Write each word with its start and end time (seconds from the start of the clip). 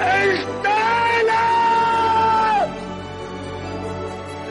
¡Estela! 0.00 1.42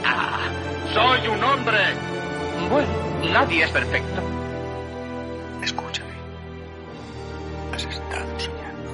Ah, 0.04 0.49
soy 0.94 1.27
un 1.30 1.44
hombre. 1.44 1.77
Bueno, 2.70 2.90
nadie 3.31 3.63
es 3.63 3.71
perfecto. 3.71 4.21
Escúchame. 5.63 6.13
Has 7.73 7.85
estado 7.85 8.40
soñando. 8.40 8.91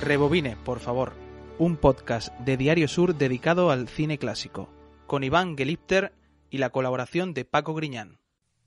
Rebobine, 0.00 0.56
por 0.56 0.78
favor. 0.78 1.12
Un 1.58 1.76
podcast 1.76 2.32
de 2.40 2.56
Diario 2.56 2.86
Sur 2.86 3.16
dedicado 3.16 3.70
al 3.70 3.88
cine 3.88 4.18
clásico, 4.18 4.68
con 5.06 5.24
Iván 5.24 5.56
Gelipter 5.56 6.12
y 6.50 6.58
la 6.58 6.70
colaboración 6.70 7.34
de 7.34 7.44
Paco 7.44 7.74
Griñán. 7.74 8.18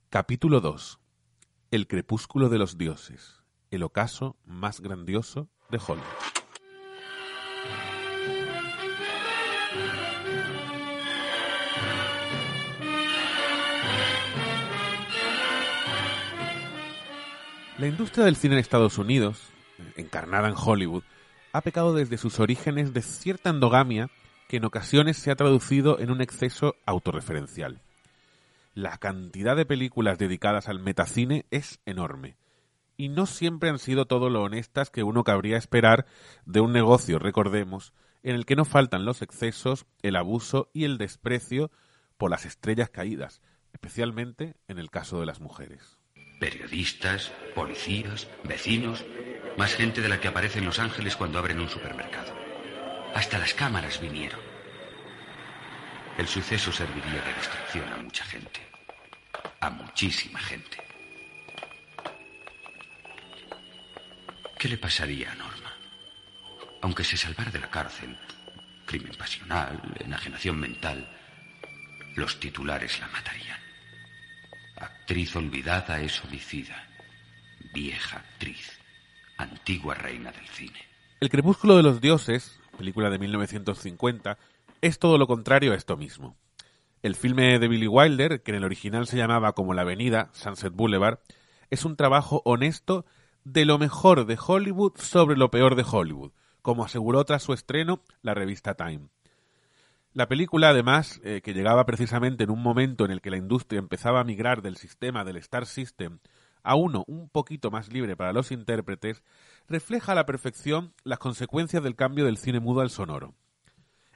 Capítulo 0.09 0.59
2. 0.59 0.99
El 1.71 1.87
crepúsculo 1.87 2.49
de 2.49 2.57
los 2.57 2.77
dioses. 2.77 3.43
El 3.71 3.83
ocaso 3.83 4.35
más 4.45 4.81
grandioso 4.81 5.47
de 5.69 5.77
Hollywood. 5.77 6.29
La 17.77 17.87
industria 17.87 18.25
del 18.25 18.35
cine 18.35 18.55
en 18.55 18.59
Estados 18.59 18.97
Unidos, 18.97 19.53
encarnada 19.95 20.49
en 20.49 20.55
Hollywood, 20.57 21.03
ha 21.53 21.61
pecado 21.61 21.93
desde 21.93 22.17
sus 22.17 22.39
orígenes 22.39 22.93
de 22.93 23.01
cierta 23.01 23.49
endogamia 23.49 24.09
que 24.49 24.57
en 24.57 24.65
ocasiones 24.65 25.15
se 25.15 25.31
ha 25.31 25.35
traducido 25.35 25.99
en 25.99 26.11
un 26.11 26.21
exceso 26.21 26.75
autorreferencial. 26.85 27.79
La 28.73 28.97
cantidad 28.97 29.55
de 29.55 29.65
películas 29.65 30.17
dedicadas 30.17 30.67
al 30.67 30.79
metacine 30.79 31.45
es 31.51 31.79
enorme, 31.85 32.35
y 32.99 33.07
no 33.07 33.27
siempre 33.27 33.69
han 33.69 33.79
sido 33.79 34.07
todo 34.07 34.29
lo 34.29 34.43
honestas 34.43 34.89
que 34.89 35.03
uno 35.03 35.23
cabría 35.23 35.55
esperar 35.55 36.05
de 36.45 36.59
un 36.59 36.73
negocio, 36.73 37.17
recordemos, 37.17 37.93
en 38.23 38.35
el 38.35 38.45
que 38.45 38.57
no 38.57 38.65
faltan 38.65 39.05
los 39.05 39.21
excesos, 39.21 39.85
el 40.01 40.17
abuso 40.17 40.69
y 40.73 40.83
el 40.83 40.97
desprecio 40.97 41.71
por 42.17 42.29
las 42.29 42.45
estrellas 42.45 42.89
caídas, 42.89 43.41
especialmente 43.71 44.57
en 44.67 44.79
el 44.79 44.91
caso 44.91 45.21
de 45.21 45.27
las 45.27 45.39
mujeres. 45.39 45.97
Periodistas, 46.41 47.31
policías, 47.55 48.27
vecinos, 48.43 49.05
más 49.57 49.75
gente 49.75 50.01
de 50.01 50.09
la 50.09 50.19
que 50.19 50.27
aparece 50.27 50.59
en 50.59 50.65
Los 50.65 50.79
Ángeles 50.79 51.15
cuando 51.15 51.39
abren 51.39 51.61
un 51.61 51.69
supermercado. 51.69 52.33
Hasta 53.15 53.39
las 53.39 53.53
cámaras 53.53 54.01
vinieron. 54.01 54.41
El 56.17 56.27
suceso 56.27 56.73
serviría 56.73 57.21
de 57.21 57.33
distracción 57.33 57.93
a 57.93 57.97
mucha 57.97 58.25
gente. 58.25 58.59
A 59.61 59.69
muchísima 59.69 60.39
gente. 60.39 60.88
¿Qué 64.59 64.67
le 64.67 64.77
pasaría 64.77 65.31
a 65.31 65.35
Norma? 65.35 65.73
Aunque 66.81 67.05
se 67.05 67.15
salvara 67.15 67.49
de 67.49 67.61
la 67.61 67.69
cárcel, 67.69 68.17
crimen 68.85 69.13
pasional, 69.17 69.81
enajenación 70.03 70.59
mental, 70.59 71.09
los 72.17 72.41
titulares 72.41 72.99
la 72.99 73.07
matarían. 73.07 73.57
Actriz 74.75 75.33
olvidada 75.37 76.01
es 76.01 76.21
homicida. 76.25 76.75
Vieja 77.73 78.17
actriz. 78.17 78.77
Antigua 79.37 79.95
reina 79.95 80.33
del 80.33 80.47
cine. 80.49 80.79
El 81.21 81.29
crepúsculo 81.29 81.77
de 81.77 81.83
los 81.83 82.01
dioses, 82.01 82.59
película 82.77 83.09
de 83.09 83.17
1950, 83.17 84.37
es 84.81 84.99
todo 84.99 85.17
lo 85.17 85.25
contrario 85.25 85.71
a 85.71 85.75
esto 85.75 85.95
mismo. 85.95 86.35
El 87.01 87.15
filme 87.15 87.59
de 87.59 87.67
Billy 87.69 87.87
Wilder, 87.87 88.43
que 88.43 88.51
en 88.51 88.57
el 88.57 88.65
original 88.65 89.07
se 89.07 89.15
llamaba 89.15 89.53
como 89.53 89.73
La 89.73 89.83
Avenida, 89.83 90.29
Sunset 90.33 90.73
Boulevard, 90.73 91.19
es 91.69 91.85
un 91.85 91.95
trabajo 91.95 92.41
honesto 92.43 93.05
de 93.43 93.65
lo 93.65 93.77
mejor 93.77 94.25
de 94.25 94.37
Hollywood 94.39 94.93
sobre 94.97 95.37
lo 95.37 95.51
peor 95.51 95.75
de 95.75 95.85
Hollywood, 95.89 96.31
como 96.61 96.83
aseguró 96.83 97.23
tras 97.25 97.43
su 97.43 97.53
estreno 97.53 98.01
la 98.21 98.33
revista 98.33 98.75
Time. 98.75 99.09
La 100.13 100.27
película, 100.27 100.69
además, 100.69 101.21
eh, 101.23 101.41
que 101.43 101.53
llegaba 101.53 101.85
precisamente 101.85 102.43
en 102.43 102.49
un 102.49 102.63
momento 102.63 103.05
en 103.05 103.11
el 103.11 103.21
que 103.21 103.29
la 103.29 103.37
industria 103.37 103.79
empezaba 103.79 104.19
a 104.19 104.23
migrar 104.23 104.61
del 104.61 104.75
sistema 104.75 105.23
del 105.23 105.37
Star 105.37 105.65
System 105.65 106.19
a 106.63 106.75
uno 106.75 107.03
un 107.07 107.29
poquito 107.29 107.71
más 107.71 107.91
libre 107.93 108.15
para 108.15 108.33
los 108.33 108.51
intérpretes, 108.51 109.23
refleja 109.67 110.11
a 110.11 110.15
la 110.15 110.25
perfección 110.25 110.93
las 111.03 111.19
consecuencias 111.19 111.83
del 111.83 111.95
cambio 111.95 112.25
del 112.25 112.37
cine 112.37 112.59
mudo 112.59 112.81
al 112.81 112.89
sonoro. 112.89 113.33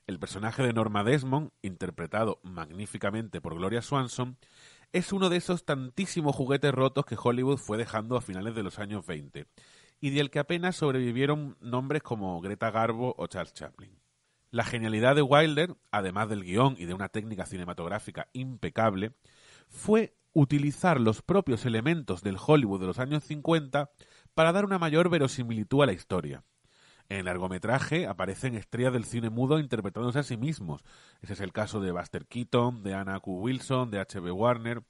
El 0.06 0.20
personaje 0.20 0.64
de 0.64 0.74
Norma 0.74 1.04
Desmond, 1.04 1.52
interpretado 1.62 2.40
magníficamente 2.44 3.40
por 3.40 3.56
Gloria 3.56 3.82
Swanson, 3.82 4.38
es 4.94 5.12
uno 5.12 5.30
de 5.30 5.38
esos 5.38 5.66
tantísimos 5.66 6.36
juguetes 6.36 6.72
rotos 6.72 7.06
que 7.06 7.18
Hollywood 7.22 7.58
fue 7.58 7.78
dejando 7.78 8.16
a 8.16 8.22
finales 8.22 8.54
de 8.54 8.62
los 8.62 8.78
años 8.78 9.06
20, 9.06 9.48
y 10.00 10.10
del 10.12 10.30
que 10.30 10.40
apenas 10.40 10.76
sobrevivieron 10.76 11.58
nombres 11.60 12.04
como 12.04 12.40
Greta 12.42 12.70
Garbo 12.70 13.16
o 13.18 13.26
Charles 13.28 13.54
Chaplin. 13.54 13.98
La 14.52 14.64
genialidad 14.64 15.16
de 15.16 15.24
Wilder, 15.24 15.76
además 15.90 16.30
del 16.30 16.44
guion 16.44 16.76
y 16.78 16.86
de 16.86 16.94
una 16.94 17.10
técnica 17.10 17.48
cinematográfica 17.48 18.28
impecable, 18.34 19.14
fue 19.68 20.16
utilizar 20.32 21.02
los 21.02 21.24
propios 21.24 21.66
elementos 21.66 22.22
del 22.22 22.38
Hollywood 22.40 22.82
de 22.82 22.88
los 22.88 23.00
años 23.00 23.24
50 23.24 23.90
para 24.36 24.52
dar 24.52 24.64
una 24.64 24.78
mayor 24.78 25.10
verosimilitud 25.10 25.82
a 25.82 25.88
la 25.88 25.94
historia. 25.94 26.44
En 27.10 27.20
el 27.20 27.26
largometraje 27.26 28.08
aparecen 28.08 28.56
estrellas 28.56 28.94
del 28.94 29.06
cine 29.06 29.30
mudo 29.30 29.60
interpretándose 29.60 30.20
a 30.20 30.24
sí 30.24 30.38
mismos. 30.38 30.84
Ese 31.22 31.34
es 31.34 31.42
el 31.42 31.52
caso 31.52 31.80
de 31.80 31.92
Buster 31.92 32.26
Keaton, 32.26 32.84
de 32.84 32.94
Anna 32.94 33.20
Q. 33.20 33.40
Wilson, 33.40 33.92
de 33.92 34.00
H.B. 34.00 34.32
Warner. 34.32 34.84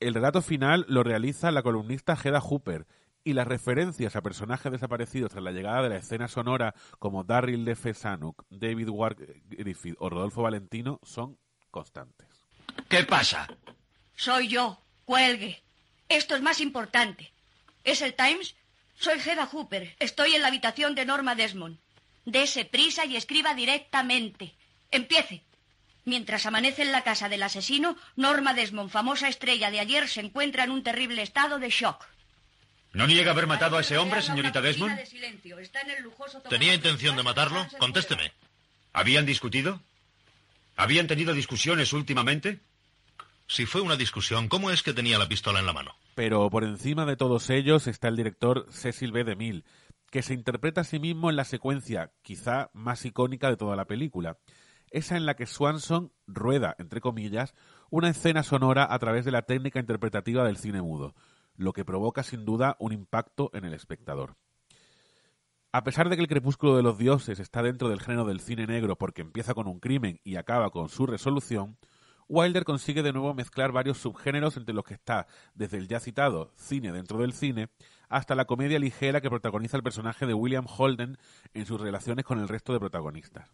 El 0.00 0.14
relato 0.14 0.42
final 0.42 0.86
lo 0.88 1.02
realiza 1.02 1.50
la 1.50 1.62
columnista 1.62 2.16
Hedda 2.22 2.40
Hooper 2.40 2.86
y 3.24 3.34
las 3.34 3.46
referencias 3.46 4.16
a 4.16 4.22
personajes 4.22 4.72
desaparecidos 4.72 5.32
tras 5.32 5.44
la 5.44 5.52
llegada 5.52 5.82
de 5.82 5.88
la 5.90 5.96
escena 5.96 6.28
sonora 6.28 6.74
como 6.98 7.24
Darryl 7.24 7.68
F. 7.68 7.92
Sanuk, 7.92 8.44
David 8.48 8.88
Ward 8.88 9.16
Griffith 9.48 9.96
o 9.98 10.08
Rodolfo 10.08 10.42
Valentino 10.42 11.00
son 11.02 11.36
constantes. 11.70 12.26
¿Qué 12.88 13.04
pasa? 13.04 13.48
Soy 14.14 14.48
yo. 14.48 14.78
Cuelgue. 15.04 15.62
Esto 16.08 16.36
es 16.36 16.42
más 16.42 16.60
importante. 16.60 17.32
¿Es 17.84 18.02
el 18.02 18.14
Times? 18.14 18.54
Soy 19.00 19.20
Hedda 19.20 19.46
Hooper. 19.46 19.94
Estoy 20.00 20.34
en 20.34 20.42
la 20.42 20.48
habitación 20.48 20.94
de 20.94 21.04
Norma 21.04 21.34
Desmond. 21.34 21.78
Dese 22.24 22.64
prisa 22.64 23.04
y 23.06 23.16
escriba 23.16 23.54
directamente. 23.54 24.54
Empiece. 24.90 25.42
Mientras 26.04 26.46
amanece 26.46 26.82
en 26.82 26.92
la 26.92 27.04
casa 27.04 27.28
del 27.28 27.42
asesino, 27.42 27.96
Norma 28.16 28.54
Desmond, 28.54 28.90
famosa 28.90 29.28
estrella 29.28 29.70
de 29.70 29.80
ayer, 29.80 30.08
se 30.08 30.20
encuentra 30.20 30.64
en 30.64 30.70
un 30.70 30.82
terrible 30.82 31.22
estado 31.22 31.58
de 31.58 31.68
shock. 31.68 32.04
¿No 32.92 33.06
niega 33.06 33.32
haber 33.32 33.46
matado 33.46 33.76
a 33.76 33.82
ese 33.82 33.98
hombre, 33.98 34.22
señorita 34.22 34.60
Desmond? 34.60 34.98
¿Tenía 36.48 36.74
intención 36.74 37.16
de 37.16 37.22
matarlo? 37.22 37.66
Contésteme. 37.78 38.32
¿Habían 38.92 39.26
discutido? 39.26 39.80
¿Habían 40.76 41.06
tenido 41.06 41.34
discusiones 41.34 41.92
últimamente? 41.92 42.60
Si 43.50 43.64
fue 43.64 43.80
una 43.80 43.96
discusión, 43.96 44.48
¿cómo 44.48 44.70
es 44.70 44.82
que 44.82 44.92
tenía 44.92 45.18
la 45.18 45.26
pistola 45.26 45.58
en 45.58 45.64
la 45.64 45.72
mano? 45.72 45.92
Pero 46.14 46.50
por 46.50 46.64
encima 46.64 47.06
de 47.06 47.16
todos 47.16 47.48
ellos 47.48 47.86
está 47.86 48.08
el 48.08 48.16
director 48.16 48.66
Cecil 48.70 49.10
B. 49.10 49.24
DeMille, 49.24 49.64
que 50.10 50.20
se 50.20 50.34
interpreta 50.34 50.82
a 50.82 50.84
sí 50.84 50.98
mismo 50.98 51.30
en 51.30 51.36
la 51.36 51.46
secuencia 51.46 52.12
quizá 52.20 52.68
más 52.74 53.06
icónica 53.06 53.48
de 53.48 53.56
toda 53.56 53.74
la 53.74 53.86
película, 53.86 54.36
esa 54.90 55.16
en 55.16 55.24
la 55.24 55.34
que 55.34 55.46
Swanson 55.46 56.12
rueda, 56.26 56.76
entre 56.78 57.00
comillas, 57.00 57.54
una 57.88 58.10
escena 58.10 58.42
sonora 58.42 58.86
a 58.90 58.98
través 58.98 59.24
de 59.24 59.32
la 59.32 59.42
técnica 59.42 59.80
interpretativa 59.80 60.44
del 60.44 60.58
cine 60.58 60.82
mudo, 60.82 61.14
lo 61.56 61.72
que 61.72 61.86
provoca 61.86 62.22
sin 62.24 62.44
duda 62.44 62.76
un 62.78 62.92
impacto 62.92 63.50
en 63.54 63.64
el 63.64 63.72
espectador. 63.72 64.36
A 65.72 65.84
pesar 65.84 66.10
de 66.10 66.16
que 66.16 66.22
el 66.22 66.28
crepúsculo 66.28 66.76
de 66.76 66.82
los 66.82 66.98
dioses 66.98 67.40
está 67.40 67.62
dentro 67.62 67.88
del 67.88 68.02
género 68.02 68.26
del 68.26 68.40
cine 68.40 68.66
negro 68.66 68.96
porque 68.98 69.22
empieza 69.22 69.54
con 69.54 69.66
un 69.68 69.80
crimen 69.80 70.20
y 70.22 70.36
acaba 70.36 70.70
con 70.70 70.90
su 70.90 71.06
resolución, 71.06 71.78
Wilder 72.28 72.64
consigue 72.64 73.02
de 73.02 73.12
nuevo 73.12 73.32
mezclar 73.32 73.72
varios 73.72 73.98
subgéneros 73.98 74.56
entre 74.58 74.74
los 74.74 74.84
que 74.84 74.94
está 74.94 75.26
desde 75.54 75.78
el 75.78 75.88
ya 75.88 75.98
citado 75.98 76.52
cine 76.56 76.92
dentro 76.92 77.18
del 77.18 77.32
cine 77.32 77.70
hasta 78.10 78.34
la 78.34 78.44
comedia 78.44 78.78
ligera 78.78 79.20
que 79.22 79.30
protagoniza 79.30 79.78
el 79.78 79.82
personaje 79.82 80.26
de 80.26 80.34
William 80.34 80.66
Holden 80.66 81.16
en 81.54 81.66
sus 81.66 81.80
relaciones 81.80 82.26
con 82.26 82.38
el 82.38 82.48
resto 82.48 82.72
de 82.74 82.80
protagonistas. 82.80 83.50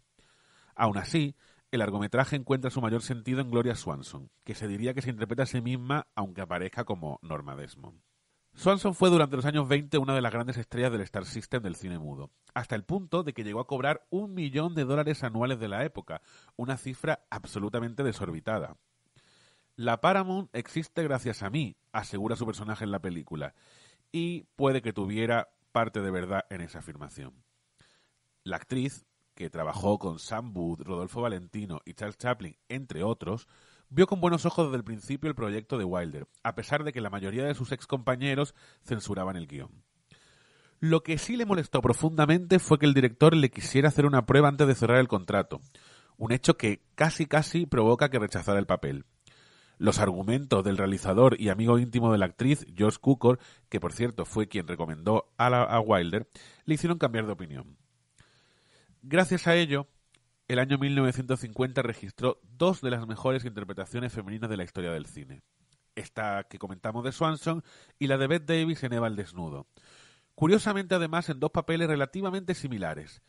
Aún 0.75 0.97
así, 0.97 1.35
el 1.71 1.79
largometraje 1.79 2.35
encuentra 2.35 2.69
su 2.69 2.81
mayor 2.81 3.01
sentido 3.01 3.39
en 3.39 3.49
Gloria 3.49 3.75
Swanson, 3.75 4.29
que 4.43 4.55
se 4.55 4.67
diría 4.67 4.93
que 4.93 5.01
se 5.01 5.09
interpreta 5.09 5.43
a 5.43 5.47
sí 5.47 5.61
misma 5.61 6.07
aunque 6.13 6.41
aparezca 6.41 6.83
como 6.83 7.19
Norma 7.21 7.55
Desmond. 7.55 8.01
Swanson 8.55 8.95
fue 8.95 9.09
durante 9.09 9.35
los 9.35 9.45
años 9.45 9.67
20 9.67 9.97
una 9.97 10.15
de 10.15 10.21
las 10.21 10.31
grandes 10.31 10.57
estrellas 10.57 10.91
del 10.91 11.01
Star 11.01 11.25
System 11.25 11.61
del 11.61 11.75
cine 11.75 11.99
mudo, 11.99 12.31
hasta 12.53 12.75
el 12.75 12.83
punto 12.83 13.21
de 13.21 13.33
que 13.33 13.43
llegó 13.43 13.59
a 13.59 13.67
cobrar 13.67 14.07
un 14.09 14.33
millón 14.33 14.75
de 14.75 14.85
dólares 14.85 15.23
anuales 15.23 15.59
de 15.59 15.67
la 15.67 15.83
época, 15.83 16.21
una 16.55 16.77
cifra 16.77 17.25
absolutamente 17.29 18.01
desorbitada. 18.01 18.77
La 19.75 19.99
Paramount 19.99 20.49
existe 20.55 21.03
gracias 21.03 21.43
a 21.43 21.49
mí, 21.49 21.75
asegura 21.91 22.37
su 22.37 22.45
personaje 22.45 22.85
en 22.85 22.91
la 22.91 23.01
película, 23.01 23.53
y 24.13 24.43
puede 24.55 24.81
que 24.81 24.93
tuviera 24.93 25.49
parte 25.73 26.01
de 26.01 26.11
verdad 26.11 26.45
en 26.49 26.61
esa 26.61 26.79
afirmación. 26.79 27.43
La 28.45 28.55
actriz, 28.55 29.05
que 29.35 29.49
trabajó 29.49 29.99
con 29.99 30.17
Sam 30.17 30.55
Wood, 30.55 30.83
Rodolfo 30.83 31.21
Valentino 31.21 31.81
y 31.83 31.93
Charles 31.93 32.17
Chaplin, 32.17 32.57
entre 32.69 33.03
otros, 33.03 33.49
vio 33.89 34.07
con 34.07 34.21
buenos 34.21 34.45
ojos 34.45 34.67
desde 34.67 34.77
el 34.77 34.83
principio 34.83 35.29
el 35.29 35.35
proyecto 35.35 35.77
de 35.77 35.85
Wilder, 35.85 36.27
a 36.43 36.55
pesar 36.55 36.83
de 36.83 36.91
que 36.91 37.01
la 37.01 37.09
mayoría 37.09 37.45
de 37.45 37.55
sus 37.55 37.71
ex 37.71 37.87
compañeros 37.87 38.55
censuraban 38.83 39.35
el 39.35 39.47
guion. 39.47 39.83
Lo 40.79 41.03
que 41.03 41.17
sí 41.17 41.37
le 41.37 41.45
molestó 41.45 41.81
profundamente 41.81 42.59
fue 42.59 42.77
que 42.77 42.85
el 42.85 42.93
director 42.93 43.35
le 43.35 43.49
quisiera 43.49 43.89
hacer 43.89 44.05
una 44.05 44.25
prueba 44.25 44.49
antes 44.49 44.67
de 44.67 44.75
cerrar 44.75 44.99
el 44.99 45.07
contrato, 45.07 45.61
un 46.17 46.31
hecho 46.31 46.57
que 46.57 46.81
casi 46.95 47.25
casi 47.25 47.65
provoca 47.65 48.09
que 48.09 48.19
rechazara 48.19 48.59
el 48.59 48.65
papel. 48.65 49.05
Los 49.77 49.99
argumentos 49.99 50.63
del 50.63 50.77
realizador 50.77 51.39
y 51.39 51.49
amigo 51.49 51.79
íntimo 51.79 52.11
de 52.11 52.17
la 52.17 52.25
actriz, 52.25 52.65
George 52.75 52.97
Cukor, 52.99 53.39
que 53.69 53.79
por 53.79 53.93
cierto 53.93 54.25
fue 54.25 54.47
quien 54.47 54.67
recomendó 54.67 55.33
a, 55.37 55.79
Wilder, 55.79 56.29
le 56.65 56.75
hicieron 56.75 56.97
cambiar 56.97 57.25
de 57.25 57.33
opinión. 57.33 57.77
Gracias 59.01 59.47
a 59.47 59.55
ello, 59.55 59.87
el 60.47 60.59
año 60.59 60.77
1950 60.77 61.81
registró 61.81 62.39
dos 62.43 62.81
de 62.81 62.91
las 62.91 63.07
mejores 63.07 63.45
interpretaciones 63.45 64.13
femeninas 64.13 64.49
de 64.49 64.57
la 64.57 64.63
historia 64.63 64.91
del 64.91 65.07
cine. 65.07 65.41
Esta 65.95 66.43
que 66.43 66.59
comentamos 66.59 67.03
de 67.03 67.11
Swanson 67.11 67.63
y 67.97 68.07
la 68.07 68.17
de 68.17 68.27
Bette 68.27 68.53
Davis 68.53 68.83
en 68.83 68.93
Eva 68.93 69.07
el 69.07 69.15
Desnudo. 69.15 69.67
Curiosamente, 70.35 70.93
además, 70.93 71.29
en 71.29 71.39
dos 71.39 71.51
papeles 71.51 71.87
relativamente 71.87 72.53
similares. 72.53 73.23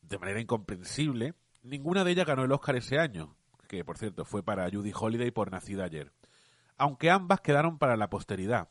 De 0.00 0.18
manera 0.18 0.40
incomprensible, 0.40 1.34
ninguna 1.62 2.02
de 2.02 2.12
ellas 2.12 2.26
ganó 2.26 2.44
el 2.44 2.52
Oscar 2.52 2.76
ese 2.76 2.98
año, 2.98 3.36
que 3.68 3.84
por 3.84 3.98
cierto 3.98 4.24
fue 4.24 4.42
para 4.42 4.68
Judy 4.70 4.92
Holiday 4.94 5.30
por 5.30 5.52
Nacida 5.52 5.84
ayer. 5.84 6.12
Aunque 6.78 7.10
ambas 7.10 7.40
quedaron 7.40 7.78
para 7.78 7.96
la 7.96 8.10
posteridad. 8.10 8.68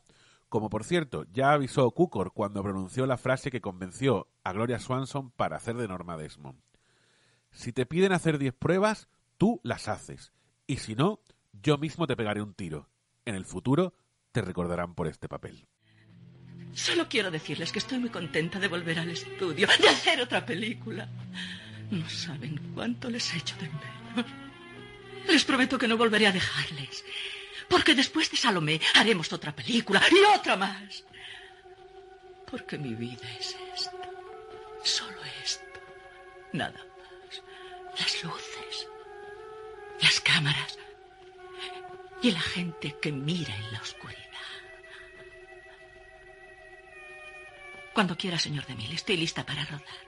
Como 0.48 0.68
por 0.68 0.84
cierto, 0.84 1.24
ya 1.32 1.52
avisó 1.52 1.90
Cukor 1.90 2.32
cuando 2.32 2.62
pronunció 2.62 3.06
la 3.06 3.16
frase 3.16 3.50
que 3.50 3.60
convenció 3.60 4.28
a 4.44 4.52
Gloria 4.52 4.78
Swanson 4.78 5.30
para 5.30 5.56
hacer 5.56 5.76
de 5.76 5.88
Norma 5.88 6.16
Desmond. 6.16 6.65
Si 7.56 7.72
te 7.72 7.86
piden 7.86 8.12
hacer 8.12 8.36
diez 8.36 8.52
pruebas, 8.52 9.08
tú 9.38 9.62
las 9.64 9.88
haces. 9.88 10.30
Y 10.66 10.76
si 10.76 10.94
no, 10.94 11.20
yo 11.54 11.78
mismo 11.78 12.06
te 12.06 12.14
pegaré 12.14 12.42
un 12.42 12.52
tiro. 12.52 12.90
En 13.24 13.34
el 13.34 13.46
futuro 13.46 13.94
te 14.30 14.42
recordarán 14.42 14.94
por 14.94 15.08
este 15.08 15.26
papel. 15.26 15.66
Solo 16.74 17.08
quiero 17.08 17.30
decirles 17.30 17.72
que 17.72 17.78
estoy 17.78 17.98
muy 17.98 18.10
contenta 18.10 18.58
de 18.58 18.68
volver 18.68 18.98
al 18.98 19.08
estudio, 19.08 19.66
de 19.80 19.88
hacer 19.88 20.20
otra 20.20 20.44
película. 20.44 21.08
No 21.90 22.06
saben 22.10 22.72
cuánto 22.74 23.08
les 23.08 23.32
he 23.32 23.38
hecho 23.38 23.56
de 23.56 23.70
menos. 23.70 24.30
Les 25.26 25.44
prometo 25.44 25.78
que 25.78 25.88
no 25.88 25.96
volveré 25.96 26.26
a 26.26 26.32
dejarles. 26.32 27.06
Porque 27.70 27.94
después 27.94 28.30
de 28.30 28.36
Salomé 28.36 28.82
haremos 28.94 29.32
otra 29.32 29.56
película 29.56 30.02
y 30.10 30.38
otra 30.38 30.56
más. 30.56 31.04
Porque 32.50 32.76
mi 32.76 32.94
vida 32.94 33.32
es 33.40 33.56
esto. 33.74 33.96
Solo 34.84 35.16
esto. 35.42 35.80
Nada. 36.52 36.85
Las 37.98 38.24
luces. 38.24 38.88
Las 40.00 40.20
cámaras. 40.20 40.78
Y 42.22 42.30
la 42.30 42.40
gente 42.40 42.96
que 43.00 43.12
mira 43.12 43.54
en 43.54 43.72
la 43.72 43.80
oscuridad. 43.80 44.22
Cuando 47.94 48.16
quiera, 48.16 48.38
señor 48.38 48.66
de 48.66 48.74
Mil, 48.74 48.92
estoy 48.92 49.16
lista 49.16 49.44
para 49.44 49.64
rodar. 49.64 50.06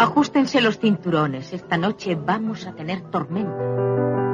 Ajustense 0.00 0.62
los 0.62 0.78
cinturones. 0.78 1.52
Esta 1.52 1.76
noche 1.76 2.14
vamos 2.14 2.66
a 2.66 2.72
tener 2.72 3.02
tormenta. 3.10 4.29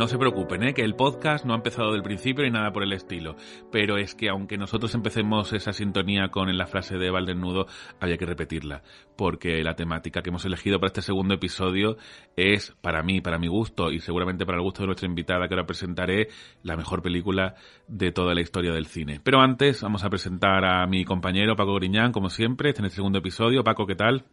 No 0.00 0.08
se 0.08 0.16
preocupen, 0.16 0.62
¿eh? 0.62 0.72
que 0.72 0.80
el 0.80 0.94
podcast 0.94 1.44
no 1.44 1.52
ha 1.52 1.56
empezado 1.56 1.92
del 1.92 2.02
principio 2.02 2.42
ni 2.42 2.50
nada 2.50 2.72
por 2.72 2.82
el 2.82 2.94
estilo. 2.94 3.36
Pero 3.70 3.98
es 3.98 4.14
que 4.14 4.30
aunque 4.30 4.56
nosotros 4.56 4.94
empecemos 4.94 5.52
esa 5.52 5.74
sintonía 5.74 6.28
con 6.30 6.56
la 6.56 6.66
frase 6.66 6.96
de 6.96 7.10
Valdenudo, 7.10 7.66
había 8.00 8.16
que 8.16 8.24
repetirla. 8.24 8.82
Porque 9.14 9.62
la 9.62 9.74
temática 9.74 10.22
que 10.22 10.30
hemos 10.30 10.46
elegido 10.46 10.80
para 10.80 10.86
este 10.86 11.02
segundo 11.02 11.34
episodio 11.34 11.98
es, 12.34 12.74
para 12.80 13.02
mí, 13.02 13.20
para 13.20 13.38
mi 13.38 13.48
gusto 13.48 13.92
y 13.92 14.00
seguramente 14.00 14.46
para 14.46 14.56
el 14.56 14.64
gusto 14.64 14.84
de 14.84 14.86
nuestra 14.86 15.06
invitada 15.06 15.46
que 15.48 15.52
ahora 15.52 15.66
presentaré, 15.66 16.28
la 16.62 16.78
mejor 16.78 17.02
película 17.02 17.56
de 17.86 18.10
toda 18.10 18.32
la 18.32 18.40
historia 18.40 18.72
del 18.72 18.86
cine. 18.86 19.20
Pero 19.22 19.42
antes 19.42 19.82
vamos 19.82 20.02
a 20.02 20.08
presentar 20.08 20.64
a 20.64 20.86
mi 20.86 21.04
compañero 21.04 21.56
Paco 21.56 21.74
Griñán, 21.74 22.12
como 22.12 22.30
siempre, 22.30 22.72
en 22.74 22.86
el 22.86 22.90
segundo 22.90 23.18
episodio. 23.18 23.62
Paco, 23.64 23.86
¿qué 23.86 23.96
tal? 23.96 24.24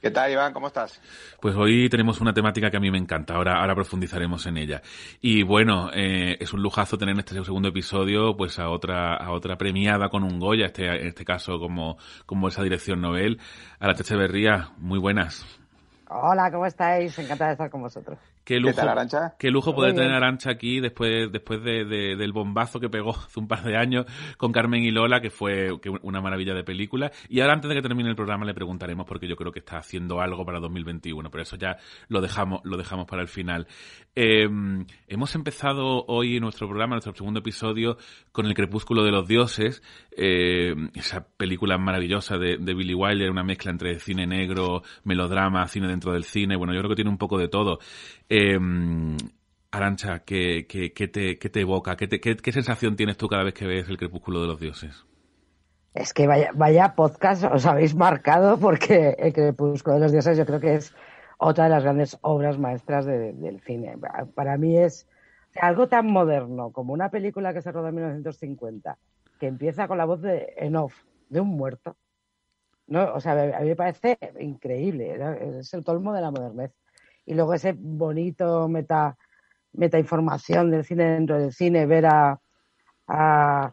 ¿Qué 0.00 0.10
tal, 0.10 0.30
Iván? 0.30 0.52
¿Cómo 0.52 0.66
estás? 0.66 1.00
Pues 1.40 1.56
hoy 1.56 1.88
tenemos 1.88 2.20
una 2.20 2.34
temática 2.34 2.70
que 2.70 2.76
a 2.76 2.80
mí 2.80 2.90
me 2.90 2.98
encanta, 2.98 3.34
ahora, 3.34 3.60
ahora 3.60 3.74
profundizaremos 3.74 4.44
en 4.46 4.58
ella. 4.58 4.82
Y 5.22 5.42
bueno, 5.42 5.90
eh, 5.94 6.36
es 6.38 6.52
un 6.52 6.62
lujazo 6.62 6.98
tener 6.98 7.14
en 7.14 7.20
este 7.20 7.42
segundo 7.42 7.68
episodio 7.68 8.36
pues 8.36 8.58
a 8.58 8.68
otra, 8.68 9.16
a 9.16 9.32
otra 9.32 9.56
premiada 9.56 10.10
con 10.10 10.22
un 10.22 10.38
Goya, 10.38 10.66
este, 10.66 10.86
en 10.86 11.08
este 11.08 11.24
caso 11.24 11.58
como, 11.58 11.96
como 12.26 12.48
esa 12.48 12.62
dirección 12.62 13.00
Nobel, 13.00 13.40
a 13.80 13.86
la 13.86 13.94
Berría. 14.16 14.70
Muy 14.76 14.98
buenas. 14.98 15.46
Hola, 16.08 16.50
¿cómo 16.52 16.66
estáis? 16.66 17.18
Encantada 17.18 17.48
de 17.48 17.54
estar 17.54 17.70
con 17.70 17.80
vosotros. 17.80 18.18
Qué 18.46 18.60
lujo, 18.60 18.80
¿Qué 19.40 19.50
lujo 19.50 19.74
poder 19.74 19.92
tener 19.92 20.12
a 20.12 20.18
Arancha 20.18 20.52
aquí 20.52 20.78
después, 20.78 21.32
después 21.32 21.64
de, 21.64 21.84
del 21.84 22.32
bombazo 22.32 22.78
que 22.78 22.88
pegó 22.88 23.10
hace 23.16 23.40
un 23.40 23.48
par 23.48 23.64
de 23.64 23.76
años 23.76 24.06
con 24.36 24.52
Carmen 24.52 24.84
y 24.84 24.92
Lola, 24.92 25.20
que 25.20 25.30
fue 25.30 25.70
una 26.02 26.20
maravilla 26.20 26.54
de 26.54 26.62
película. 26.62 27.10
Y 27.28 27.40
ahora, 27.40 27.54
antes 27.54 27.68
de 27.68 27.74
que 27.74 27.82
termine 27.82 28.08
el 28.08 28.14
programa, 28.14 28.46
le 28.46 28.54
preguntaremos, 28.54 29.04
porque 29.04 29.26
yo 29.26 29.34
creo 29.34 29.50
que 29.50 29.58
está 29.58 29.78
haciendo 29.78 30.20
algo 30.20 30.46
para 30.46 30.60
2021, 30.60 31.28
pero 31.28 31.42
eso 31.42 31.56
ya 31.56 31.76
lo 32.06 32.20
dejamos, 32.20 32.60
lo 32.62 32.76
dejamos 32.76 33.06
para 33.08 33.20
el 33.20 33.26
final. 33.26 33.66
Em, 34.14 34.86
hemos 35.08 35.34
empezado 35.34 36.04
hoy 36.06 36.38
nuestro 36.38 36.68
programa, 36.68 36.94
nuestro 36.94 37.16
segundo 37.16 37.40
episodio, 37.40 37.98
con 38.30 38.46
El 38.46 38.54
Crepúsculo 38.54 39.02
de 39.02 39.10
los 39.10 39.26
Dioses, 39.26 39.82
em, 40.16 40.92
esa 40.94 41.26
película 41.36 41.78
maravillosa 41.78 42.38
de, 42.38 42.58
de 42.58 42.74
Billy 42.74 42.94
Wilder, 42.94 43.28
una 43.28 43.42
mezcla 43.42 43.72
entre 43.72 43.98
cine 43.98 44.24
negro, 44.24 44.84
melodrama, 45.02 45.66
cine 45.66 45.88
dentro 45.88 46.12
del 46.12 46.22
cine. 46.22 46.54
Bueno, 46.54 46.74
yo 46.74 46.78
creo 46.78 46.90
que 46.90 46.94
tiene 46.94 47.10
un 47.10 47.18
poco 47.18 47.38
de 47.38 47.48
todo. 47.48 47.80
Eh, 48.28 48.35
Arancha, 49.70 50.20
¿qué, 50.20 50.66
te, 50.72 51.60
evoca? 51.60 51.96
¿Qué, 51.96 52.52
sensación 52.52 52.96
tienes 52.96 53.16
tú 53.16 53.28
cada 53.28 53.44
vez 53.44 53.54
que 53.54 53.66
ves 53.66 53.88
el 53.88 53.98
crepúsculo 53.98 54.40
de 54.40 54.46
los 54.46 54.60
dioses? 54.60 55.04
Es 55.94 56.12
que 56.12 56.26
vaya, 56.26 56.94
podcast 56.94 57.44
os 57.44 57.66
habéis 57.66 57.94
marcado 57.94 58.58
porque 58.58 59.16
el 59.18 59.32
crepúsculo 59.32 59.96
de 59.96 60.02
los 60.02 60.12
dioses 60.12 60.36
yo 60.36 60.46
creo 60.46 60.60
que 60.60 60.74
es 60.74 60.94
otra 61.38 61.64
de 61.64 61.70
las 61.70 61.82
grandes 61.82 62.18
obras 62.22 62.58
maestras 62.58 63.06
del 63.06 63.60
cine. 63.60 63.98
Para 64.34 64.56
mí 64.56 64.76
es 64.78 65.06
algo 65.60 65.88
tan 65.88 66.06
moderno 66.06 66.70
como 66.70 66.92
una 66.92 67.10
película 67.10 67.52
que 67.52 67.62
se 67.62 67.72
rodó 67.72 67.88
en 67.88 67.94
1950, 67.96 68.98
que 69.40 69.46
empieza 69.46 69.88
con 69.88 69.98
la 69.98 70.04
voz 70.04 70.20
de 70.22 70.54
en 70.56 70.76
off, 70.76 70.94
de 71.28 71.40
un 71.40 71.48
muerto. 71.48 71.96
No, 72.86 73.14
o 73.14 73.20
sea, 73.20 73.32
a 73.32 73.60
mí 73.60 73.68
me 73.68 73.76
parece 73.76 74.18
increíble, 74.38 75.18
es 75.58 75.74
el 75.74 75.82
tolmo 75.82 76.12
de 76.12 76.20
la 76.20 76.30
modernez 76.30 76.72
y 77.26 77.34
luego 77.34 77.54
ese 77.54 77.74
bonito 77.76 78.68
meta, 78.68 79.16
meta 79.72 79.98
información 79.98 80.70
del 80.70 80.84
cine 80.84 81.10
dentro 81.10 81.38
del 81.38 81.52
cine, 81.52 81.84
ver 81.84 82.06
a, 82.06 82.40
a, 83.08 83.72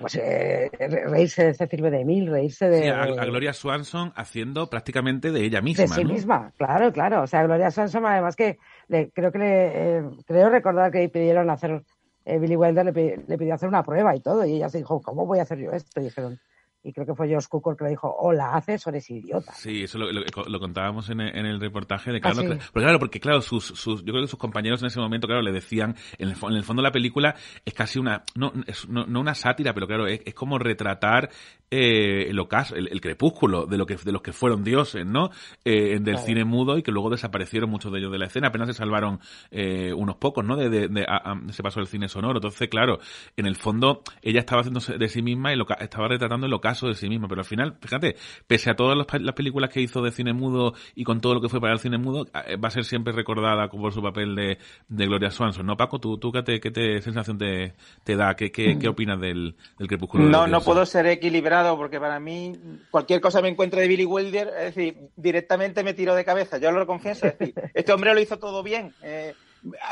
pues 0.00 0.16
eh, 0.16 0.70
reírse 1.06 1.46
de 1.46 1.54
Cecil 1.54 1.80
B. 1.80 1.90
DeMille, 1.90 2.30
reírse 2.30 2.68
de... 2.68 2.82
Sí, 2.82 2.88
a, 2.88 3.24
Gloria 3.24 3.52
Swanson 3.52 4.12
haciendo 4.16 4.68
prácticamente 4.68 5.30
de 5.30 5.44
ella 5.44 5.62
misma, 5.62 5.84
De 5.84 5.88
sí 5.88 6.04
misma, 6.04 6.52
claro, 6.58 6.92
claro. 6.92 7.22
O 7.22 7.26
sea, 7.26 7.44
Gloria 7.44 7.70
Swanson 7.70 8.04
además 8.04 8.36
que 8.36 8.58
le, 8.88 9.10
creo 9.10 9.32
que 9.32 9.38
le, 9.38 9.98
eh, 9.98 10.02
creo 10.26 10.50
recordar 10.50 10.90
que 10.90 11.08
pidieron 11.08 11.48
hacer, 11.48 11.84
eh, 12.24 12.38
Billy 12.38 12.56
Wilder 12.56 12.84
le, 12.84 13.24
le, 13.26 13.38
pidió 13.38 13.54
hacer 13.54 13.68
una 13.68 13.82
prueba 13.82 14.14
y 14.14 14.20
todo, 14.20 14.44
y 14.44 14.56
ella 14.56 14.68
se 14.68 14.78
dijo, 14.78 15.00
¿cómo 15.00 15.24
voy 15.24 15.38
a 15.38 15.42
hacer 15.42 15.58
yo 15.58 15.70
esto? 15.70 16.00
Y 16.00 16.04
dijeron, 16.04 16.38
y 16.82 16.92
creo 16.92 17.06
que 17.06 17.14
fue 17.14 17.32
Josh 17.32 17.46
Cukor 17.48 17.76
que 17.76 17.84
le 17.84 17.90
dijo, 17.90 18.08
o 18.08 18.32
la 18.32 18.54
haces 18.54 18.86
o 18.86 18.90
eres 18.90 19.10
idiota. 19.10 19.52
Sí, 19.52 19.82
eso 19.82 19.98
lo, 19.98 20.60
contábamos 20.60 21.10
en 21.10 21.20
el, 21.20 21.60
reportaje 21.60 22.12
de 22.12 22.20
Carlos. 22.20 22.44
Ah, 22.48 22.56
porque 22.72 22.84
claro, 22.84 22.98
porque 22.98 23.20
claro, 23.20 23.42
sus, 23.42 23.64
sus, 23.64 24.04
yo 24.04 24.12
creo 24.12 24.22
que 24.22 24.28
sus 24.28 24.38
compañeros 24.38 24.80
en 24.82 24.86
ese 24.86 25.00
momento, 25.00 25.26
claro, 25.26 25.42
le 25.42 25.52
decían, 25.52 25.96
en 26.18 26.28
el, 26.28 26.36
en 26.40 26.56
el 26.56 26.64
fondo 26.64 26.80
la 26.80 26.92
película 26.92 27.34
es 27.64 27.74
casi 27.74 27.98
una, 27.98 28.22
no, 28.36 28.52
es, 28.66 28.88
no, 28.88 29.04
una 29.20 29.34
sátira, 29.34 29.74
pero 29.74 29.86
claro, 29.86 30.06
es, 30.06 30.22
como 30.34 30.58
retratar 30.58 31.30
eh, 31.70 32.26
el 32.30 32.38
ocaso, 32.38 32.76
el, 32.76 33.00
crepúsculo 33.00 33.66
de 33.66 33.76
lo 33.76 33.84
que 33.84 33.96
de 33.96 34.12
los 34.12 34.22
que 34.22 34.32
fueron 34.32 34.62
dioses, 34.62 35.04
¿no? 35.04 35.30
Eh, 35.64 35.98
del 36.00 36.18
cine 36.18 36.44
mudo 36.44 36.78
y 36.78 36.82
que 36.82 36.92
luego 36.92 37.10
desaparecieron 37.10 37.68
muchos 37.68 37.92
de 37.92 37.98
ellos 37.98 38.12
de 38.12 38.18
la 38.18 38.26
escena, 38.26 38.48
apenas 38.48 38.68
se 38.68 38.74
salvaron 38.74 39.18
eh, 39.50 39.92
unos 39.92 40.16
pocos, 40.16 40.44
¿no? 40.44 40.56
De, 40.56 40.70
de, 40.70 40.88
de 40.88 41.06
se 41.50 41.62
pasó 41.62 41.80
el 41.80 41.88
cine 41.88 42.08
sonoro. 42.08 42.38
Entonces, 42.38 42.68
claro, 42.68 42.98
en 43.36 43.46
el 43.46 43.56
fondo 43.56 44.02
ella 44.22 44.40
estaba 44.40 44.60
haciendo 44.60 44.80
de 44.80 45.08
sí 45.08 45.22
misma 45.22 45.52
y 45.52 45.56
lo, 45.56 45.66
estaba 45.80 46.08
retratando 46.08 46.46
el 46.46 46.54
ocaso 46.54 46.67
de 46.68 46.94
sí 46.94 47.08
misma, 47.08 47.28
pero 47.28 47.40
al 47.40 47.46
final, 47.46 47.76
fíjate, 47.80 48.16
pese 48.46 48.70
a 48.70 48.76
todas 48.76 48.96
las 48.96 49.34
películas 49.34 49.70
que 49.70 49.80
hizo 49.80 50.02
de 50.02 50.10
cine 50.10 50.32
mudo 50.32 50.74
y 50.94 51.04
con 51.04 51.20
todo 51.20 51.34
lo 51.34 51.40
que 51.40 51.48
fue 51.48 51.60
para 51.60 51.72
el 51.72 51.78
cine 51.78 51.98
mudo, 51.98 52.26
eh, 52.46 52.56
va 52.56 52.68
a 52.68 52.70
ser 52.70 52.84
siempre 52.84 53.12
recordada 53.12 53.68
por 53.68 53.92
su 53.92 54.02
papel 54.02 54.34
de, 54.34 54.58
de 54.88 55.06
Gloria 55.06 55.30
Swanson, 55.30 55.66
¿no, 55.66 55.76
Paco? 55.76 55.98
¿Tú, 55.98 56.18
tú 56.18 56.30
qué, 56.32 56.42
te, 56.42 56.60
qué 56.60 56.70
te 56.70 57.00
sensación 57.00 57.38
te, 57.38 57.74
te 58.04 58.16
da? 58.16 58.34
¿Qué, 58.34 58.52
qué, 58.52 58.78
qué 58.78 58.88
opinas 58.88 59.20
del, 59.20 59.56
del 59.78 59.88
crepúsculo? 59.88 60.24
No, 60.24 60.46
no 60.46 60.60
puedo 60.60 60.84
ser 60.86 61.06
equilibrado 61.06 61.76
porque 61.76 61.98
para 61.98 62.20
mí 62.20 62.52
cualquier 62.90 63.20
cosa 63.20 63.40
me 63.40 63.48
encuentre 63.48 63.80
de 63.80 63.88
Billy 63.88 64.04
Wilder, 64.04 64.48
es 64.48 64.74
decir, 64.74 64.96
directamente 65.16 65.82
me 65.82 65.94
tiro 65.94 66.14
de 66.14 66.24
cabeza, 66.24 66.58
yo 66.58 66.70
lo 66.70 66.86
confieso, 66.86 67.26
es 67.26 67.38
decir, 67.38 67.54
este 67.74 67.92
hombre 67.92 68.14
lo 68.14 68.20
hizo 68.20 68.38
todo 68.38 68.62
bien. 68.62 68.94
Eh, 69.02 69.34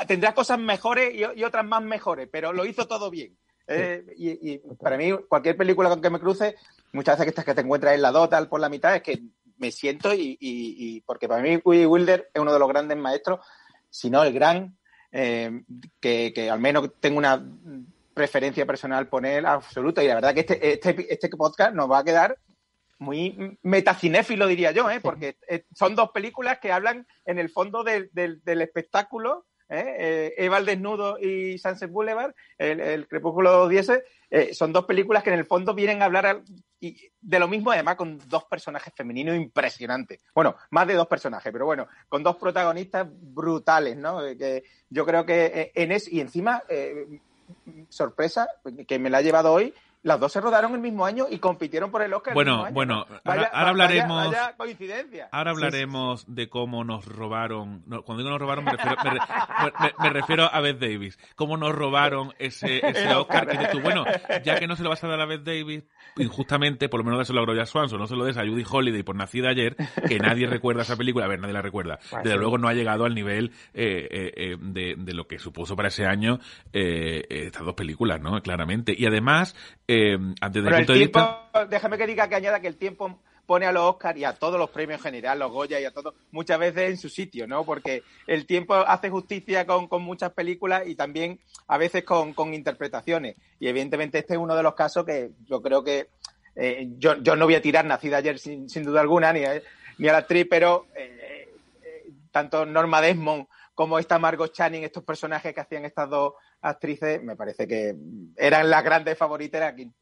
tendrá 0.06 0.34
cosas 0.34 0.58
mejores 0.58 1.14
y, 1.14 1.44
otras 1.44 1.64
más 1.64 1.82
mejores, 1.82 2.28
pero 2.30 2.52
lo 2.52 2.64
hizo 2.64 2.86
todo 2.86 3.10
bien. 3.10 3.36
Eh, 3.68 4.04
y, 4.16 4.58
para 4.76 4.96
mí, 4.96 5.12
cualquier 5.28 5.56
película 5.56 5.88
con 5.88 6.00
que 6.00 6.10
me 6.10 6.20
cruce, 6.20 6.56
muchas 6.92 7.18
veces 7.18 7.34
que, 7.34 7.44
que 7.44 7.54
te 7.54 7.60
encuentras 7.60 7.94
en 7.94 8.02
la 8.02 8.12
dota 8.12 8.42
por 8.48 8.60
la 8.60 8.68
mitad, 8.68 8.94
es 8.94 9.02
que 9.02 9.22
me 9.58 9.70
siento 9.70 10.12
y, 10.14 11.02
porque 11.06 11.28
para 11.28 11.42
mí 11.42 11.60
Billy 11.64 11.86
Wilder 11.86 12.30
es 12.32 12.40
uno 12.40 12.52
de 12.52 12.58
los 12.58 12.68
grandes 12.68 12.96
maestros, 12.98 13.40
si 13.90 14.10
no 14.10 14.22
el 14.22 14.32
gran, 14.32 14.76
eh, 15.12 15.62
que, 16.00 16.32
que, 16.34 16.50
al 16.50 16.60
menos 16.60 16.90
tengo 17.00 17.18
una 17.18 17.42
preferencia 18.16 18.66
personal 18.66 19.08
poner 19.08 19.46
absoluta. 19.46 20.02
Y 20.02 20.08
la 20.08 20.14
verdad 20.14 20.34
que 20.34 20.40
este, 20.40 20.72
este, 20.72 21.12
este 21.12 21.28
podcast 21.30 21.74
nos 21.74 21.90
va 21.90 21.98
a 21.98 22.04
quedar 22.04 22.38
muy 22.98 23.58
metacinéfilo, 23.62 24.46
diría 24.46 24.72
yo, 24.72 24.90
¿eh? 24.90 25.00
porque 25.02 25.36
eh, 25.48 25.64
son 25.74 25.94
dos 25.94 26.10
películas 26.10 26.58
que 26.58 26.72
hablan 26.72 27.06
en 27.24 27.38
el 27.38 27.50
fondo 27.50 27.84
del, 27.84 28.10
del, 28.12 28.62
espectáculo. 28.62 29.46
¿Eh? 29.68 29.96
¿eh? 29.98 30.34
Eva 30.36 30.58
el 30.58 30.66
desnudo 30.66 31.18
y 31.18 31.58
Sunset 31.58 31.90
Boulevard, 31.90 32.34
el, 32.58 33.06
Crepúsculo 33.08 33.68
10, 33.68 34.02
eh, 34.30 34.54
son 34.54 34.72
dos 34.72 34.84
películas 34.84 35.22
que 35.22 35.30
en 35.30 35.38
el 35.38 35.46
fondo 35.46 35.74
vienen 35.74 36.02
a 36.02 36.06
hablar 36.06 36.42
de 36.80 37.38
lo 37.38 37.48
mismo, 37.48 37.72
además 37.72 37.96
con 37.96 38.18
dos 38.28 38.44
personajes 38.44 38.92
femeninos 38.96 39.36
impresionantes. 39.36 40.20
Bueno, 40.34 40.56
más 40.70 40.86
de 40.86 40.94
dos 40.94 41.06
personajes, 41.06 41.52
pero 41.52 41.64
bueno, 41.64 41.88
con 42.08 42.22
dos 42.22 42.36
protagonistas 42.36 43.06
brutales, 43.10 43.96
¿no? 43.96 44.20
Que 44.38 44.64
yo 44.90 45.04
creo 45.04 45.24
que 45.24 45.72
en 45.74 45.92
es, 45.92 46.12
y 46.12 46.20
encima 46.20 46.62
sorpresa 47.88 48.48
que 48.86 48.98
me 48.98 49.10
la 49.10 49.18
ha 49.18 49.22
llevado 49.22 49.52
hoy. 49.52 49.74
Las 50.06 50.20
dos 50.20 50.30
se 50.30 50.40
rodaron 50.40 50.72
el 50.72 50.80
mismo 50.80 51.04
año 51.04 51.26
y 51.28 51.40
compitieron 51.40 51.90
por 51.90 52.00
el 52.00 52.14
Oscar. 52.14 52.32
Bueno, 52.32 52.64
bueno, 52.70 53.04
ahora, 53.24 53.50
hablaremos. 53.52 54.32
coincidencia. 54.56 55.28
Ahora 55.32 55.50
hablaremos 55.50 56.24
de 56.32 56.48
cómo 56.48 56.84
nos 56.84 57.06
robaron. 57.06 57.82
cuando 58.04 58.18
digo 58.18 58.30
nos 58.30 58.38
robaron, 58.38 58.64
me 58.66 60.10
refiero, 60.10 60.44
a 60.44 60.60
Beth 60.60 60.78
Davis. 60.78 61.18
Cómo 61.34 61.56
nos 61.56 61.74
robaron 61.74 62.32
ese, 62.38 62.86
ese 62.86 63.08
Oscar. 63.16 63.48
Que 63.48 63.66
tú, 63.72 63.80
bueno, 63.80 64.04
ya 64.44 64.60
que 64.60 64.68
no 64.68 64.76
se 64.76 64.84
lo 64.84 64.90
vas 64.90 65.02
a 65.02 65.08
dar 65.08 65.20
a 65.20 65.26
Beth 65.26 65.42
Davis, 65.42 65.82
injustamente, 66.18 66.88
por 66.88 67.00
lo 67.00 67.04
menos 67.04 67.18
dáselo 67.18 67.40
a 67.40 67.42
Gloria 67.42 67.66
Swanson, 67.66 67.98
no 67.98 68.06
se 68.06 68.14
lo 68.14 68.24
des 68.24 68.36
a 68.36 68.46
Judy 68.46 68.64
Holiday 68.64 69.02
por 69.02 69.16
Nacida 69.16 69.48
ayer, 69.48 69.74
que 70.06 70.18
nadie 70.20 70.46
recuerda 70.46 70.82
esa 70.82 70.96
película. 70.96 71.24
A 71.24 71.28
ver, 71.28 71.40
nadie 71.40 71.54
la 71.54 71.62
recuerda. 71.62 71.98
Desde 72.22 72.36
luego 72.36 72.58
no 72.58 72.68
ha 72.68 72.74
llegado 72.74 73.06
al 73.06 73.14
nivel 73.16 73.50
eh, 73.74 74.06
eh, 74.08 74.32
eh, 74.36 74.56
de, 74.60 74.94
de, 74.96 75.14
lo 75.14 75.26
que 75.26 75.40
supuso 75.40 75.74
para 75.74 75.88
ese 75.88 76.06
año 76.06 76.38
estas 76.72 77.64
dos 77.64 77.74
películas, 77.74 78.20
¿no? 78.20 78.40
Claramente. 78.40 78.94
Y 78.96 79.04
además 79.06 79.56
eh, 79.88 79.95
el 79.96 80.86
tiempo, 80.86 81.20
déjame 81.68 81.98
que 81.98 82.06
diga 82.06 82.28
que 82.28 82.34
añada 82.34 82.60
que 82.60 82.68
el 82.68 82.76
tiempo 82.76 83.20
pone 83.46 83.64
a 83.64 83.72
los 83.72 83.84
Oscars 83.84 84.18
y 84.18 84.24
a 84.24 84.32
todos 84.32 84.58
los 84.58 84.70
premios 84.70 84.98
en 84.98 85.04
general, 85.04 85.38
los 85.38 85.52
Goya 85.52 85.80
y 85.80 85.84
a 85.84 85.92
todos, 85.92 86.14
muchas 86.32 86.58
veces 86.58 86.90
en 86.90 86.96
su 86.98 87.08
sitio, 87.08 87.46
¿no? 87.46 87.64
Porque 87.64 88.02
el 88.26 88.44
tiempo 88.44 88.74
hace 88.74 89.08
justicia 89.08 89.66
con, 89.66 89.88
muchas 90.02 90.32
películas 90.32 90.82
y 90.86 90.96
también 90.96 91.38
a 91.68 91.78
veces 91.78 92.04
con, 92.04 92.34
interpretaciones. 92.52 93.36
Y 93.60 93.68
evidentemente 93.68 94.18
este 94.18 94.34
es 94.34 94.38
uno 94.38 94.56
de 94.56 94.62
los 94.62 94.74
casos 94.74 95.04
que 95.04 95.30
yo 95.46 95.62
creo 95.62 95.82
que 95.84 96.08
eh, 96.56 96.88
yo, 96.98 97.16
yo, 97.22 97.36
no 97.36 97.44
voy 97.44 97.54
a 97.54 97.62
tirar 97.62 97.84
Nacida 97.84 98.18
ayer 98.18 98.38
sin, 98.38 98.66
duda 98.82 99.00
alguna, 99.00 99.32
ni 99.32 99.44
a, 99.44 99.62
ni 99.98 100.08
a 100.08 100.12
la 100.12 100.18
actriz, 100.18 100.46
pero 100.50 100.86
eh, 100.96 101.48
eh, 101.82 102.10
tanto 102.32 102.66
Norma 102.66 103.00
Desmond 103.00 103.46
como 103.74 103.98
esta 103.98 104.18
Margot 104.18 104.52
Channing, 104.52 104.84
estos 104.84 105.04
personajes 105.04 105.54
que 105.54 105.60
hacían 105.60 105.84
estas 105.84 106.08
dos 106.08 106.32
actrices, 106.60 107.22
me 107.22 107.36
parece 107.36 107.66
que 107.66 107.94
eran 108.36 108.70
las 108.70 108.82
grandes 108.82 109.16
favoritas, 109.16 109.60
era 109.60 109.74
quien, 109.74 109.94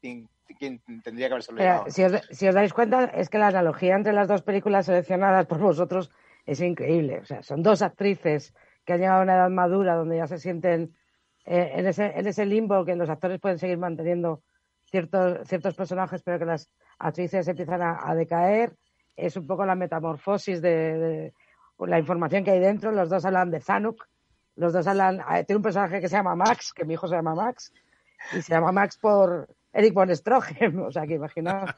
tendría 1.03 1.27
que 1.27 1.33
haberse 1.33 1.51
olvidado. 1.51 1.85
Si 1.89 2.03
os, 2.03 2.21
si 2.31 2.47
os 2.47 2.55
dais 2.55 2.73
cuenta, 2.73 3.05
es 3.05 3.29
que 3.29 3.37
la 3.37 3.47
analogía 3.47 3.95
entre 3.95 4.13
las 4.13 4.27
dos 4.27 4.41
películas 4.41 4.85
seleccionadas 4.85 5.45
por 5.45 5.59
vosotros 5.59 6.11
es 6.45 6.61
increíble. 6.61 7.19
O 7.19 7.25
sea, 7.25 7.41
son 7.43 7.63
dos 7.63 7.81
actrices 7.81 8.53
que 8.85 8.93
han 8.93 8.99
llegado 8.99 9.19
a 9.19 9.23
una 9.23 9.35
edad 9.35 9.49
madura 9.49 9.95
donde 9.95 10.17
ya 10.17 10.27
se 10.27 10.37
sienten 10.37 10.95
eh, 11.45 11.71
en, 11.75 11.87
ese, 11.87 12.05
en 12.15 12.27
ese 12.27 12.45
limbo 12.45 12.85
que 12.85 12.95
los 12.95 13.09
actores 13.09 13.39
pueden 13.39 13.59
seguir 13.59 13.77
manteniendo 13.77 14.41
ciertos, 14.85 15.47
ciertos 15.47 15.75
personajes, 15.75 16.21
pero 16.23 16.39
que 16.39 16.45
las 16.45 16.69
actrices 16.99 17.47
empiezan 17.47 17.81
a, 17.81 18.15
decaer. 18.15 18.75
Es 19.15 19.35
un 19.37 19.47
poco 19.47 19.65
la 19.65 19.75
metamorfosis 19.75 20.61
de, 20.61 21.33
la 21.79 21.99
información 21.99 22.43
que 22.43 22.51
hay 22.51 22.59
dentro. 22.59 22.91
Los 22.91 23.09
dos 23.09 23.25
hablan 23.25 23.51
de 23.51 23.61
Zanuck, 23.61 24.07
los 24.55 24.73
dos 24.73 24.87
hablan, 24.87 25.19
eh, 25.19 25.43
tiene 25.43 25.57
un 25.57 25.63
personaje 25.63 25.99
que 25.99 26.07
se 26.07 26.15
llama 26.15 26.35
Max, 26.35 26.73
que 26.73 26.85
mi 26.85 26.93
hijo 26.93 27.07
se 27.07 27.15
llama 27.15 27.35
Max, 27.35 27.73
y 28.33 28.41
se 28.41 28.53
llama 28.53 28.71
Max 28.71 28.97
por 28.97 29.47
Eric 29.73 29.93
von 29.93 30.15
Stroheim, 30.15 30.81
o 30.87 30.91
sea 30.91 31.05
que 31.05 31.15
imaginaos. 31.15 31.71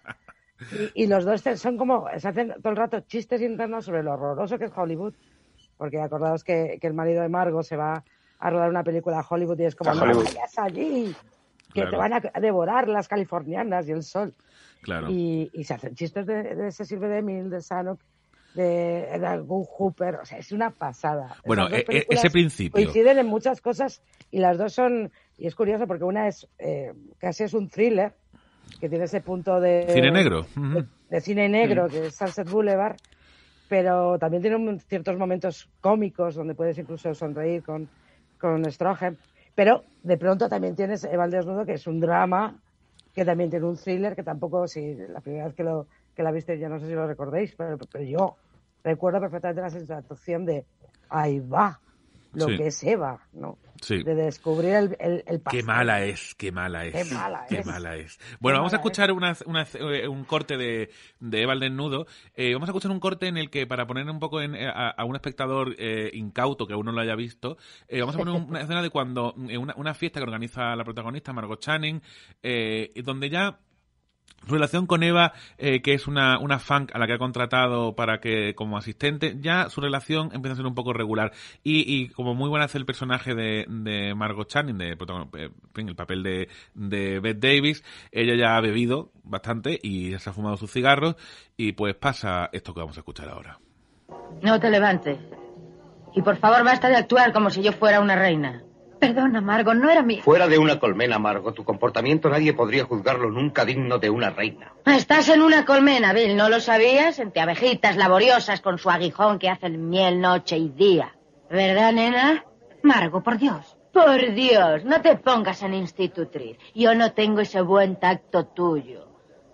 Y, 0.96 1.06
los 1.06 1.24
dos 1.24 1.44
son 1.60 1.78
como, 1.78 2.08
se 2.18 2.28
hacen 2.28 2.56
todo 2.62 2.70
el 2.72 2.78
rato 2.78 3.00
chistes 3.02 3.42
internos 3.42 3.86
sobre 3.86 4.02
lo 4.02 4.14
horroroso 4.14 4.58
que 4.58 4.66
es 4.66 4.72
Hollywood, 4.76 5.14
porque 5.78 6.00
acordaos 6.00 6.44
que, 6.44 6.80
el 6.82 6.94
marido 6.94 7.22
de 7.22 7.30
Margot 7.30 7.64
se 7.64 7.78
va 7.78 8.04
a 8.40 8.50
rodar 8.50 8.70
una 8.70 8.84
película 8.84 9.20
a 9.20 9.26
Hollywood 9.28 9.60
y 9.60 9.66
es 9.66 9.76
como, 9.76 9.94
no 9.94 10.24
vayas 10.24 10.58
allí, 10.58 11.16
que 11.74 11.86
te 11.86 11.96
van 11.96 12.14
a 12.14 12.20
devorar 12.40 12.88
las 12.88 13.08
californianas 13.08 13.88
y 13.88 13.92
el 13.92 14.04
sol. 14.04 14.34
Claro. 14.82 15.10
Y, 15.12 15.52
se 15.64 15.76
hacen 15.76 15.94
chistes 15.94 16.26
de, 16.26 16.44
de 16.44 17.18
Emil, 17.18 17.50
de 17.50 17.62
Sanok, 17.62 18.00
de, 18.58 19.26
algún 19.26 19.64
Hooper, 19.66 20.16
o 20.16 20.26
sea, 20.26 20.40
es 20.40 20.52
una 20.52 20.72
pasada. 20.72 21.36
Bueno, 21.46 21.70
e, 21.70 21.86
e, 21.88 22.08
ese 22.10 22.30
principio. 22.30 22.72
Coinciden 22.74 23.20
en 23.20 23.28
muchas 23.28 23.62
cosas 23.62 24.02
y 24.32 24.40
las 24.40 24.58
dos 24.58 24.74
son, 24.74 25.12
y 25.38 25.48
es 25.48 25.56
curioso 25.56 25.86
porque 25.86 26.04
una 26.04 26.28
es, 26.28 26.48
eh, 26.58 26.92
casi 27.20 27.44
es 27.44 27.54
un 27.54 27.70
thriller, 27.70 28.14
que 28.80 28.90
tiene 28.90 29.06
ese 29.06 29.22
punto 29.22 29.62
de... 29.62 29.86
Cine 29.90 30.12
negro. 30.12 30.46
De, 31.10 31.22
cine 31.22 31.48
negro, 31.48 31.88
que 31.88 32.08
es 32.08 32.16
Sunset 32.16 32.50
Boulevard, 32.50 32.98
pero 33.70 34.18
también 34.20 34.42
tiene 34.42 34.80
ciertos 34.80 35.18
momentos 35.18 35.70
cómicos 35.80 36.36
donde 36.36 36.56
puedes 36.56 36.78
incluso 36.78 37.14
sonreír 37.14 37.64
con, 37.64 37.88
con 38.40 38.70
Stroheim. 38.70 39.16
Pero 39.56 39.84
de 40.04 40.18
pronto 40.18 40.50
también 40.50 40.76
tienes 40.76 41.04
Eval 41.06 41.32
Desnudo, 41.32 41.66
que 41.66 41.74
es 41.74 41.88
un 41.88 42.00
drama, 42.00 42.60
que 43.14 43.24
también 43.24 43.50
tiene 43.50 43.66
un 43.66 43.78
thriller, 43.78 44.16
que 44.16 44.24
tampoco, 44.24 44.68
si 44.68 44.96
la 44.96 45.22
primera 45.22 45.46
vez 45.46 45.56
que 45.56 45.64
lo 45.64 45.88
que 46.16 46.24
la 46.24 46.32
viste, 46.32 46.58
ya 46.58 46.68
no 46.68 46.80
sé 46.80 46.88
si 46.88 46.94
lo 46.94 47.08
recordéis, 47.08 47.54
pero, 47.56 47.78
pero 47.78 48.04
yo 48.04 48.36
recuerdo 48.84 49.20
perfectamente 49.20 49.62
la 49.62 49.70
sensación 49.70 50.46
de 50.46 50.66
ahí 51.10 51.40
va 51.40 51.80
lo 52.34 52.48
que 52.48 52.68
es 52.68 52.84
Eva, 52.84 53.20
¿no? 53.34 53.58
Sí. 53.82 54.02
De 54.02 54.16
descubrir 54.16 54.74
el, 54.74 55.24
el, 55.28 55.42
Qué 55.50 55.62
mala 55.62 56.04
es, 56.04 56.34
qué 56.36 56.52
mala 56.52 56.86
es. 56.86 56.94
Qué 56.94 57.14
mala 57.14 57.46
qué 57.48 57.60
es. 57.60 57.66
Mala 57.66 57.96
es. 57.96 58.20
Bueno, 58.40 58.58
vamos 58.58 58.74
a 58.74 58.78
escuchar 58.78 59.12
una, 59.12 59.36
eh, 59.76 60.08
un 60.08 60.24
corte 60.24 60.58
de, 60.58 60.90
de 61.20 61.42
Eva 61.44 61.54
el 61.54 61.60
Desnudo. 61.60 62.08
Eh, 62.36 62.54
vamos 62.54 62.70
a 62.70 62.72
escuchar 62.72 62.90
un 62.90 63.00
corte 63.00 63.28
en 63.28 63.38
el 63.38 63.52
que, 63.52 63.68
para 63.68 63.86
poner 63.86 64.10
un 64.10 64.20
poco 64.20 64.42
en, 64.42 64.56
eh, 64.56 64.68
a, 64.68 65.04
un 65.06 65.16
espectador 65.16 65.76
incauto 66.14 66.66
que 66.66 66.74
aún 66.74 66.88
no 66.88 66.92
lo 66.92 67.02
haya 67.02 67.16
visto, 67.16 67.58
vamos 67.92 68.16
a 68.16 68.18
poner 68.18 68.34
una 68.34 68.62
escena 68.62 68.82
de 68.82 68.90
cuando, 68.90 69.34
una, 69.34 69.76
una 69.78 69.94
fiesta 69.94 70.20
que 70.20 70.24
organiza 70.24 70.76
la 70.76 70.84
protagonista, 70.84 71.34
Margot 71.34 71.60
Channing, 71.60 72.02
donde 73.04 73.30
ya 73.30 73.60
relación 74.48 74.88
con 74.88 75.04
Eva, 75.04 75.34
eh, 75.58 75.82
que 75.82 75.94
es 75.94 76.08
una, 76.08 76.40
una 76.40 76.60
fan 76.60 76.88
a 76.94 77.00
la 77.00 77.08
que 77.08 77.14
ha 77.14 77.18
contratado 77.18 77.96
para 77.96 78.20
que 78.20 78.56
como 78.56 78.78
asistente, 78.78 79.36
ya 79.40 79.70
su 79.70 79.82
relación 79.82 80.30
empieza 80.34 80.54
a 80.54 80.56
ser 80.58 80.66
un 80.66 80.76
poco 80.76 80.94
regular. 80.94 81.32
Y, 81.64 82.10
como 82.10 82.34
muy 82.34 82.50
buena 82.50 82.66
hace 82.66 82.78
el 82.78 82.86
personaje 82.86 83.36
de, 83.36 84.14
Margot 84.16 84.48
Channing, 84.48 84.78
de, 84.78 84.92
eh, 84.92 85.50
el 85.76 85.96
papel 85.96 86.24
de, 86.24 86.50
de 86.74 87.20
Beth 87.20 87.40
Davis, 87.40 87.84
ella 88.12 88.36
ya 88.36 88.58
ha 88.58 88.62
bebido 88.62 89.12
bastante 89.24 89.80
y 89.82 90.12
ya 90.12 90.20
se 90.20 90.30
ha 90.30 90.34
fumado 90.34 90.58
sus 90.58 90.72
cigarros 90.72 91.16
y 91.58 91.74
pues 91.74 91.96
pasa 91.96 92.50
esto 92.52 92.74
que 92.74 92.80
vamos 92.80 92.98
a 92.98 93.02
escuchar 93.02 93.30
ahora. 93.30 93.60
No 94.42 94.60
te 94.60 94.70
levantes. 94.70 95.18
Y 96.16 96.22
por 96.22 96.38
favor 96.38 96.64
basta 96.64 96.88
de 96.88 96.96
actuar 96.96 97.34
como 97.34 97.50
si 97.50 97.62
yo 97.62 97.72
fuera 97.74 98.00
una 98.00 98.16
reina. 98.16 98.64
Perdona, 99.00 99.42
Margo, 99.42 99.74
no 99.74 99.90
era 99.90 100.02
mi... 100.02 100.22
Fuera 100.22 100.48
de 100.48 100.58
una 100.58 100.80
colmena, 100.80 101.20
Margo, 101.20 101.54
tu 101.54 101.64
comportamiento 101.64 102.30
nadie 102.30 102.54
podría 102.54 102.86
juzgarlo 102.86 103.30
nunca 103.30 103.66
digno 103.66 104.00
de 104.00 104.10
una 104.10 104.30
reina. 104.30 104.74
Estás 104.86 105.30
en 105.30 105.42
una 105.42 105.66
colmena, 105.66 106.14
Bill, 106.14 106.36
¿no 106.36 106.50
lo 106.50 106.60
sabías? 106.60 107.20
Entre 107.20 107.42
abejitas 107.42 107.96
laboriosas 107.96 108.62
con 108.62 108.80
su 108.80 108.90
aguijón 108.90 109.40
que 109.40 109.50
hacen 109.50 109.90
miel 109.90 110.20
noche 110.20 110.58
y 110.58 110.70
día. 110.70 111.16
¿Verdad, 111.50 111.94
nena? 111.94 112.46
Margo, 112.82 113.22
por 113.22 113.38
Dios. 113.38 113.78
Por 113.94 114.34
Dios, 114.34 114.84
no 114.86 115.02
te 115.02 115.16
pongas 115.16 115.64
en 115.64 115.74
institutriz. 115.74 116.58
Yo 116.76 116.94
no 116.94 117.14
tengo 117.14 117.42
ese 117.42 117.62
buen 117.62 117.96
tacto 117.96 118.46
tuyo. 118.46 119.08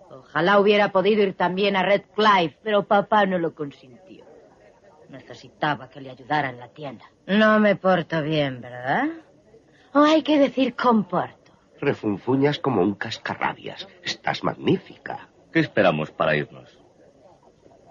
Ojalá 0.09 0.59
hubiera 0.59 0.91
podido 0.91 1.23
ir 1.23 1.35
también 1.35 1.75
a 1.75 1.83
Red 1.83 2.03
Clive, 2.15 2.57
pero 2.63 2.83
papá 2.83 3.25
no 3.25 3.37
lo 3.37 3.53
consintió. 3.53 4.25
Necesitaba 5.09 5.89
que 5.89 6.01
le 6.01 6.09
ayudara 6.09 6.49
en 6.49 6.59
la 6.59 6.69
tienda. 6.69 7.05
No 7.27 7.59
me 7.59 7.75
porto 7.75 8.21
bien, 8.21 8.61
¿verdad? 8.61 9.09
O 9.93 9.99
hay 9.99 10.23
que 10.23 10.39
decir 10.39 10.75
comporto. 10.75 11.51
Refunfuñas 11.79 12.59
como 12.59 12.81
un 12.81 12.95
cascarrabias. 12.95 13.87
Estás 14.03 14.43
magnífica. 14.43 15.29
¿Qué 15.51 15.59
esperamos 15.59 16.11
para 16.11 16.35
irnos? 16.35 16.79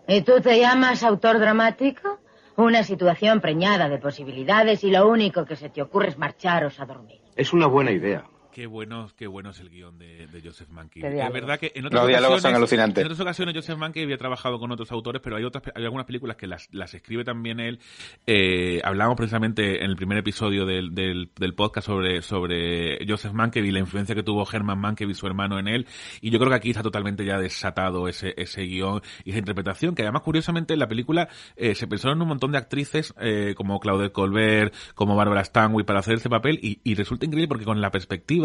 ¿Y 0.09 0.23
tú 0.23 0.41
te 0.41 0.59
llamas 0.59 1.05
autor 1.05 1.39
dramático? 1.39 2.19
Una 2.57 2.83
situación 2.83 3.41
preñada 3.41 3.89
de 3.89 3.99
posibilidades 3.99 4.83
y 4.85 4.91
lo 4.91 5.09
único 5.09 5.45
que 5.45 5.57
se 5.57 5.71
te 5.71 5.81
ocurre 5.81 6.09
es 6.09 6.19
marcharos 6.19 6.81
a 6.81 6.87
dormir. 6.87 7.21
Es 7.37 7.53
una 7.53 7.67
buena 7.67 7.93
idea. 7.93 8.25
Qué 8.53 8.67
bueno, 8.67 9.09
qué 9.17 9.27
bueno 9.27 9.51
es 9.51 9.61
el 9.61 9.71
guion 9.71 9.99
de, 9.99 10.27
de 10.27 10.43
Joseph 10.43 10.69
Mankiw. 10.69 11.07
Es 11.07 11.33
verdad 11.33 11.59
que 11.59 11.73
en 11.75 11.87
otras, 11.87 12.03
Los 12.03 12.09
diálogos 12.09 12.43
son 12.43 12.51
ocasiones, 12.51 12.57
alucinantes. 12.59 13.01
en 13.01 13.07
otras 13.07 13.21
ocasiones 13.21 13.55
Joseph 13.55 13.79
Mankiw 13.79 14.03
había 14.05 14.19
trabajado 14.19 14.59
con 14.59 14.71
otros 14.71 14.93
autores, 14.93 15.23
pero 15.25 15.37
hay 15.37 15.45
otras, 15.45 15.65
hay 15.75 15.85
algunas 15.85 16.05
películas 16.05 16.37
que 16.37 16.47
las, 16.47 16.69
las 16.71 16.93
escribe 16.93 17.25
también 17.25 17.61
él. 17.61 17.81
Eh, 18.27 18.83
hablamos 18.85 19.17
precisamente 19.17 19.83
en 19.83 19.91
el 19.91 19.97
primer 19.97 20.19
episodio 20.19 20.67
del, 20.67 20.95
del, 20.95 21.31
del 21.35 21.55
podcast 21.55 21.87
sobre, 21.87 22.21
sobre 22.21 22.99
Joseph 23.09 23.33
Mankiw 23.33 23.65
y 23.65 23.71
la 23.71 23.79
influencia 23.79 24.15
que 24.15 24.23
tuvo 24.23 24.47
Herman 24.51 24.79
Mankiw 24.79 25.09
y 25.09 25.15
su 25.15 25.27
hermano 25.27 25.59
en 25.59 25.69
él. 25.69 25.87
Y 26.21 26.31
yo 26.31 26.39
creo 26.39 26.51
que 26.51 26.57
aquí 26.57 26.71
está 26.71 26.83
totalmente 26.83 27.25
ya 27.25 27.39
desatado 27.39 28.07
ese, 28.07 28.35
ese 28.37 28.63
guion 28.65 29.01
y 29.25 29.31
esa 29.31 29.39
interpretación, 29.39 29.95
que 29.95 30.03
además 30.03 30.23
curiosamente 30.23 30.75
en 30.75 30.81
la 30.81 30.89
película 30.89 31.29
eh, 31.57 31.75
se 31.75 31.87
pensaron 31.87 32.21
un 32.21 32.29
montón 32.29 32.53
de 32.53 32.59
actrices 32.59 33.15
eh, 33.19 33.55
como 33.57 33.81
Claudette 33.81 34.13
Colbert, 34.13 34.75
como 34.95 35.17
Barbara 35.17 35.43
Stanwyck 35.43 35.87
para 35.87 36.01
hacer 36.01 36.17
ese 36.17 36.29
papel 36.29 36.59
y, 36.61 36.81
y 36.85 36.95
resulta 36.97 37.25
increíble 37.25 37.49
porque 37.49 37.65
con 37.65 37.81
la 37.81 37.91
perspectiva 37.91 38.42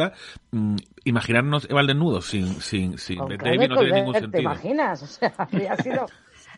mm, 0.52 0.76
imaginarnos 1.06 1.70
Eva 1.70 1.80
al 1.82 1.88
desnudo 1.88 2.22
sin, 2.22 2.62
sin, 2.62 2.98
sin 2.98 3.18
Con 3.20 3.30
no 3.30 3.38
tiene 3.38 3.92
ningún 3.94 4.14
¿Te 4.14 4.20
sentido. 4.22 4.42
imaginas? 4.42 5.02
O 5.04 5.08
sea, 5.08 5.34
habría 5.38 5.76
sido... 5.78 6.06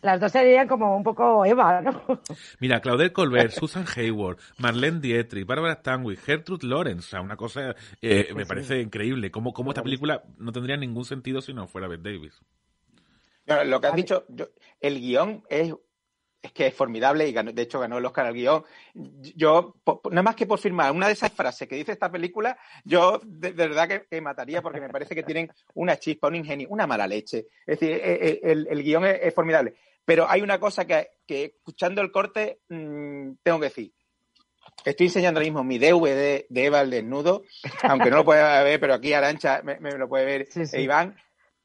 Las 0.02 0.18
dos 0.18 0.32
serían 0.32 0.66
como 0.66 0.96
un 0.96 1.02
poco 1.02 1.44
Eva, 1.44 1.82
¿no? 1.82 2.02
Mira, 2.60 2.80
Claudette 2.80 3.12
Colbert, 3.12 3.52
Susan 3.52 3.84
Hayward, 3.96 4.38
Marlene 4.56 4.98
Dietrich, 5.00 5.46
Barbara 5.46 5.74
Stanwyck, 5.74 6.20
Gertrude 6.20 6.66
Lawrence, 6.66 7.00
o 7.00 7.10
sea, 7.10 7.20
una 7.20 7.36
cosa 7.36 7.74
eh, 8.00 8.30
me 8.34 8.44
sí. 8.44 8.48
parece 8.48 8.80
increíble. 8.80 9.30
Cómo, 9.30 9.52
cómo 9.52 9.72
esta 9.72 9.82
película 9.82 10.22
no 10.38 10.52
tendría 10.52 10.78
ningún 10.78 11.04
sentido 11.04 11.42
si 11.42 11.52
no 11.52 11.66
fuera 11.66 11.86
Bette 11.86 12.14
Davis. 12.14 12.40
No, 13.46 13.62
lo 13.64 13.80
que 13.80 13.86
has 13.88 13.96
dicho, 13.96 14.24
yo- 14.28 14.48
el 14.80 15.00
guion 15.00 15.44
es, 15.50 15.74
es 16.42 16.52
que 16.52 16.66
es 16.68 16.74
formidable 16.74 17.28
y 17.28 17.32
ganó- 17.32 17.52
de 17.52 17.62
hecho 17.62 17.78
ganó 17.80 17.98
el 17.98 18.04
Oscar 18.06 18.26
al 18.26 18.34
guion. 18.34 18.64
Yo, 18.94 19.74
po- 19.84 20.00
nada 20.10 20.22
más 20.22 20.36
que 20.36 20.46
por 20.46 20.58
firmar 20.58 20.90
una 20.92 21.06
de 21.06 21.12
esas 21.12 21.32
frases 21.32 21.68
que 21.68 21.76
dice 21.76 21.92
esta 21.92 22.10
película, 22.10 22.58
yo 22.84 23.20
de, 23.24 23.52
de 23.52 23.68
verdad 23.68 23.88
que, 23.88 24.06
que 24.10 24.20
mataría 24.20 24.62
porque 24.62 24.80
me 24.80 24.88
parece 24.88 25.14
que 25.14 25.22
tienen 25.22 25.50
una 25.74 25.98
chispa, 25.98 26.28
un 26.28 26.36
ingenio, 26.36 26.68
una 26.70 26.86
mala 26.86 27.06
leche. 27.06 27.46
Es 27.66 27.78
decir, 27.78 27.92
eh, 27.92 28.00
eh, 28.28 28.40
el, 28.44 28.66
el 28.70 28.82
guion 28.82 29.04
es, 29.04 29.18
es 29.22 29.34
formidable. 29.34 29.74
Pero 30.04 30.26
hay 30.28 30.40
una 30.40 30.58
cosa 30.58 30.86
que, 30.86 31.08
que 31.26 31.44
escuchando 31.44 32.00
el 32.00 32.10
corte 32.10 32.60
mm, 32.68 33.32
tengo 33.42 33.58
que 33.60 33.66
decir. 33.66 33.92
Estoy 34.84 35.06
enseñando 35.08 35.38
ahora 35.40 35.46
mismo 35.46 35.62
mi 35.64 35.78
DVD 35.78 36.46
de 36.48 36.64
Eva 36.64 36.80
al 36.80 36.90
desnudo, 36.90 37.42
aunque 37.82 38.10
no 38.10 38.16
lo 38.16 38.24
pueda 38.24 38.62
ver, 38.62 38.80
pero 38.80 38.94
aquí 38.94 39.12
Arancha 39.12 39.60
me, 39.62 39.78
me 39.78 39.92
lo 39.92 40.08
puede 40.08 40.24
ver 40.24 40.46
Sí, 40.50 40.64
sí. 40.66 40.76
e 40.76 40.82
Iván. 40.82 41.16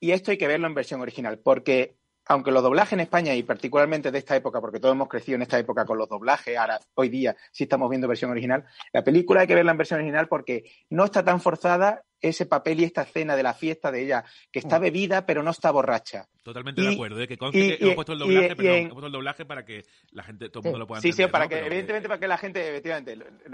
Y 0.01 0.11
esto 0.11 0.31
hay 0.31 0.37
que 0.37 0.47
verlo 0.47 0.67
en 0.67 0.73
versión 0.73 0.99
original, 1.01 1.39
porque 1.39 1.95
aunque 2.27 2.51
los 2.51 2.63
doblajes 2.63 2.93
en 2.93 3.01
España, 3.01 3.33
y 3.33 3.43
particularmente 3.43 4.11
de 4.11 4.17
esta 4.17 4.35
época, 4.35 4.61
porque 4.61 4.79
todos 4.79 4.93
hemos 4.93 5.07
crecido 5.07 5.35
en 5.35 5.43
esta 5.43 5.59
época 5.59 5.85
con 5.85 5.97
los 5.97 6.09
doblajes, 6.09 6.57
ahora 6.57 6.79
hoy 6.95 7.09
día 7.09 7.35
sí 7.51 7.63
estamos 7.63 7.89
viendo 7.89 8.07
versión 8.07 8.31
original, 8.31 8.65
la 8.93 9.03
película 9.03 9.41
hay 9.41 9.47
que 9.47 9.55
verla 9.55 9.71
en 9.71 9.77
versión 9.77 9.99
original 9.99 10.27
porque 10.27 10.63
no 10.89 11.05
está 11.05 11.23
tan 11.23 11.39
forzada 11.41 12.03
ese 12.21 12.45
papel 12.45 12.79
y 12.79 12.83
esta 12.85 13.03
escena 13.03 13.35
de 13.35 13.43
la 13.43 13.53
fiesta 13.53 13.91
de 13.91 14.03
ella, 14.03 14.23
que 14.51 14.59
está 14.59 14.79
bebida 14.79 15.25
pero 15.25 15.43
no 15.43 15.51
está 15.51 15.69
borracha. 15.71 16.27
Totalmente 16.43 16.81
Y- 16.81 16.87
de 16.87 16.93
acuerdo, 16.93 17.17
de 17.17 17.27
que 17.27 17.37
conste 17.37 17.57
y- 17.59 17.67
que 17.69 17.77
y- 17.79 17.83
hemos 17.83 17.95
puesto 17.95 18.13
el 18.13 18.19
doblaje, 18.19 18.51
y 18.51 18.55
pero 18.55 18.69
en- 18.69 18.75
hemos 18.77 18.91
puesto 18.93 19.07
el 19.07 19.11
doblaje 19.13 19.45
para 19.45 19.65
que 19.65 19.85
la 20.11 20.23
gente, 20.23 20.49
todo 20.49 20.59
el 20.59 20.63
mundo 20.65 20.79
lo 20.79 20.87
pueda 20.87 21.01
Sí, 21.01 21.07
sí, 21.07 21.21
entender. 21.23 21.31
para 21.31 21.45
¿no? 21.45 21.49
que, 21.49 21.55
Pero- 21.55 21.67
evidentemente, 21.67 22.07
para 22.07 22.19
que 22.19 22.27
la 22.27 22.37
gente, 22.37 22.69
efectivamente, 22.69 23.13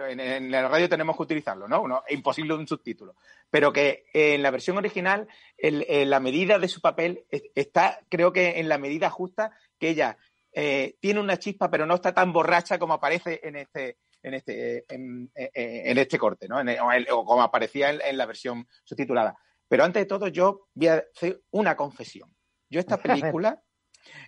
en, 0.10 0.20
en 0.20 0.52
la 0.52 0.68
radio 0.68 0.90
tenemos 0.90 1.16
que 1.18 1.24
utilizarlo, 1.24 1.68
¿no? 1.68 1.88
No, 1.88 2.04
es 2.08 2.14
imposible 2.16 2.54
un 2.54 2.68
subtítulo. 2.68 3.16
Pero 3.50 3.72
que 3.74 4.06
eh, 4.14 4.36
en 4.36 4.44
la 4.44 4.52
versión 4.52 4.78
original, 4.78 5.28
el- 5.58 5.86
eh, 5.88 6.06
la 6.06 6.20
medida 6.20 6.60
de 6.60 6.68
su 6.68 6.82
papel 6.82 7.26
es- 7.30 7.44
está, 7.56 8.00
creo 8.10 8.32
que 8.34 8.60
en 8.60 8.68
la 8.70 8.78
medida 8.78 9.10
justa, 9.10 9.52
que 9.80 9.90
ella 9.90 10.18
eh, 10.54 10.96
tiene 11.00 11.22
una 11.22 11.38
chispa, 11.40 11.72
pero 11.72 11.86
no 11.86 11.96
está 11.96 12.14
tan 12.14 12.34
borracha 12.34 12.78
como 12.78 12.94
aparece 12.94 13.40
en 13.44 13.56
este, 13.56 13.96
en 14.24 14.34
este, 14.34 14.86
en, 14.94 15.32
en 15.36 15.98
este 15.98 16.18
corte, 16.18 16.48
¿no? 16.48 16.60
En 16.60 16.70
el- 16.70 16.80
o, 17.12 17.26
como 17.26 17.42
aparecía 17.42 17.90
en, 17.90 18.18
la 18.18 18.26
versión 18.26 18.68
subtitulada. 18.84 19.38
Pero 19.68 19.84
antes 19.84 20.02
de 20.02 20.06
todo, 20.06 20.28
yo 20.28 20.68
voy 20.74 20.88
a 20.88 21.04
hacer 21.16 21.42
una 21.52 21.76
confesión. 21.76 22.34
Yo 22.70 22.80
esta 22.80 22.98
película, 23.42 23.62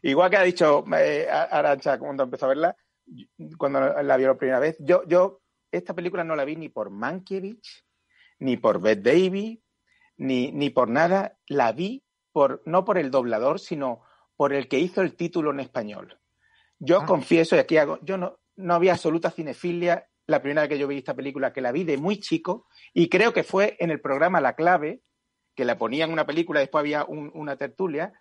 igual 0.02 0.30
que 0.30 0.38
ha 0.38 0.44
dicho 0.44 0.84
eh, 0.98 1.28
Arancha 1.30 1.98
cuando 2.00 2.24
empezó 2.24 2.46
a 2.46 2.50
verla, 2.50 2.76
cuando 3.58 3.80
la 4.02 4.18
vio 4.18 4.28
la 4.30 4.38
primera 4.38 4.60
vez, 4.60 4.78
yo, 4.80 5.04
yo 5.08 5.42
esta 5.72 5.94
película 5.94 6.24
no 6.24 6.36
la 6.36 6.46
vi 6.46 6.56
ni 6.56 6.70
por 6.70 6.90
Mankiewicz, 6.90 7.84
ni 8.40 8.58
por 8.58 8.80
Bette 8.82 9.02
Davis, 9.12 9.60
ni, 10.18 10.52
ni 10.52 10.70
por 10.70 10.90
nada. 10.90 11.38
La 11.48 11.72
vi 11.72 12.04
por, 12.32 12.62
no 12.66 12.86
por 12.86 12.98
el 12.98 13.12
doblador, 13.12 13.60
sino 13.60 14.02
por 14.36 14.54
el 14.54 14.68
que 14.68 14.80
hizo 14.80 15.02
el 15.02 15.16
título 15.16 15.52
en 15.52 15.60
español. 15.60 16.20
Yo 16.80 17.02
Ah. 17.02 17.06
confieso, 17.06 17.56
y 17.56 17.60
aquí 17.60 17.78
hago, 17.78 18.00
yo 18.02 18.18
no, 18.18 18.40
no 18.56 18.74
había 18.76 18.94
absoluta 18.94 19.32
cinefilia 19.32 20.08
la 20.28 20.42
primera 20.42 20.62
vez 20.62 20.70
que 20.70 20.78
yo 20.80 20.88
vi 20.88 20.98
esta 20.98 21.14
película, 21.16 21.52
que 21.54 21.62
la 21.62 21.72
vi 21.72 21.84
de 21.84 21.98
muy 21.98 22.18
chico, 22.20 22.68
y 22.94 23.10
creo 23.10 23.34
que 23.34 23.44
fue 23.44 23.76
en 23.80 23.92
el 23.92 24.00
programa 24.00 24.40
La 24.42 24.56
Clave, 24.56 25.02
que 25.56 25.66
la 25.66 25.78
ponían 25.78 26.12
una 26.12 26.26
película, 26.26 26.60
después 26.62 26.80
había 26.82 27.04
un- 27.06 27.32
una 27.34 27.58
tertulia, 27.58 28.14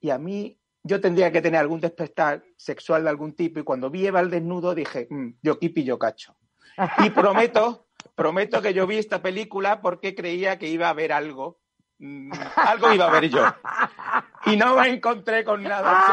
y 0.00 0.10
a 0.10 0.18
mí 0.18 0.60
yo 0.82 1.00
tendría 1.00 1.32
que 1.32 1.40
tener 1.40 1.58
algún 1.60 1.80
despertar 1.80 2.44
sexual 2.56 3.04
de 3.04 3.10
algún 3.10 3.34
tipo, 3.34 3.58
y 3.58 3.64
cuando 3.64 3.90
vi 3.90 4.06
Eva 4.06 4.20
al 4.20 4.30
desnudo 4.30 4.74
dije, 4.74 5.06
"Mm, 5.10 5.30
yo 5.42 5.58
kipi, 5.58 5.82
yo 5.82 5.98
cacho. 5.98 6.36
Y 7.08 7.10
prometo, 7.10 7.88
prometo 8.14 8.60
que 8.62 8.74
yo 8.74 8.86
vi 8.86 8.98
esta 8.98 9.22
película 9.22 9.80
porque 9.80 10.14
creía 10.14 10.58
que 10.58 10.68
iba 10.68 10.86
a 10.86 10.90
haber 10.90 11.12
algo, 11.12 11.58
mm, 11.98 12.30
algo 12.56 12.92
iba 12.92 13.06
a 13.08 13.10
ver 13.10 13.30
yo. 13.30 13.42
Y 14.46 14.56
no 14.56 14.76
me 14.76 14.88
encontré 14.88 15.44
con 15.44 15.62
nada. 15.62 16.04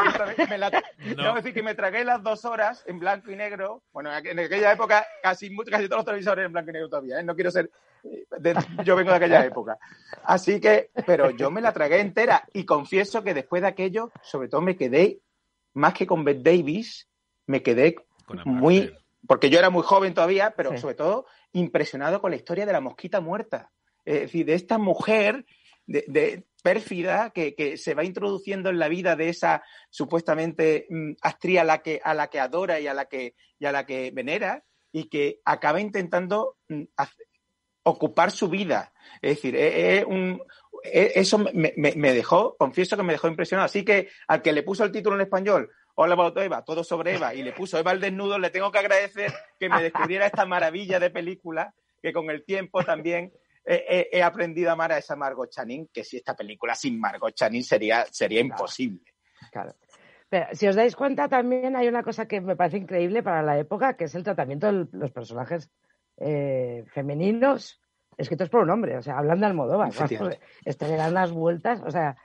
Me 0.48 0.58
la, 0.58 0.70
Debo 0.98 1.34
decir 1.34 1.54
que 1.54 1.62
me 1.62 1.74
tragué 1.74 2.04
las 2.04 2.22
dos 2.22 2.44
horas 2.44 2.82
en 2.86 2.98
blanco 2.98 3.30
y 3.30 3.36
negro. 3.36 3.82
Bueno, 3.92 4.10
en 4.16 4.38
aquella 4.38 4.72
época 4.72 5.06
casi, 5.22 5.54
casi 5.70 5.84
todos 5.88 5.98
los 5.98 6.04
televisores 6.04 6.44
en 6.46 6.52
blanco 6.52 6.70
y 6.70 6.72
negro 6.74 6.88
todavía. 6.88 7.20
¿eh? 7.20 7.22
No 7.22 7.34
quiero 7.34 7.50
ser... 7.50 7.70
eh, 8.04 8.24
de- 8.38 8.54
yo 8.84 8.96
vengo 8.96 9.10
de 9.10 9.16
aquella 9.16 9.44
época. 9.44 9.78
Así 10.24 10.60
que, 10.60 10.90
pero 11.06 11.30
yo 11.30 11.50
me 11.50 11.60
la 11.60 11.72
tragué 11.72 12.00
entera 12.00 12.44
y 12.52 12.64
confieso 12.64 13.22
que 13.22 13.34
después 13.34 13.62
de 13.62 13.68
aquello, 13.68 14.10
sobre 14.22 14.48
todo 14.48 14.60
me 14.60 14.76
quedé, 14.76 15.20
más 15.74 15.94
que 15.94 16.06
con 16.06 16.24
Bette 16.24 16.42
Davis, 16.42 17.08
me 17.46 17.62
quedé 17.62 17.96
muy... 18.44 18.92
Porque 19.26 19.48
yo 19.48 19.58
era 19.58 19.70
muy 19.70 19.82
joven 19.82 20.12
todavía, 20.12 20.52
pero 20.56 20.72
Sí. 20.72 20.78
sobre 20.78 20.94
todo 20.96 21.26
impresionado 21.52 22.20
con 22.20 22.30
la 22.30 22.36
historia 22.36 22.66
de 22.66 22.72
la 22.72 22.80
mosquita 22.80 23.20
muerta. 23.22 23.70
Es 24.04 24.20
decir, 24.22 24.44
de 24.44 24.52
esta 24.54 24.76
mujer 24.76 25.46
de, 25.86 26.04
de 26.08 26.44
pérfida 26.64 27.30
que, 27.30 27.54
que 27.54 27.76
se 27.76 27.94
va 27.94 28.04
introduciendo 28.04 28.70
en 28.70 28.78
la 28.78 28.88
vida 28.88 29.16
de 29.16 29.28
esa 29.28 29.62
supuestamente 29.90 30.86
mm, 30.88 31.12
actriz 31.20 31.58
a 31.58 31.64
la 31.64 31.82
que 31.82 32.00
a 32.02 32.14
la 32.14 32.28
que 32.28 32.40
adora 32.40 32.80
y 32.80 32.86
a 32.86 32.94
la 32.94 33.04
que 33.04 33.34
y 33.58 33.66
a 33.66 33.72
la 33.72 33.84
que 33.84 34.10
venera 34.12 34.64
y 34.90 35.10
que 35.10 35.40
acaba 35.44 35.80
intentando 35.80 36.56
mm, 36.68 36.84
ocupar 37.84 38.30
su 38.30 38.48
vida. 38.48 38.92
Es 39.20 39.36
decir, 39.36 39.54
eh, 39.56 39.98
eh, 39.98 40.04
un- 40.06 40.40
eh, 40.84 41.12
eso 41.16 41.38
me, 41.38 42.12
dejó, 42.12 42.56
confieso 42.56 42.96
que 42.96 43.02
me 43.02 43.12
dejó 43.12 43.28
impresionado. 43.28 43.66
Así 43.66 43.84
que 43.84 44.08
al 44.26 44.40
que 44.42 44.52
le 44.52 44.62
puso 44.62 44.84
el 44.84 44.92
título 44.92 45.16
en 45.16 45.22
español, 45.22 45.70
Hola 45.94 46.14
about 46.14 46.36
Eva, 46.38 46.64
todo 46.64 46.82
sobre 46.82 47.14
Eva, 47.16 47.34
y 47.34 47.42
le 47.42 47.52
puso 47.52 47.78
Eva 47.78 47.90
al 47.92 48.00
desnudo, 48.00 48.38
le 48.38 48.50
tengo 48.50 48.72
que 48.72 48.78
agradecer 48.80 49.32
que 49.60 49.68
me 49.68 49.82
descubriera 49.82 50.26
esta 50.26 50.44
maravilla 50.46 50.98
de 50.98 51.10
película 51.10 51.72
que 52.02 52.12
con 52.12 52.30
el 52.30 52.44
tiempo 52.44 52.82
también 52.84 53.32
he 53.64 54.22
aprendido 54.22 54.70
a 54.70 54.74
amar 54.74 54.92
a 54.92 54.98
esa 54.98 55.16
Margot 55.16 55.50
Channing, 55.50 55.88
que 55.92 56.04
si 56.04 56.18
esta 56.18 56.36
película 56.36 56.74
sin 56.74 57.00
Margot 57.00 57.34
Channing 57.34 57.64
sería, 57.64 58.04
sería 58.10 58.40
imposible. 58.40 59.00
Claro. 59.50 59.74
Pero 60.28 60.46
si 60.52 60.66
os 60.66 60.74
dais 60.74 60.96
cuenta, 60.96 61.28
también 61.28 61.76
hay 61.76 61.88
una 61.88 62.02
cosa 62.02 62.26
que 62.26 62.40
me 62.40 62.56
parece 62.56 62.78
increíble 62.78 63.22
para 63.22 63.42
la 63.42 63.58
época, 63.58 63.96
que 63.96 64.04
es 64.04 64.14
el 64.14 64.24
tratamiento 64.24 64.66
de 64.66 64.88
los 64.92 65.12
personajes 65.12 65.70
eh, 66.16 66.84
femeninos 66.88 67.80
escritos 68.16 68.48
por 68.48 68.62
un 68.62 68.70
hombre. 68.70 68.96
O 68.96 69.02
sea, 69.02 69.18
hablan 69.18 69.40
de 69.40 69.46
Almodóvar. 69.46 69.88
Efectivamente. 69.88 70.40
Esto 70.64 70.88
le 70.88 70.96
dan 70.96 71.14
las 71.14 71.32
vueltas. 71.32 71.82
O 71.84 71.90
sea, 71.90 72.16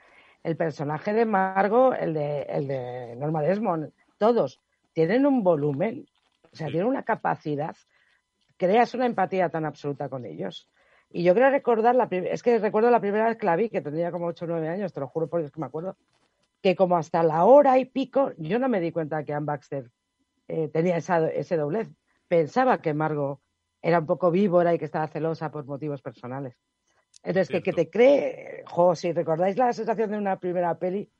el 0.42 0.56
personaje 0.56 1.12
de 1.12 1.24
Margot, 1.24 1.94
el 1.98 2.14
de, 2.14 2.42
el 2.42 2.66
de 2.66 3.16
Norma 3.16 3.42
Desmond, 3.42 3.92
todos 4.18 4.60
tienen 4.92 5.26
un 5.26 5.42
volumen, 5.42 6.06
o 6.52 6.56
sea, 6.56 6.66
tienen 6.66 6.86
una 6.86 7.04
capacidad, 7.04 7.76
creas 8.56 8.94
una 8.94 9.06
empatía 9.06 9.48
tan 9.50 9.64
absoluta 9.64 10.08
con 10.08 10.24
ellos. 10.24 10.68
Y 11.10 11.24
yo 11.24 11.34
creo 11.34 11.50
recordar, 11.50 11.96
la 11.96 12.04
es 12.10 12.42
que 12.42 12.58
recuerdo 12.58 12.90
la 12.90 13.00
primera 13.00 13.26
vez 13.26 13.36
que 13.36 13.46
la 13.46 13.56
vi, 13.56 13.68
que 13.68 13.80
tendría 13.80 14.12
como 14.12 14.26
8 14.26 14.44
o 14.44 14.48
9 14.48 14.68
años, 14.68 14.92
te 14.92 15.00
lo 15.00 15.08
juro 15.08 15.28
porque 15.28 15.46
es 15.46 15.52
que 15.52 15.60
me 15.60 15.66
acuerdo, 15.66 15.96
que 16.62 16.76
como 16.76 16.96
hasta 16.96 17.22
la 17.22 17.44
hora 17.44 17.78
y 17.78 17.84
pico, 17.86 18.32
yo 18.38 18.58
no 18.58 18.68
me 18.68 18.80
di 18.80 18.92
cuenta 18.92 19.24
que 19.24 19.32
Anne 19.32 19.46
Baxter 19.46 19.90
eh, 20.46 20.68
tenía 20.68 20.96
esa- 20.96 21.28
ese 21.30 21.56
doblez. 21.56 21.88
Pensaba 22.28 22.80
que 22.80 22.94
Margot 22.94 23.40
era 23.82 23.98
un 23.98 24.06
poco 24.06 24.30
víbora 24.30 24.74
y 24.74 24.78
que 24.78 24.84
estaba 24.84 25.06
celosa 25.08 25.50
por 25.50 25.64
motivos 25.64 26.02
personales. 26.02 26.56
Entonces, 27.22 27.48
que, 27.48 27.62
que, 27.62 27.72
te 27.72 27.90
cree, 27.90 28.64
jo, 28.66 28.94
si 28.94 29.12
recordáis 29.12 29.56
la 29.56 29.72
sensación 29.72 30.10
de 30.10 30.18
una 30.18 30.38
primera 30.38 30.78
peli, 30.78 31.10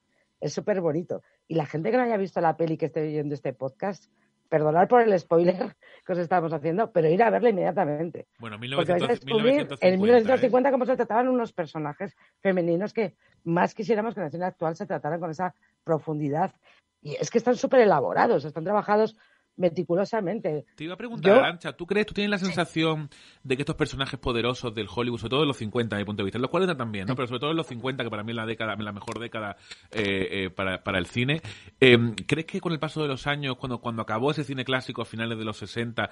es 0.41 0.53
súper 0.53 0.81
bonito. 0.81 1.23
Y 1.49 1.55
la 1.55 1.67
gente 1.67 1.91
que 1.91 1.97
no 1.97 2.03
haya 2.05 2.17
visto 2.17 2.41
la 2.41 2.57
peli 2.57 2.77
que 2.77 2.87
esté 2.87 3.07
viendo 3.07 3.35
este 3.35 3.53
podcast, 3.53 4.11
perdonar 4.51 4.89
por 4.89 5.01
el 5.01 5.19
spoiler 5.19 5.77
que 6.07 6.13
os 6.13 6.19
estamos 6.19 6.53
haciendo, 6.53 6.93
pero 6.93 7.09
ir 7.09 7.23
a 7.23 7.31
verla 7.31 7.49
inmediatamente. 7.49 8.27
Bueno, 8.39 8.59
1900, 8.59 8.89
vais 8.89 9.03
a 9.03 9.13
descubrir 9.15 9.55
1950, 9.55 9.87
en 9.87 10.01
1950 10.01 10.69
¿eh? 10.69 10.73
cómo 10.73 10.85
se 10.85 10.97
trataban 10.97 11.29
unos 11.29 11.53
personajes 11.53 12.15
femeninos 12.41 12.93
que 12.93 13.15
más 13.45 13.75
quisiéramos 13.75 14.13
que 14.13 14.21
en 14.21 14.25
la 14.25 14.29
escena 14.29 14.47
actual 14.49 14.77
se 14.77 14.87
trataran 14.87 15.21
con 15.21 15.31
esa 15.31 15.55
profundidad. 15.85 16.53
Y 17.01 17.15
es 17.15 17.31
que 17.31 17.39
están 17.39 17.57
súper 17.57 17.81
elaborados, 17.81 18.45
están 18.45 18.65
trabajados 18.65 19.17
meticulosamente. 19.61 20.65
Te 20.75 20.85
iba 20.85 20.95
a 20.95 20.97
preguntar, 20.97 21.33
Arancha, 21.39 21.73
¿tú 21.73 21.87
crees, 21.87 22.07
tú 22.07 22.15
tienes 22.15 22.31
la 22.31 22.39
sensación 22.39 23.11
de 23.45 23.57
que 23.57 23.63
estos 23.63 23.77
personajes 23.77 24.19
poderosos 24.19 24.75
del 24.75 24.89
Hollywood, 24.93 25.19
sobre 25.19 25.31
todo 25.31 25.43
en 25.43 25.49
los 25.49 25.59
50, 25.59 25.95
desde 25.95 26.03
mi 26.03 26.07
punto 26.07 26.23
de 26.23 26.25
vista, 26.25 26.39
en 26.39 26.43
los 26.43 26.51
40 26.51 26.77
también, 26.77 27.07
¿no? 27.07 27.15
pero 27.15 27.29
sobre 27.29 27.41
todo 27.41 27.51
en 27.51 27.57
los 27.59 27.67
50, 27.67 28.03
que 28.03 28.11
para 28.11 28.25
mí 28.25 28.33
es 28.33 28.37
la 28.37 28.47
década, 28.47 28.75
la 28.77 28.93
mejor 28.93 29.19
década 29.21 29.57
eh, 29.93 30.45
eh, 30.45 30.51
para, 30.51 30.83
para, 30.83 30.99
el 30.99 31.07
cine, 31.07 31.43
eh, 31.79 31.99
¿crees 32.27 32.47
que 32.47 32.61
con 32.61 32.73
el 32.73 32.79
paso 32.79 33.03
de 33.03 33.09
los 33.09 33.27
años, 33.27 33.57
cuando, 33.57 33.81
cuando 33.81 34.03
acabó 34.03 34.31
ese 34.31 34.45
cine 34.45 34.65
clásico 34.65 35.03
a 35.03 35.05
finales 35.05 35.39
de 35.39 35.45
los 35.45 35.59
60, 35.59 36.11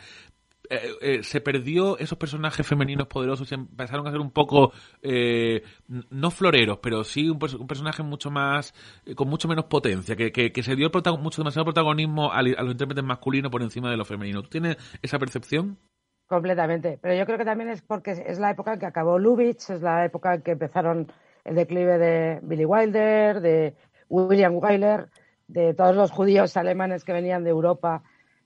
eh, 0.71 0.91
eh, 1.01 1.23
se 1.23 1.41
perdió 1.41 1.99
esos 1.99 2.19
personajes 2.19 2.67
femeninos 2.67 3.07
poderosos 3.07 3.51
y 3.51 3.55
empezaron 3.55 4.07
a 4.07 4.11
ser 4.11 4.21
un 4.21 4.31
poco 4.31 4.73
eh, 5.01 5.63
no 6.11 6.31
floreros 6.31 6.79
pero 6.83 7.05
sí 7.05 7.31
un, 7.31 7.39
un 7.59 7.67
personaje 7.67 8.03
mucho 8.03 8.31
más 8.31 8.75
eh, 9.07 9.15
con 9.15 9.29
mucho 9.29 9.49
menos 9.49 9.65
potencia 9.65 10.15
que, 10.15 10.31
que, 10.31 10.63
se 10.63 10.77
dio 10.77 10.91
mucho 11.21 11.41
demasiado 11.41 11.65
protagonismo 11.65 12.33
a, 12.33 12.41
a, 12.41 12.43
los 12.43 12.73
intérpretes 12.73 13.05
masculinos 13.05 13.51
por 13.51 13.63
encima 13.63 13.91
de 13.91 13.97
lo 13.97 14.05
femenino 14.05 14.43
¿tú 14.43 14.51
tienes 14.51 14.77
esa 15.01 15.19
percepción? 15.19 15.79
completamente 16.27 16.99
pero 17.01 17.15
yo 17.15 17.25
creo 17.25 17.39
que 17.39 17.47
también 17.47 17.71
es 17.71 17.81
porque 17.81 18.11
es 18.11 18.39
la 18.39 18.51
época 18.51 18.75
en 18.75 18.81
que 18.81 18.87
acabó 18.87 19.19
Lubitsch 19.19 19.71
es 19.71 19.81
la 19.81 20.05
época 20.05 20.35
en 20.35 20.43
que 20.43 20.51
empezaron 20.51 21.11
el 21.45 21.55
declive 21.55 21.97
de 21.97 22.41
Billy 22.43 22.67
Wilder 22.67 23.41
de 23.41 23.75
William 24.11 24.57
Wyler 24.57 25.09
de 25.47 25.73
todos 25.73 25.97
los 25.97 26.11
judíos 26.11 26.59
alemanes 26.59 27.05
que 27.05 27.15
venían 27.15 27.43
de 27.43 27.51
Europa 27.51 28.03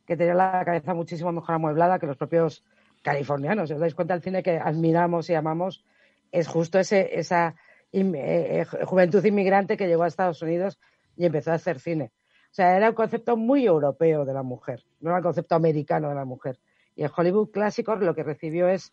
que 0.06 0.16
tenía 0.16 0.34
la 0.34 0.64
cabeza 0.64 0.94
muchísimo 0.94 1.32
mejor 1.32 1.54
amueblada 1.54 1.98
que 1.98 2.06
los 2.06 2.16
propios 2.16 2.64
californianos. 3.02 3.68
Si 3.68 3.74
os 3.74 3.80
dais 3.80 3.94
cuenta, 3.94 4.14
el 4.14 4.22
cine 4.22 4.42
que 4.42 4.58
admiramos 4.58 5.28
y 5.30 5.34
amamos 5.34 5.84
es 6.30 6.48
justo 6.48 6.78
ese, 6.78 7.18
esa 7.18 7.54
eh, 7.92 8.64
eh, 8.72 8.84
juventud 8.84 9.24
inmigrante 9.24 9.76
que 9.76 9.86
llegó 9.86 10.04
a 10.04 10.08
Estados 10.08 10.40
Unidos 10.42 10.78
y 11.16 11.26
empezó 11.26 11.52
a 11.52 11.54
hacer 11.54 11.78
cine. 11.78 12.12
O 12.50 12.54
sea, 12.54 12.76
era 12.76 12.90
un 12.90 12.94
concepto 12.94 13.36
muy 13.36 13.66
europeo 13.66 14.24
de 14.24 14.32
la 14.32 14.42
mujer, 14.42 14.84
no 15.00 15.10
era 15.10 15.18
un 15.18 15.22
concepto 15.22 15.54
americano 15.54 16.08
de 16.08 16.14
la 16.14 16.24
mujer. 16.24 16.58
Y 16.94 17.02
el 17.02 17.10
Hollywood 17.14 17.50
clásico 17.50 17.96
lo 17.96 18.14
que 18.14 18.22
recibió 18.22 18.68
es 18.68 18.92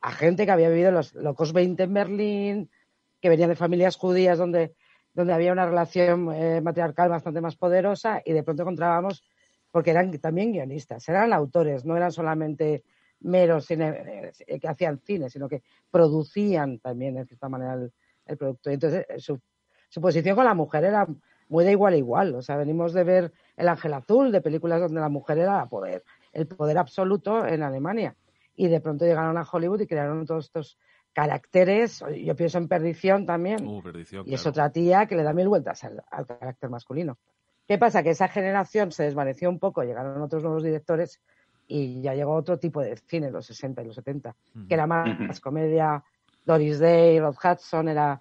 a 0.00 0.12
gente 0.12 0.46
que 0.46 0.52
había 0.52 0.68
vivido 0.68 0.90
los 0.90 1.14
locos 1.14 1.52
20 1.52 1.82
en 1.82 1.94
Berlín, 1.94 2.70
que 3.20 3.28
venían 3.28 3.50
de 3.50 3.56
familias 3.56 3.96
judías 3.96 4.38
donde, 4.38 4.74
donde 5.12 5.32
había 5.32 5.52
una 5.52 5.66
relación 5.66 6.32
eh, 6.32 6.60
matriarcal 6.60 7.08
bastante 7.08 7.40
más 7.40 7.56
poderosa 7.56 8.22
y 8.24 8.32
de 8.32 8.42
pronto 8.42 8.62
encontrábamos 8.62 9.24
porque 9.70 9.90
eran 9.90 10.10
también 10.18 10.52
guionistas, 10.52 11.08
eran 11.08 11.32
autores, 11.32 11.84
no 11.84 11.96
eran 11.96 12.12
solamente 12.12 12.84
meros 13.20 13.66
cine, 13.66 14.32
eh, 14.46 14.60
que 14.60 14.68
hacían 14.68 14.98
cine, 14.98 15.30
sino 15.30 15.48
que 15.48 15.62
producían 15.90 16.78
también, 16.78 17.14
de 17.14 17.26
cierta 17.26 17.48
manera, 17.48 17.74
el, 17.74 17.92
el 18.26 18.36
producto. 18.36 18.70
Y 18.70 18.74
entonces, 18.74 19.06
eh, 19.08 19.20
su, 19.20 19.40
su, 19.88 20.00
posición 20.00 20.36
con 20.36 20.44
la 20.44 20.54
mujer 20.54 20.84
era 20.84 21.06
muy 21.48 21.64
de 21.64 21.72
igual 21.72 21.94
a 21.94 21.96
igual. 21.96 22.34
O 22.34 22.42
sea, 22.42 22.56
venimos 22.56 22.92
de 22.92 23.04
ver 23.04 23.32
El 23.56 23.68
Ángel 23.68 23.92
Azul, 23.94 24.32
de 24.32 24.40
películas 24.40 24.80
donde 24.80 25.00
la 25.00 25.08
mujer 25.08 25.38
era 25.38 25.66
poder, 25.66 26.04
el 26.32 26.46
poder 26.46 26.78
absoluto 26.78 27.46
en 27.46 27.62
Alemania. 27.62 28.16
Y 28.54 28.68
de 28.68 28.80
pronto 28.80 29.04
llegaron 29.04 29.36
a 29.36 29.46
Hollywood 29.50 29.82
y 29.82 29.86
crearon 29.86 30.26
todos 30.26 30.46
estos 30.46 30.78
caracteres. 31.12 32.04
Yo 32.22 32.36
pienso 32.36 32.58
en 32.58 32.68
Perdición 32.68 33.26
también. 33.26 33.66
Uh, 33.66 33.82
perdición, 33.82 34.22
y 34.22 34.24
claro. 34.24 34.34
es 34.34 34.46
otra 34.46 34.70
tía 34.70 35.06
que 35.06 35.16
le 35.16 35.22
da 35.22 35.32
mil 35.32 35.48
vueltas 35.48 35.82
al, 35.84 36.02
al 36.10 36.26
carácter 36.26 36.70
masculino. 36.70 37.18
¿Qué 37.70 37.78
pasa? 37.78 38.02
Que 38.02 38.10
esa 38.10 38.26
generación 38.26 38.90
se 38.90 39.04
desvaneció 39.04 39.48
un 39.48 39.60
poco, 39.60 39.84
llegaron 39.84 40.20
otros 40.20 40.42
nuevos 40.42 40.64
directores 40.64 41.20
y 41.68 42.02
ya 42.02 42.16
llegó 42.16 42.34
otro 42.34 42.58
tipo 42.58 42.80
de 42.80 42.96
cine, 42.96 43.30
los 43.30 43.46
60 43.46 43.82
y 43.82 43.84
los 43.84 43.94
70, 43.94 44.28
uh 44.28 44.32
-huh. 44.58 44.66
que 44.66 44.74
era 44.74 44.88
más, 44.88 45.38
comedia, 45.38 46.02
Doris 46.44 46.80
Day, 46.80 47.20
Rod 47.20 47.36
Hudson, 47.36 47.88
era, 47.88 48.18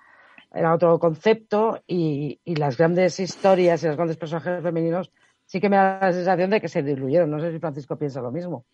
era 0.54 0.72
otro 0.72 1.00
concepto 1.00 1.82
y, 1.88 2.40
y, 2.46 2.58
las 2.58 2.78
grandes 2.78 3.20
historias 3.20 3.82
y 3.82 3.88
los 3.88 3.96
grandes 3.96 4.18
personajes 4.18 4.62
femeninos 4.62 5.12
sí 5.48 5.60
que 5.60 5.68
me 5.68 5.78
da 5.78 5.98
la 6.00 6.14
sensación 6.14 6.52
de 6.52 6.62
que 6.62 6.68
se 6.68 6.84
diluyeron. 6.84 7.32
No 7.32 7.40
sé 7.40 7.52
si 7.52 7.58
Francisco 7.58 7.98
piensa 7.98 8.22
lo 8.22 8.32
mismo. 8.32 8.66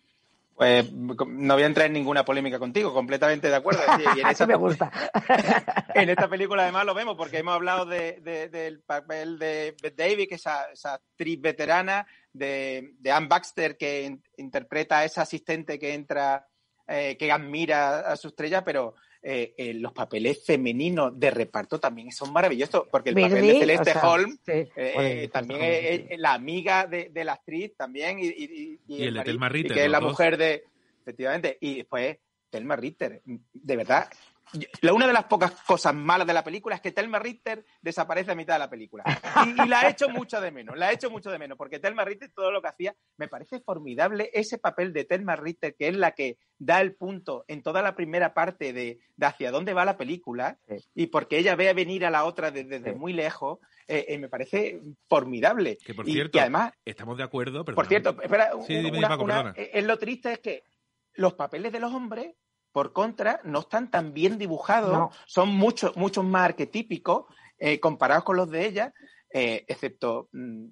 Pues 0.56 0.90
no 0.90 1.52
voy 1.52 1.64
a 1.64 1.66
entrar 1.66 1.86
en 1.86 1.92
ninguna 1.92 2.24
polémica 2.24 2.58
contigo, 2.58 2.94
completamente 2.94 3.48
de 3.48 3.56
acuerdo. 3.56 3.82
Y 4.16 4.20
en 4.20 4.26
esa, 4.28 4.46
me 4.46 4.56
gusta. 4.56 4.90
en 5.94 6.08
esta 6.08 6.28
película 6.28 6.62
además 6.62 6.86
lo 6.86 6.94
vemos 6.94 7.14
porque 7.14 7.38
hemos 7.38 7.54
hablado 7.54 7.84
de, 7.84 8.20
de, 8.22 8.48
del 8.48 8.80
papel 8.80 9.38
de 9.38 9.76
Bette 9.82 10.02
Davis, 10.02 10.28
que 10.28 10.36
es 10.36 10.40
esa, 10.40 10.70
esa 10.72 10.94
actriz 10.94 11.38
veterana, 11.42 12.06
de, 12.32 12.94
de, 12.98 13.12
Anne 13.12 13.26
Baxter, 13.28 13.76
que 13.76 14.04
in, 14.04 14.22
interpreta 14.38 15.00
a 15.00 15.04
esa 15.04 15.22
asistente 15.22 15.78
que 15.78 15.92
entra, 15.92 16.46
eh, 16.88 17.18
que 17.18 17.30
admira 17.30 18.00
a 18.00 18.16
su 18.16 18.28
estrella, 18.28 18.64
pero 18.64 18.94
eh, 19.28 19.54
eh, 19.56 19.74
los 19.74 19.92
papeles 19.92 20.44
femeninos 20.46 21.18
de 21.18 21.32
reparto 21.32 21.80
también 21.80 22.12
son 22.12 22.32
maravillosos, 22.32 22.84
porque 22.88 23.10
el 23.10 23.16
papel 23.16 23.44
de 23.44 23.58
Celeste 23.58 23.90
o 23.90 23.92
sea, 23.92 24.08
Holm 24.08 24.38
sí. 24.46 24.68
eh, 24.76 25.28
también 25.32 25.62
es, 25.64 26.02
es, 26.10 26.18
la 26.20 26.32
amiga 26.32 26.86
de, 26.86 27.08
de, 27.08 27.24
la 27.24 27.32
actriz 27.32 27.74
también 27.76 28.20
y, 28.20 28.26
y, 28.26 28.78
y, 28.86 28.94
y 28.94 29.02
el, 29.02 29.08
el 29.08 29.14
de 29.14 29.22
Telma 29.24 29.48
Ritter, 29.48 29.74
que 29.74 29.84
es 29.86 29.90
la 29.90 30.00
mujer 30.00 30.36
de, 30.36 30.62
efectivamente, 31.02 31.58
y 31.60 31.78
después 31.78 32.18
Telma 32.50 32.76
Ritter, 32.76 33.20
de 33.24 33.76
verdad, 33.76 34.08
la, 34.80 34.92
una 34.92 35.06
de 35.06 35.12
las 35.12 35.24
pocas 35.24 35.52
cosas 35.66 35.94
malas 35.94 36.26
de 36.26 36.34
la 36.34 36.44
película 36.44 36.76
es 36.76 36.80
que 36.80 36.92
Telma 36.92 37.18
Ritter 37.18 37.64
desaparece 37.80 38.32
a 38.32 38.34
mitad 38.34 38.54
de 38.54 38.60
la 38.60 38.70
película. 38.70 39.04
Y, 39.44 39.62
y, 39.62 39.68
la 39.68 39.82
he 39.82 39.90
hecho 39.90 40.08
mucho 40.08 40.40
de 40.40 40.50
menos, 40.50 40.76
la 40.76 40.90
he 40.90 40.94
hecho 40.94 41.10
mucho 41.10 41.30
de 41.30 41.38
menos, 41.38 41.58
porque 41.58 41.78
Telma 41.78 42.04
Ritter 42.04 42.30
todo 42.34 42.50
lo 42.50 42.62
que 42.62 42.68
hacía, 42.68 42.94
me 43.16 43.28
parece 43.28 43.60
formidable 43.60 44.30
ese 44.32 44.58
papel 44.58 44.92
de 44.92 45.04
Telma 45.04 45.36
Ritter, 45.36 45.74
que 45.74 45.88
es 45.88 45.96
la 45.96 46.12
que 46.12 46.38
da 46.58 46.80
el 46.80 46.94
punto 46.94 47.44
en 47.48 47.62
toda 47.62 47.82
la 47.82 47.94
primera 47.94 48.34
parte 48.34 48.72
de, 48.72 48.98
de 49.16 49.26
hacia 49.26 49.50
dónde 49.50 49.74
va 49.74 49.84
la 49.84 49.96
película, 49.96 50.58
sí. 50.68 50.76
y 50.94 51.06
porque 51.08 51.38
ella 51.38 51.56
ve 51.56 51.68
a 51.68 51.74
venir 51.74 52.06
a 52.06 52.10
la 52.10 52.24
otra 52.24 52.50
desde, 52.50 52.78
desde 52.78 52.92
sí. 52.92 52.98
muy 52.98 53.12
lejos, 53.12 53.58
eh, 53.88 54.06
eh, 54.08 54.18
me 54.18 54.28
parece 54.28 54.80
formidable. 55.08 55.78
Que 55.84 55.94
por 55.94 56.08
y, 56.08 56.12
cierto, 56.12 56.38
y 56.38 56.40
además, 56.40 56.72
estamos 56.84 57.16
de 57.16 57.24
acuerdo, 57.24 57.64
pero 57.64 57.74
Por 57.74 57.86
cierto, 57.86 58.16
espera, 58.22 58.50
sí, 58.66 58.74
una, 58.74 58.82
dime, 58.82 59.00
Paco, 59.02 59.24
una, 59.24 59.54
es 59.56 59.84
lo 59.84 59.98
triste 59.98 60.32
es 60.32 60.38
que 60.40 60.64
los 61.14 61.34
papeles 61.34 61.72
de 61.72 61.80
los 61.80 61.92
hombres 61.92 62.34
por 62.76 62.92
contra, 62.92 63.40
no 63.42 63.60
están 63.60 63.90
tan 63.90 64.12
bien 64.12 64.36
dibujados, 64.36 64.92
no. 64.92 65.10
son 65.24 65.48
mucho, 65.48 65.94
mucho 65.96 66.22
más 66.22 66.44
arquetípicos 66.44 67.24
eh, 67.58 67.80
comparados 67.80 68.22
con 68.22 68.36
los 68.36 68.50
de 68.50 68.66
ella, 68.66 68.92
eh, 69.32 69.64
excepto 69.66 70.28
mm, 70.32 70.66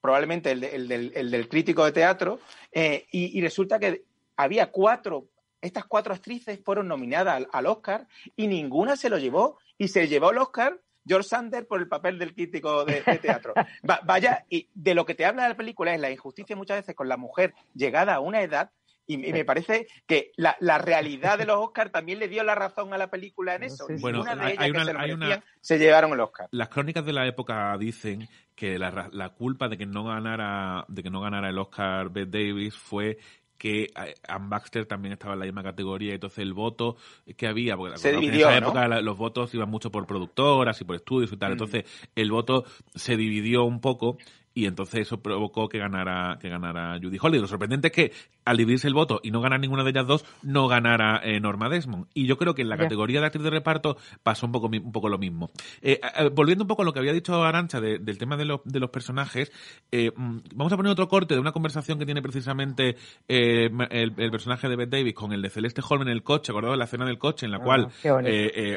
probablemente 0.00 0.52
el, 0.52 0.60
de, 0.60 0.76
el, 0.76 0.86
del, 0.86 1.12
el, 1.16 1.32
del, 1.32 1.48
crítico 1.48 1.84
de 1.84 1.90
teatro, 1.90 2.38
eh, 2.70 3.08
y, 3.10 3.36
y, 3.36 3.40
resulta 3.40 3.80
que 3.80 4.04
había 4.36 4.70
cuatro, 4.70 5.30
estas 5.60 5.84
cuatro 5.86 6.14
actrices 6.14 6.60
fueron 6.64 6.86
nominadas 6.86 7.34
al, 7.34 7.48
al, 7.50 7.66
Oscar 7.66 8.06
y 8.36 8.46
ninguna 8.46 8.94
se 8.94 9.10
lo 9.10 9.18
llevó, 9.18 9.58
y 9.76 9.88
se 9.88 10.06
llevó 10.06 10.30
el 10.30 10.38
Oscar 10.38 10.80
George 11.04 11.28
Sanders 11.28 11.66
por 11.66 11.80
el 11.80 11.88
papel 11.88 12.20
del 12.20 12.34
crítico 12.34 12.84
de, 12.84 13.02
de 13.02 13.18
teatro. 13.18 13.52
Va, 13.90 13.98
vaya, 14.04 14.46
y 14.48 14.68
de 14.74 14.94
lo 14.94 15.04
que 15.04 15.16
te 15.16 15.24
habla 15.24 15.48
la 15.48 15.56
película 15.56 15.92
es 15.92 16.00
la 16.00 16.12
injusticia 16.12 16.54
muchas 16.54 16.76
veces 16.76 16.94
con 16.94 17.08
la 17.08 17.16
mujer 17.16 17.52
llegada 17.74 18.14
a 18.14 18.20
una 18.20 18.42
edad 18.42 18.70
y, 19.08 19.26
y 19.26 19.32
me 19.32 19.44
parece 19.44 19.88
que 20.06 20.32
la, 20.36 20.56
la, 20.60 20.76
realidad 20.76 21.38
de 21.38 21.46
los 21.46 21.56
Oscars 21.56 21.90
también 21.90 22.18
le 22.18 22.28
dio 22.28 22.44
la 22.44 22.54
razón 22.54 22.92
a 22.92 22.98
la 22.98 23.10
película 23.10 23.54
en 23.54 23.64
eso. 23.64 23.86
Bueno, 24.00 24.20
una 24.20 24.36
de 24.36 24.52
ellas 24.52 24.58
hay 24.58 24.70
una, 24.70 24.80
que 24.80 24.86
se, 24.86 24.92
lo 24.92 25.00
hay 25.00 25.12
una, 25.12 25.44
se 25.60 25.78
llevaron 25.78 26.12
el 26.12 26.20
Oscar. 26.20 26.48
Las 26.52 26.68
crónicas 26.68 27.04
de 27.06 27.14
la 27.14 27.26
época 27.26 27.74
dicen 27.78 28.28
que 28.54 28.78
la, 28.78 29.08
la, 29.10 29.30
culpa 29.30 29.68
de 29.68 29.78
que 29.78 29.86
no 29.86 30.04
ganara 30.04 30.84
de 30.88 31.02
que 31.02 31.10
no 31.10 31.22
ganara 31.22 31.48
el 31.48 31.58
Oscar 31.58 32.10
Bette 32.10 32.30
Davis 32.30 32.76
fue 32.76 33.18
que 33.56 33.84
eh, 33.84 34.14
Ann 34.28 34.48
Baxter 34.48 34.86
también 34.86 35.14
estaba 35.14 35.34
en 35.34 35.40
la 35.40 35.46
misma 35.46 35.62
categoría, 35.62 36.14
entonces 36.14 36.38
el 36.38 36.54
voto 36.54 36.96
que 37.36 37.46
había, 37.46 37.76
porque 37.76 37.98
se 37.98 38.12
dividió, 38.12 38.48
en 38.48 38.52
esa 38.52 38.60
¿no? 38.60 38.66
época 38.68 39.00
los 39.00 39.18
votos 39.18 39.52
iban 39.54 39.68
mucho 39.68 39.90
por 39.90 40.06
productoras 40.06 40.80
y 40.80 40.84
por 40.84 40.96
estudios 40.96 41.32
y 41.32 41.36
tal, 41.36 41.50
mm. 41.50 41.52
entonces 41.52 41.84
el 42.14 42.30
voto 42.30 42.64
se 42.94 43.16
dividió 43.16 43.64
un 43.64 43.80
poco 43.80 44.16
y 44.54 44.66
entonces 44.66 45.02
eso 45.02 45.22
provocó 45.22 45.68
que 45.68 45.78
ganara 45.78 46.38
que 46.40 46.48
ganara 46.48 46.98
Judy 47.00 47.18
Holliday. 47.20 47.40
Lo 47.40 47.46
sorprendente 47.46 47.88
es 47.88 47.92
que 47.92 48.12
al 48.44 48.56
dividirse 48.56 48.88
el 48.88 48.94
voto 48.94 49.20
y 49.22 49.30
no 49.30 49.40
ganar 49.40 49.60
ninguna 49.60 49.84
de 49.84 49.90
ellas 49.90 50.06
dos, 50.06 50.24
no 50.42 50.68
ganara 50.68 51.20
eh, 51.22 51.38
Norma 51.40 51.68
Desmond. 51.68 52.06
Y 52.14 52.26
yo 52.26 52.38
creo 52.38 52.54
que 52.54 52.62
en 52.62 52.68
la 52.68 52.76
yeah. 52.76 52.84
categoría 52.84 53.20
de 53.20 53.26
actriz 53.26 53.44
de 53.44 53.50
reparto 53.50 53.96
pasó 54.22 54.46
un 54.46 54.52
poco 54.52 54.66
un 54.66 54.92
poco 54.92 55.08
lo 55.08 55.18
mismo. 55.18 55.50
Eh, 55.82 56.00
eh, 56.02 56.30
volviendo 56.32 56.64
un 56.64 56.68
poco 56.68 56.82
a 56.82 56.84
lo 56.84 56.92
que 56.92 56.98
había 56.98 57.12
dicho 57.12 57.42
Arancha 57.42 57.80
de, 57.80 57.98
del 57.98 58.18
tema 58.18 58.36
de, 58.36 58.46
lo, 58.46 58.62
de 58.64 58.80
los 58.80 58.90
personajes, 58.90 59.52
eh, 59.92 60.10
mm, 60.14 60.38
vamos 60.54 60.72
a 60.72 60.76
poner 60.76 60.92
otro 60.92 61.08
corte 61.08 61.34
de 61.34 61.40
una 61.40 61.52
conversación 61.52 61.98
que 61.98 62.04
tiene 62.04 62.22
precisamente 62.22 62.96
eh, 63.28 63.70
el, 63.90 64.14
el, 64.16 64.30
personaje 64.30 64.68
de 64.68 64.76
Bette 64.76 64.90
Davis 64.90 65.14
con 65.14 65.32
el 65.32 65.42
de 65.42 65.50
Celeste 65.50 65.82
Holm 65.86 66.02
en 66.02 66.08
el 66.08 66.22
coche, 66.22 66.52
acordado 66.52 66.72
de 66.72 66.78
la 66.78 66.84
escena 66.84 67.04
del 67.04 67.18
coche, 67.18 67.46
en 67.46 67.52
la 67.52 67.58
ah, 67.58 67.62
cual 67.62 67.88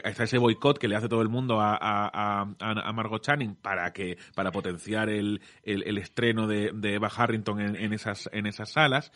está 0.04 0.24
ese 0.24 0.38
boicot 0.38 0.78
que 0.78 0.88
le 0.88 0.96
hace 0.96 1.08
todo 1.08 1.22
el 1.22 1.30
mundo 1.30 1.60
a, 1.60 1.76
a, 1.76 2.42
a, 2.42 2.46
a 2.60 2.94
Margot 2.94 3.22
Channing 3.22 3.56
para 3.56 3.92
que 3.94 4.18
para 4.36 4.52
potenciar 4.52 5.10
el, 5.10 5.42
el, 5.64 5.71
el 5.72 5.98
estreno 5.98 6.48
de, 6.48 6.72
Eva 6.84 7.08
Harrington 7.08 7.62
en, 7.62 7.94
esas, 7.94 8.30
en 8.32 8.46
esas 8.46 8.72
salas, 8.72 9.12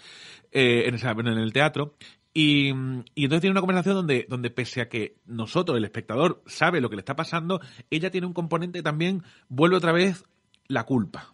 eh, 0.52 0.84
en, 0.88 0.96
esa, 0.96 1.12
en 1.12 1.28
el 1.28 1.54
teatro. 1.54 1.96
Y, 2.34 2.70
y, 3.15 3.24
entonces 3.24 3.41
tiene 3.41 3.52
una 3.52 3.62
conversación 3.62 3.96
donde, 3.96 4.26
donde 4.28 4.50
pese 4.50 4.82
a 4.82 4.89
que 4.89 5.18
nosotros, 5.26 5.78
el 5.78 5.86
espectador, 5.86 6.44
sabe 6.46 6.82
lo 6.82 6.89
que 6.89 6.98
le 6.98 7.02
está 7.02 7.15
pasando, 7.15 7.62
ella 7.89 8.12
tiene 8.12 8.28
un 8.28 8.34
componente 8.34 8.84
también 8.84 9.24
vuelve 9.48 9.78
otra 9.78 9.94
vez 9.94 10.26
la 10.68 10.84
culpa. 10.84 11.34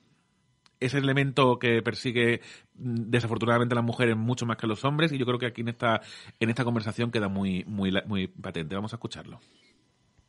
Ese 0.79 0.97
elemento 0.97 1.59
que 1.59 1.81
persigue 1.81 2.41
mm, 2.75 3.09
desafortunadamente 3.09 3.73
a 3.73 3.77
las 3.77 3.85
mujeres 3.85 4.17
mucho 4.17 4.45
más 4.45 4.57
que 4.57 4.65
a 4.65 4.69
los 4.69 4.83
hombres 4.83 5.11
y 5.11 5.17
yo 5.17 5.25
creo 5.25 5.39
que 5.39 5.47
aquí 5.47 5.61
en 5.61 5.69
esta, 5.69 6.01
en 6.39 6.49
esta 6.49 6.63
conversación 6.63 7.11
queda 7.11 7.29
muy, 7.29 7.63
muy, 7.65 7.91
muy 8.05 8.27
patente. 8.27 8.75
Vamos 8.75 8.93
a 8.93 8.97
escucharlo. 8.97 9.39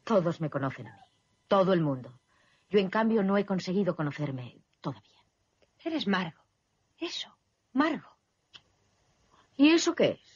Todos 0.04 0.40
me 0.40 0.50
conocen 0.50 0.88
a 0.88 0.96
mí. 0.96 1.02
Todo 1.48 1.72
el 1.72 1.82
mundo. 1.82 2.18
Yo, 2.70 2.78
en 2.78 2.88
cambio, 2.88 3.22
no 3.22 3.36
he 3.36 3.44
conseguido 3.44 3.94
conocerme 3.94 4.61
todavía. 4.82 5.24
Eres 5.82 6.06
Margo. 6.06 6.42
Eso, 6.98 7.34
Margo. 7.72 8.10
¿Y 9.56 9.70
eso 9.70 9.94
qué 9.94 10.18
es? 10.22 10.32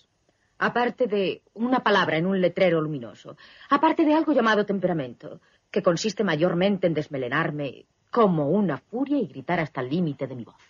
aparte 0.58 1.06
de 1.06 1.42
una 1.54 1.80
palabra 1.80 2.16
en 2.16 2.26
un 2.26 2.40
letrero 2.40 2.80
luminoso, 2.80 3.36
aparte 3.68 4.04
de 4.04 4.14
algo 4.14 4.32
llamado 4.32 4.64
temperamento, 4.64 5.40
que 5.70 5.82
consiste 5.82 6.24
mayormente 6.24 6.86
en 6.86 6.94
desmelenarme 6.94 7.86
como 8.10 8.48
una 8.48 8.78
furia 8.78 9.18
y 9.18 9.26
gritar 9.26 9.60
hasta 9.60 9.80
el 9.80 9.90
límite 9.90 10.26
de 10.26 10.36
mi 10.36 10.44
voz. 10.44 10.62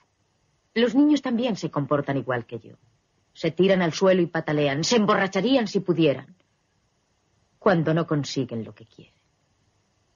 Los 0.74 0.94
niños 0.94 1.22
también 1.22 1.56
se 1.56 1.70
comportan 1.70 2.16
igual 2.16 2.44
que 2.46 2.58
yo. 2.58 2.76
Se 3.32 3.50
tiran 3.50 3.82
al 3.82 3.92
suelo 3.92 4.22
y 4.22 4.26
patalean, 4.26 4.82
se 4.82 4.96
emborracharían 4.96 5.68
si 5.68 5.80
pudieran, 5.80 6.34
cuando 7.58 7.94
no 7.94 8.06
consiguen 8.06 8.64
lo 8.64 8.74
que 8.74 8.86
quieren, 8.86 9.14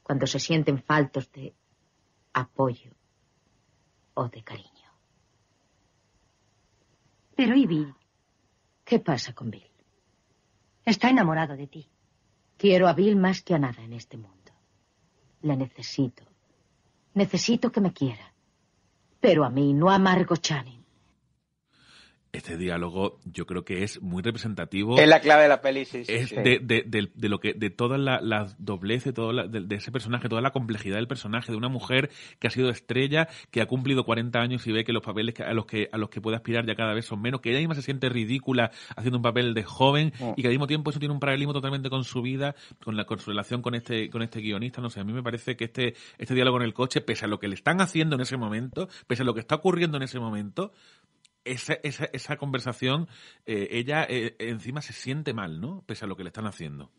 cuando 0.02 0.26
se 0.26 0.38
sienten 0.38 0.82
faltos 0.82 1.30
de 1.32 1.54
apoyo 2.32 2.92
o 4.20 4.28
de 4.28 4.42
cariño. 4.42 4.90
Pero 7.36 7.56
¿y 7.56 7.66
Bill? 7.66 7.94
¿Qué 8.84 8.98
pasa 8.98 9.32
con 9.32 9.50
Bill? 9.50 9.70
Está 10.84 11.08
enamorado 11.08 11.56
de 11.56 11.66
ti. 11.66 11.88
Quiero 12.58 12.88
a 12.88 12.92
Bill 12.92 13.16
más 13.16 13.42
que 13.42 13.54
a 13.54 13.58
nada 13.58 13.82
en 13.82 13.94
este 13.94 14.16
mundo. 14.16 14.52
Le 15.42 15.56
necesito. 15.56 16.24
Necesito 17.14 17.72
que 17.72 17.80
me 17.80 17.92
quiera. 17.92 18.32
Pero 19.20 19.44
a 19.44 19.50
mí, 19.50 19.72
no 19.72 19.90
a 19.90 19.98
Margot 19.98 20.40
Channing 20.40 20.79
este 22.32 22.56
diálogo 22.56 23.18
yo 23.24 23.46
creo 23.46 23.64
que 23.64 23.82
es 23.82 24.00
muy 24.00 24.22
representativo. 24.22 24.98
Es 24.98 25.08
la 25.08 25.20
clave 25.20 25.42
de 25.42 25.48
la 25.48 25.60
peli, 25.60 25.84
sí. 25.84 26.02
es 26.06 26.30
De, 26.30 26.60
de, 26.62 27.10
de, 27.14 27.28
lo 27.28 27.40
que, 27.40 27.54
de 27.54 27.70
toda 27.70 27.98
la, 27.98 28.20
la 28.20 28.54
doblez 28.58 29.04
toda 29.14 29.46
de, 29.46 29.74
ese 29.74 29.90
personaje, 29.90 30.28
toda 30.28 30.42
la 30.42 30.50
complejidad 30.50 30.96
del 30.96 31.08
personaje, 31.08 31.50
de 31.50 31.58
una 31.58 31.68
mujer 31.68 32.10
que 32.38 32.46
ha 32.46 32.50
sido 32.50 32.70
estrella, 32.70 33.28
que 33.50 33.60
ha 33.60 33.66
cumplido 33.66 34.04
40 34.04 34.38
años 34.38 34.66
y 34.66 34.72
ve 34.72 34.84
que 34.84 34.92
los 34.92 35.02
papeles 35.02 35.34
a 35.40 35.52
los 35.52 35.66
que, 35.66 35.88
a 35.90 35.98
los 35.98 36.10
que 36.10 36.20
puede 36.20 36.36
aspirar 36.36 36.66
ya 36.66 36.74
cada 36.74 36.94
vez 36.94 37.06
son 37.06 37.20
menos, 37.20 37.40
que 37.40 37.50
ella 37.50 37.58
misma 37.58 37.74
se 37.74 37.82
siente 37.82 38.08
ridícula 38.08 38.70
haciendo 38.96 39.18
un 39.18 39.22
papel 39.22 39.54
de 39.54 39.64
joven 39.64 40.12
mm. 40.18 40.32
y 40.36 40.42
que 40.42 40.48
al 40.48 40.52
mismo 40.52 40.66
tiempo 40.66 40.90
eso 40.90 40.98
tiene 40.98 41.14
un 41.14 41.20
paralelismo 41.20 41.52
totalmente 41.52 41.90
con 41.90 42.04
su 42.04 42.22
vida, 42.22 42.54
con 42.84 42.96
la 42.96 43.04
con 43.04 43.18
su 43.18 43.30
relación 43.30 43.62
con 43.62 43.74
este, 43.74 44.08
con 44.10 44.22
este 44.22 44.40
guionista. 44.40 44.80
No 44.80 44.90
sé, 44.90 45.00
a 45.00 45.04
mí 45.04 45.12
me 45.12 45.22
parece 45.22 45.56
que 45.56 45.64
este, 45.64 45.94
este 46.18 46.34
diálogo 46.34 46.58
en 46.58 46.64
el 46.64 46.74
coche, 46.74 47.00
pese 47.00 47.24
a 47.24 47.28
lo 47.28 47.38
que 47.38 47.48
le 47.48 47.54
están 47.54 47.80
haciendo 47.80 48.14
en 48.16 48.22
ese 48.22 48.36
momento, 48.36 48.88
pese 49.06 49.22
a 49.22 49.24
lo 49.24 49.34
que 49.34 49.40
está 49.40 49.56
ocurriendo 49.56 49.96
en 49.96 50.04
ese 50.04 50.20
momento, 50.20 50.72
esa, 51.44 51.74
esa, 51.82 52.06
esa 52.12 52.36
conversación, 52.36 53.08
eh, 53.46 53.68
ella 53.70 54.04
eh, 54.08 54.36
encima 54.38 54.82
se 54.82 54.92
siente 54.92 55.32
mal, 55.32 55.60
¿no? 55.60 55.82
Pese 55.86 56.04
a 56.04 56.08
lo 56.08 56.16
que 56.16 56.24
le 56.24 56.28
están 56.28 56.46
haciendo. 56.46 56.90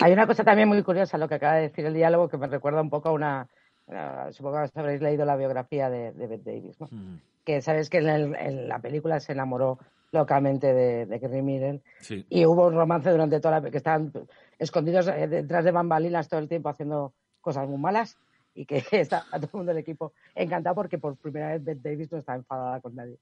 Hay 0.00 0.12
una 0.12 0.26
cosa 0.26 0.44
también 0.44 0.68
muy 0.68 0.82
curiosa, 0.82 1.18
lo 1.18 1.28
que 1.28 1.36
acaba 1.36 1.56
de 1.56 1.68
decir 1.68 1.86
el 1.86 1.94
diálogo, 1.94 2.28
que 2.28 2.36
me 2.36 2.46
recuerda 2.46 2.82
un 2.82 2.90
poco 2.90 3.08
a 3.08 3.12
una. 3.12 3.48
Uh, 3.86 4.32
supongo 4.32 4.58
que 4.72 4.78
habréis 4.78 5.00
leído 5.00 5.24
la 5.24 5.36
biografía 5.36 5.90
de, 5.90 6.12
de 6.12 6.26
Bette 6.26 6.44
Davis, 6.44 6.80
¿no? 6.80 6.88
Mm. 6.90 7.20
Que 7.44 7.60
sabes 7.60 7.90
que 7.90 7.98
en, 7.98 8.68
la 8.68 8.78
película 8.78 9.18
se 9.18 9.32
enamoró 9.32 9.78
locamente 10.12 10.72
de, 10.72 11.06
de 11.06 11.20
Kerry 11.20 11.42
Middle 11.42 11.80
y 12.28 12.44
hubo 12.44 12.66
un 12.66 12.74
romance 12.74 13.10
durante 13.10 13.40
toda 13.40 13.60
la. 13.60 13.70
que 13.70 13.78
estaban 13.78 14.12
escondidos 14.58 15.08
eh, 15.08 15.26
detrás 15.26 15.64
de 15.64 15.72
bambalinas 15.72 16.28
todo 16.28 16.38
el 16.38 16.48
tiempo 16.48 16.68
haciendo 16.68 17.14
cosas 17.40 17.66
muy 17.66 17.78
malas 17.78 18.16
y 18.54 18.66
que 18.66 18.84
está 18.92 19.26
a 19.30 19.38
todo 19.38 19.50
el 19.52 19.56
mundo 19.58 19.72
del 19.72 19.82
equipo 19.82 20.12
encantado 20.34 20.74
porque 20.74 20.98
por 20.98 21.16
primera 21.16 21.52
vez 21.52 21.64
Beth 21.64 21.82
Davis 21.82 22.12
no 22.12 22.18
está 22.18 22.34
enfadada 22.34 22.80
con 22.80 22.94
nadie. 22.94 23.18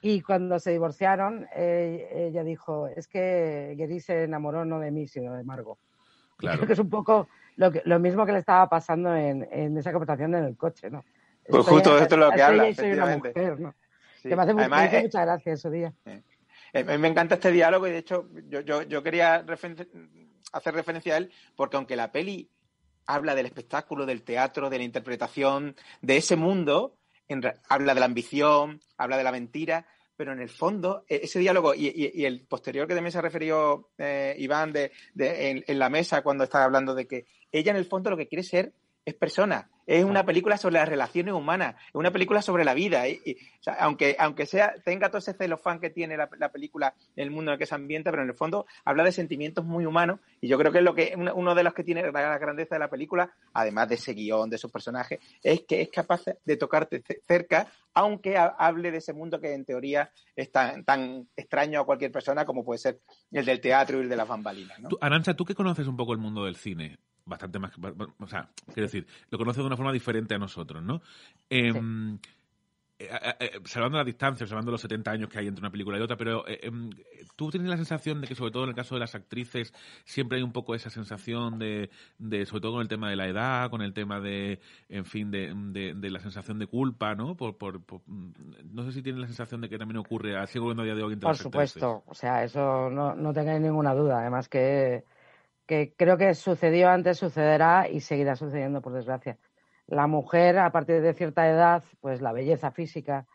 Y 0.00 0.20
cuando 0.20 0.58
se 0.58 0.70
divorciaron, 0.70 1.46
eh, 1.56 2.28
ella 2.28 2.44
dijo, 2.44 2.88
es 2.88 3.08
que 3.08 3.74
Gary 3.78 4.00
se 4.00 4.24
enamoró 4.24 4.66
no 4.66 4.78
de 4.78 4.90
mí, 4.90 5.08
sino 5.08 5.34
de 5.34 5.44
Margot. 5.44 5.78
Claro. 6.36 6.58
Creo 6.58 6.66
que 6.66 6.72
es 6.72 6.78
un 6.80 6.90
poco 6.90 7.28
lo, 7.54 7.70
que, 7.70 7.80
lo 7.84 8.00
mismo 8.00 8.26
que 8.26 8.32
le 8.32 8.40
estaba 8.40 8.68
pasando 8.68 9.14
en, 9.14 9.48
en 9.52 9.78
esa 9.78 9.92
conversación 9.92 10.34
en 10.34 10.44
el 10.44 10.56
coche, 10.56 10.90
¿no? 10.90 11.04
Pues 11.48 11.64
justo 11.64 11.96
esto 11.96 12.16
es 12.16 12.20
lo 12.20 12.30
que 12.32 12.42
habla, 12.42 12.74
soy 12.74 12.90
una 12.90 13.16
mujer, 13.16 13.60
¿no? 13.60 13.74
Que 14.20 14.34
me 14.34 14.42
hace, 14.42 14.50
Además, 14.50 14.92
eh, 14.92 15.02
mucha 15.02 15.24
gracia 15.24 15.52
ese 15.52 15.70
día. 15.70 15.92
Eh, 16.72 16.98
me 16.98 17.06
encanta 17.06 17.36
este 17.36 17.52
diálogo 17.52 17.86
y 17.86 17.92
de 17.92 17.98
hecho 17.98 18.28
yo, 18.48 18.62
yo, 18.62 18.82
yo 18.82 19.02
quería 19.02 19.44
hacer 20.52 20.74
referencia 20.74 21.14
a 21.14 21.18
él 21.18 21.30
porque 21.54 21.76
aunque 21.76 21.94
la 21.94 22.10
peli 22.10 22.50
habla 23.06 23.34
del 23.34 23.46
espectáculo, 23.46 24.06
del 24.06 24.22
teatro, 24.22 24.70
de 24.70 24.78
la 24.78 24.84
interpretación, 24.84 25.76
de 26.02 26.16
ese 26.16 26.36
mundo, 26.36 26.96
habla 27.68 27.94
de 27.94 28.00
la 28.00 28.06
ambición, 28.06 28.80
habla 28.96 29.16
de 29.16 29.24
la 29.24 29.32
mentira, 29.32 29.86
pero 30.16 30.32
en 30.32 30.40
el 30.40 30.48
fondo, 30.48 31.04
e, 31.08 31.20
ese 31.24 31.38
diálogo 31.38 31.74
y, 31.74 32.24
el 32.24 32.46
posterior 32.46 32.86
que 32.86 32.94
también 32.94 33.12
se 33.12 33.20
refirió 33.20 33.90
eh, 33.98 34.34
Iván 34.38 34.72
de, 34.72 34.92
en, 35.16 35.64
en, 35.66 35.78
la 35.78 35.88
mesa 35.88 36.22
cuando 36.22 36.44
estaba 36.44 36.64
hablando 36.64 36.94
de 36.94 37.06
que 37.06 37.26
ella 37.50 37.70
en 37.70 37.76
el 37.76 37.84
fondo 37.84 38.10
lo 38.10 38.16
que 38.16 38.28
quiere 38.28 38.42
ser 38.42 38.72
es 39.04 39.14
persona, 39.14 39.68
es 39.86 40.04
una 40.04 40.24
película 40.24 40.56
sobre 40.56 40.74
las 40.74 40.88
relaciones 40.88 41.34
humanas, 41.34 41.74
es 41.88 41.94
una 41.94 42.10
película 42.10 42.40
sobre 42.40 42.64
la 42.64 42.72
vida. 42.72 43.06
Y, 43.08 43.36
aunque, 43.78 44.16
aunque 44.18 44.46
sea, 44.46 44.74
tenga 44.84 45.08
todo 45.08 45.18
ese 45.18 45.34
celofán 45.34 45.78
que 45.78 45.90
tiene 45.90 46.16
la, 46.16 46.28
película 46.50 46.94
en 47.16 47.24
el 47.24 47.30
mundo 47.30 47.50
en 47.50 47.54
el 47.54 47.58
que 47.58 47.66
se 47.66 47.74
ambienta, 47.74 48.10
pero 48.10 48.22
en 48.22 48.30
el 48.30 48.34
fondo 48.34 48.66
habla 48.84 49.04
de 49.04 49.12
sentimientos 49.12 49.64
muy 49.64 49.84
humanos. 49.84 50.20
Y 50.40 50.48
yo 50.48 50.58
creo 50.58 50.72
que 50.72 50.78
es 50.78 50.84
lo 50.84 50.94
que 50.94 51.14
uno 51.34 51.54
de 51.54 51.62
los 51.62 51.74
que 51.74 51.84
tiene 51.84 52.10
la 52.10 52.38
grandeza 52.38 52.76
de 52.76 52.78
la 52.78 52.88
película, 52.88 53.30
además 53.52 53.88
de 53.88 53.96
ese 53.96 54.14
guion, 54.14 54.48
de 54.48 54.58
sus 54.58 54.70
personajes, 54.70 55.20
es 55.42 55.62
que 55.68 55.82
es 55.82 55.90
capaz 55.90 56.22
de 56.44 56.56
tocarte 56.56 57.02
cerca, 57.26 57.68
aunque 57.92 58.36
hable 58.36 58.90
de 58.90 58.98
ese 58.98 59.12
mundo 59.12 59.40
que 59.40 59.52
en 59.52 59.64
teoría 59.64 60.10
es 60.34 60.50
tan, 60.50 60.84
tan 60.84 61.28
extraño 61.36 61.80
a 61.80 61.86
cualquier 61.86 62.10
persona 62.10 62.44
como 62.44 62.64
puede 62.64 62.78
ser 62.78 63.00
el 63.30 63.44
del 63.44 63.60
teatro 63.60 63.98
y 63.98 64.02
el 64.02 64.08
de 64.08 64.16
las 64.16 64.26
bambalinas. 64.26 64.80
¿no? 64.80 64.88
Arancha, 65.00 65.34
tú 65.34 65.44
que 65.44 65.54
conoces 65.54 65.86
un 65.86 65.96
poco 65.96 66.12
el 66.12 66.18
mundo 66.18 66.44
del 66.44 66.56
cine, 66.56 66.98
bastante 67.26 67.58
más, 67.58 67.72
o 68.18 68.26
sea, 68.26 68.50
quiero 68.66 68.82
decir, 68.82 69.06
lo 69.30 69.38
conoces 69.38 69.62
de 69.62 69.66
una 69.66 69.76
forma 69.76 69.92
diferente 69.92 70.34
a 70.34 70.38
nosotros, 70.38 70.82
¿no? 70.82 71.02
Em, 71.48 72.18
eh, 72.96 73.08
eh, 73.10 73.34
eh, 73.40 73.60
salvando 73.64 73.98
la 73.98 74.04
distancia, 74.04 74.46
salvando 74.46 74.70
los 74.70 74.80
70 74.80 75.10
años 75.10 75.28
que 75.28 75.38
hay 75.38 75.48
entre 75.48 75.62
una 75.62 75.70
película 75.70 75.98
y 75.98 76.00
otra, 76.00 76.16
pero 76.16 76.44
em, 76.46 76.90
tú 77.34 77.50
tienes 77.50 77.68
la 77.68 77.76
sensación 77.76 78.20
de 78.20 78.28
que, 78.28 78.36
sobre 78.36 78.52
todo 78.52 78.64
en 78.64 78.68
el 78.68 78.74
caso 78.76 78.94
de 78.94 79.00
las 79.00 79.16
actrices, 79.16 79.74
siempre 80.04 80.38
hay 80.38 80.44
un 80.44 80.52
poco 80.52 80.76
esa 80.76 80.90
sensación 80.90 81.58
de, 81.58 81.90
de 82.18 82.46
sobre 82.46 82.60
todo 82.60 82.72
con 82.72 82.82
el 82.82 82.88
tema 82.88 83.10
de 83.10 83.16
la 83.16 83.26
edad, 83.26 83.68
con 83.68 83.82
el 83.82 83.94
tema 83.94 84.20
de, 84.20 84.60
en 84.88 85.04
fin, 85.06 85.32
de, 85.32 85.52
de, 85.96 86.10
la 86.10 86.20
sensación 86.20 86.60
de 86.60 86.68
culpa, 86.68 87.16
¿no? 87.16 87.36
Por, 87.36 87.56
por, 87.56 87.80
no 88.06 88.84
sé 88.84 88.92
si 88.92 89.02
tienes 89.02 89.20
la 89.20 89.26
sensación 89.26 89.60
de 89.60 89.68
que 89.68 89.76
también 89.76 89.98
ocurre, 89.98 90.36
así 90.36 90.58
ocurriendo 90.58 90.82
a 90.82 90.86
día 90.86 90.94
de 90.94 91.02
hoy 91.02 91.14
entre 91.14 91.26
Por 91.26 91.36
supuesto, 91.36 92.04
o 92.06 92.14
sea, 92.14 92.44
eso 92.44 92.90
no, 92.90 93.16
no 93.16 93.32
tengáis 93.32 93.60
ninguna 93.60 93.92
duda, 93.92 94.20
además 94.20 94.48
que 94.48 95.04
que 95.66 95.94
creo 95.96 96.16
que 96.16 96.34
sucedió 96.34 96.88
antes, 96.90 97.18
sucederá 97.18 97.88
y 97.88 98.00
seguirá 98.00 98.36
sucediendo, 98.36 98.82
por 98.82 98.92
desgracia. 98.92 99.38
La 99.86 100.06
mujer, 100.06 100.58
a 100.58 100.70
partir 100.70 101.00
de 101.00 101.14
cierta 101.14 101.48
edad, 101.48 101.82
pues 102.00 102.20
la 102.20 102.32
belleza 102.32 102.70
física, 102.70 103.26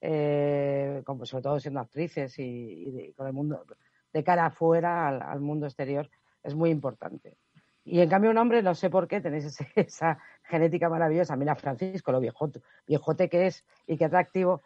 eh, 0.00 1.02
como 1.04 1.26
sobre 1.26 1.42
todo 1.42 1.60
siendo 1.60 1.80
actrices 1.80 2.38
y, 2.38 3.12
con 3.16 3.26
el 3.26 3.32
mundo 3.32 3.64
de 4.12 4.24
cara 4.24 4.46
afuera 4.46 5.08
al, 5.08 5.40
mundo 5.40 5.66
exterior, 5.66 6.08
es 6.42 6.54
muy 6.54 6.70
importante. 6.70 7.36
Y 7.84 8.00
en 8.00 8.08
cambio 8.08 8.30
un 8.30 8.38
hombre, 8.38 8.62
no 8.62 8.74
sé 8.74 8.90
por 8.90 9.08
qué, 9.08 9.20
tenéis 9.20 9.58
esa 9.74 10.18
genética 10.44 10.88
maravillosa. 10.88 11.36
Mira 11.36 11.54
Francisco, 11.54 12.12
lo 12.12 12.20
viejote, 12.20 12.60
viejote 12.86 13.28
que 13.28 13.46
es 13.46 13.64
y 13.86 13.96
qué 13.96 14.06
atractivo, 14.06 14.62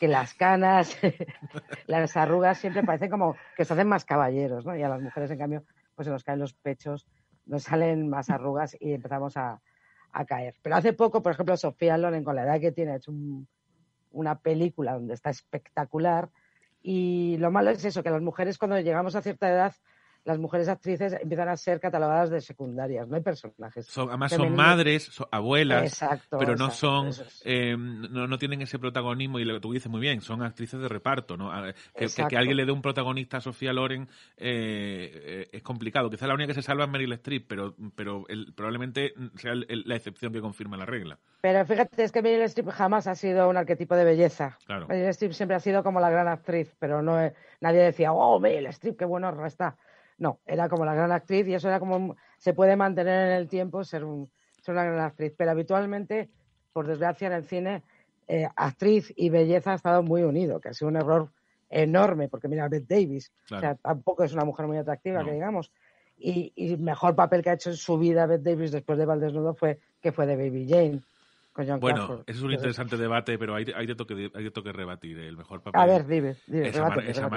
que 0.00 0.08
las 0.08 0.34
canas, 0.34 0.96
las 1.86 2.16
arrugas 2.16 2.58
siempre 2.58 2.82
parecen 2.82 3.10
como 3.10 3.36
que 3.56 3.64
se 3.64 3.72
hacen 3.72 3.88
más 3.88 4.04
caballeros, 4.04 4.64
¿no? 4.64 4.76
Y 4.76 4.82
a 4.82 4.88
las 4.88 5.00
mujeres, 5.00 5.30
en 5.30 5.38
cambio, 5.38 5.64
pues 5.94 6.06
se 6.06 6.12
nos 6.12 6.24
caen 6.24 6.38
los 6.38 6.54
pechos, 6.54 7.06
nos 7.46 7.64
salen 7.64 8.08
más 8.08 8.30
arrugas 8.30 8.76
y 8.80 8.92
empezamos 8.92 9.36
a, 9.36 9.60
caer. 10.28 10.54
Pero 10.62 10.76
hace 10.76 10.92
poco, 10.92 11.22
por 11.22 11.32
ejemplo, 11.32 11.56
Sofía 11.56 11.98
Loren, 11.98 12.22
con 12.22 12.36
la 12.36 12.44
edad 12.44 12.60
que 12.60 12.70
tiene, 12.70 12.92
ha 12.92 12.96
hecho 12.96 13.12
una 14.12 14.38
película 14.38 14.92
donde 14.92 15.12
está 15.12 15.30
espectacular. 15.30 16.30
Y 16.80 17.36
lo 17.38 17.50
malo 17.50 17.70
es 17.70 17.84
eso, 17.84 18.04
que 18.04 18.10
las 18.10 18.22
mujeres 18.22 18.56
cuando 18.56 18.78
llegamos 18.78 19.16
a 19.16 19.22
cierta 19.22 19.50
edad 19.50 19.74
las 20.24 20.38
mujeres 20.38 20.68
actrices 20.68 21.12
empiezan 21.20 21.48
a 21.48 21.56
ser 21.56 21.80
catalogadas 21.80 22.30
de 22.30 22.40
secundarias, 22.40 23.06
no 23.08 23.16
hay 23.16 23.22
personajes. 23.22 23.86
Son, 23.86 24.08
además 24.08 24.32
son 24.32 24.54
madres, 24.56 25.04
son 25.04 25.26
abuelas, 25.30 25.84
Exacto, 25.84 26.38
pero 26.38 26.56
no 26.56 26.66
exacto, 26.66 26.74
son, 26.74 27.08
es. 27.08 27.42
eh, 27.44 27.76
no, 27.76 28.26
no 28.26 28.38
tienen 28.38 28.62
ese 28.62 28.78
protagonismo 28.78 29.38
y 29.38 29.44
lo 29.44 29.54
que 29.54 29.60
tú 29.60 29.72
dices 29.72 29.90
muy 29.90 30.00
bien, 30.00 30.20
son 30.22 30.42
actrices 30.42 30.80
de 30.80 30.88
reparto, 30.88 31.36
¿no? 31.36 31.50
Que, 31.52 31.72
que- 31.72 31.74
que 31.94 32.04
Exacto. 32.04 32.38
alguien 32.38 32.56
le 32.56 32.64
dé 32.64 32.72
un 32.72 32.80
protagonista 32.82 33.36
a 33.36 33.40
Sofía 33.40 33.72
Loren 33.72 34.08
eh, 34.36 35.10
eh, 35.14 35.48
es 35.52 35.62
complicado. 35.62 36.08
Quizá 36.10 36.26
la 36.26 36.34
única 36.34 36.48
que 36.48 36.54
se 36.54 36.62
salva 36.62 36.84
es 36.84 36.90
Meryl 36.90 37.12
Streep, 37.14 37.46
pero, 37.48 37.74
pero 37.94 38.24
el- 38.28 38.52
probablemente 38.54 39.12
sea 39.36 39.52
el- 39.52 39.66
el- 39.68 39.82
la 39.86 39.96
excepción 39.96 40.32
que 40.32 40.40
confirma 40.40 40.76
la 40.76 40.86
regla. 40.86 41.18
Pero 41.40 41.64
fíjate, 41.66 42.02
es 42.02 42.12
que 42.12 42.22
Meryl 42.22 42.42
Streep 42.42 42.68
jamás 42.70 43.06
ha 43.06 43.14
sido 43.14 43.48
un 43.48 43.56
arquetipo 43.56 43.94
de 43.96 44.04
belleza. 44.04 44.56
Claro. 44.66 44.86
Meryl 44.88 45.08
Streep 45.08 45.32
siempre 45.32 45.56
ha 45.56 45.60
sido 45.60 45.82
como 45.82 46.00
la 46.00 46.08
gran 46.10 46.28
actriz, 46.28 46.74
pero 46.78 47.02
no 47.02 47.20
eh, 47.20 47.34
nadie 47.60 47.80
decía, 47.82 48.12
oh, 48.12 48.40
Meryl 48.40 48.66
Streep, 48.68 48.96
qué 48.98 49.04
bueno 49.04 49.44
está. 49.44 49.76
No, 50.18 50.38
era 50.46 50.68
como 50.68 50.84
la 50.84 50.94
gran 50.94 51.10
actriz 51.12 51.46
y 51.48 51.54
eso 51.54 51.68
era 51.68 51.80
como 51.80 52.16
se 52.38 52.54
puede 52.54 52.76
mantener 52.76 53.30
en 53.30 53.36
el 53.36 53.48
tiempo 53.48 53.82
ser, 53.84 54.04
un, 54.04 54.30
ser 54.62 54.74
una 54.74 54.84
gran 54.84 55.00
actriz. 55.00 55.32
Pero 55.36 55.50
habitualmente, 55.50 56.28
por 56.72 56.86
desgracia, 56.86 57.26
en 57.26 57.32
el 57.32 57.44
cine, 57.44 57.82
eh, 58.28 58.46
actriz 58.56 59.12
y 59.16 59.28
belleza 59.30 59.72
ha 59.72 59.74
estado 59.76 60.02
muy 60.02 60.22
unido, 60.22 60.60
que 60.60 60.68
ha 60.68 60.72
sido 60.74 60.88
un 60.88 60.96
error 60.96 61.30
enorme, 61.68 62.28
porque 62.28 62.48
mira, 62.48 62.68
Bette 62.68 62.86
Davis, 62.94 63.32
Claro. 63.46 63.58
o 63.58 63.60
sea, 63.60 63.74
tampoco 63.76 64.22
es 64.24 64.32
una 64.32 64.44
mujer 64.44 64.66
muy 64.66 64.76
atractiva, 64.76 65.20
No. 65.20 65.26
que 65.26 65.32
digamos. 65.32 65.72
Y, 66.16 66.52
y 66.54 66.74
el 66.74 66.78
mejor 66.78 67.16
papel 67.16 67.42
que 67.42 67.50
ha 67.50 67.54
hecho 67.54 67.70
en 67.70 67.76
su 67.76 67.98
vida 67.98 68.26
Bette 68.26 68.44
Davis 68.50 68.70
después 68.70 68.96
de 68.98 69.04
Valdesnudo 69.06 69.54
fue 69.54 69.80
que 70.00 70.12
fue 70.12 70.26
de 70.26 70.36
Baby 70.36 70.68
Jane 70.68 71.00
con 71.52 71.66
John 71.66 71.80
Bueno, 71.80 72.06
Crawford. 72.06 72.20
es 72.28 72.36
un 72.36 72.52
Entonces, 72.52 72.58
interesante 72.58 72.96
debate, 72.96 73.36
pero 73.38 73.54
hay, 73.56 73.64
hay, 73.74 73.86
de 73.86 73.94
toque, 73.96 74.30
hay 74.32 74.44
de 74.44 74.50
toque 74.52 74.72
rebatir. 74.72 75.18
El 75.18 75.36
mejor 75.36 75.60
papel 75.62 75.80
A 75.80 75.86
ver, 75.86 76.06
dime, 76.06 76.36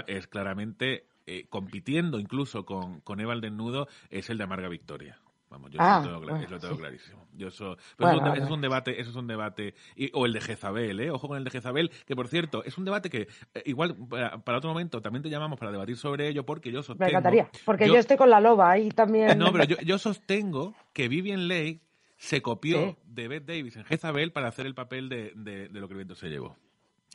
es 0.08 0.28
claramente, 0.28 1.06
eh, 1.28 1.46
compitiendo 1.50 2.20
incluso 2.20 2.66
con, 2.66 3.02
con 3.02 3.20
Eva 3.20 3.34
el 3.34 3.42
Desnudo, 3.42 3.88
es 4.10 4.30
el 4.30 4.38
de 4.40 4.46
Amarga 4.46 4.70
Victoria. 4.70 5.20
Vamos, 5.50 5.72
yo 5.72 5.80
Ah, 5.82 6.02
lo 6.04 6.10
tengo, 6.10 6.22
cla- 6.22 6.30
bueno, 6.32 6.44
eso 6.44 6.54
lo 6.56 6.60
tengo 6.60 6.74
sí. 6.76 6.80
clarísimo. 6.82 7.28
Yo 7.34 7.48
eso, 7.48 7.78
pero 7.96 8.10
Bueno, 8.12 8.18
eso, 8.18 8.26
es 8.26 8.32
un, 8.32 8.36
eso 8.38 8.46
es 8.48 8.52
un 8.52 8.62
debate, 8.62 9.00
eso 9.02 9.10
es 9.12 9.16
un 9.16 9.28
debate, 9.28 9.76
y- 9.96 10.10
o 10.14 10.26
el 10.26 10.34
de 10.34 10.42
Jezabel, 10.42 11.00
¿eh? 11.00 11.10
Ojo 11.10 11.30
con 11.30 11.38
el 11.38 11.46
de 11.46 11.52
Jezabel, 11.52 11.90
que 12.06 12.16
por 12.18 12.28
cierto, 12.28 12.66
es 12.66 12.78
un 12.78 12.84
debate 12.84 13.10
que 13.10 13.30
eh, 13.54 13.64
igual 13.66 13.96
para, 14.10 14.40
para 14.40 14.58
otro 14.58 14.70
momento 14.72 15.02
también 15.02 15.24
te 15.24 15.30
llamamos 15.30 15.58
para 15.58 15.72
debatir 15.72 15.96
sobre 15.96 16.28
ello, 16.28 16.46
porque 16.46 16.70
yo 16.70 16.84
sostengo... 16.84 17.06
Me 17.06 17.12
encantaría, 17.12 17.50
porque 17.64 17.88
yo, 17.88 17.96
estoy 17.96 18.18
con 18.18 18.30
la 18.30 18.42
loba 18.42 18.72
ahí 18.72 18.90
también. 18.90 19.38
No, 19.40 19.54
pero 19.54 19.64
yo, 19.64 19.78
yo 19.86 19.98
sostengo 19.98 20.76
que 20.92 21.08
Vivian 21.08 21.48
Leigh 21.48 21.80
se 22.18 22.42
copió 22.42 22.80
Sí. 22.90 22.96
de 23.06 23.28
Bette 23.30 23.46
Davis 23.46 23.78
en 23.78 23.86
Jezabel 23.86 24.34
para 24.34 24.50
hacer 24.50 24.66
el 24.66 24.76
papel 24.76 25.08
de, 25.08 25.32
de, 25.36 25.70
de 25.70 25.80
lo 25.80 25.88
que 25.88 25.94
el 25.94 25.98
viento 26.00 26.16
se 26.16 26.28
llevó. 26.28 26.58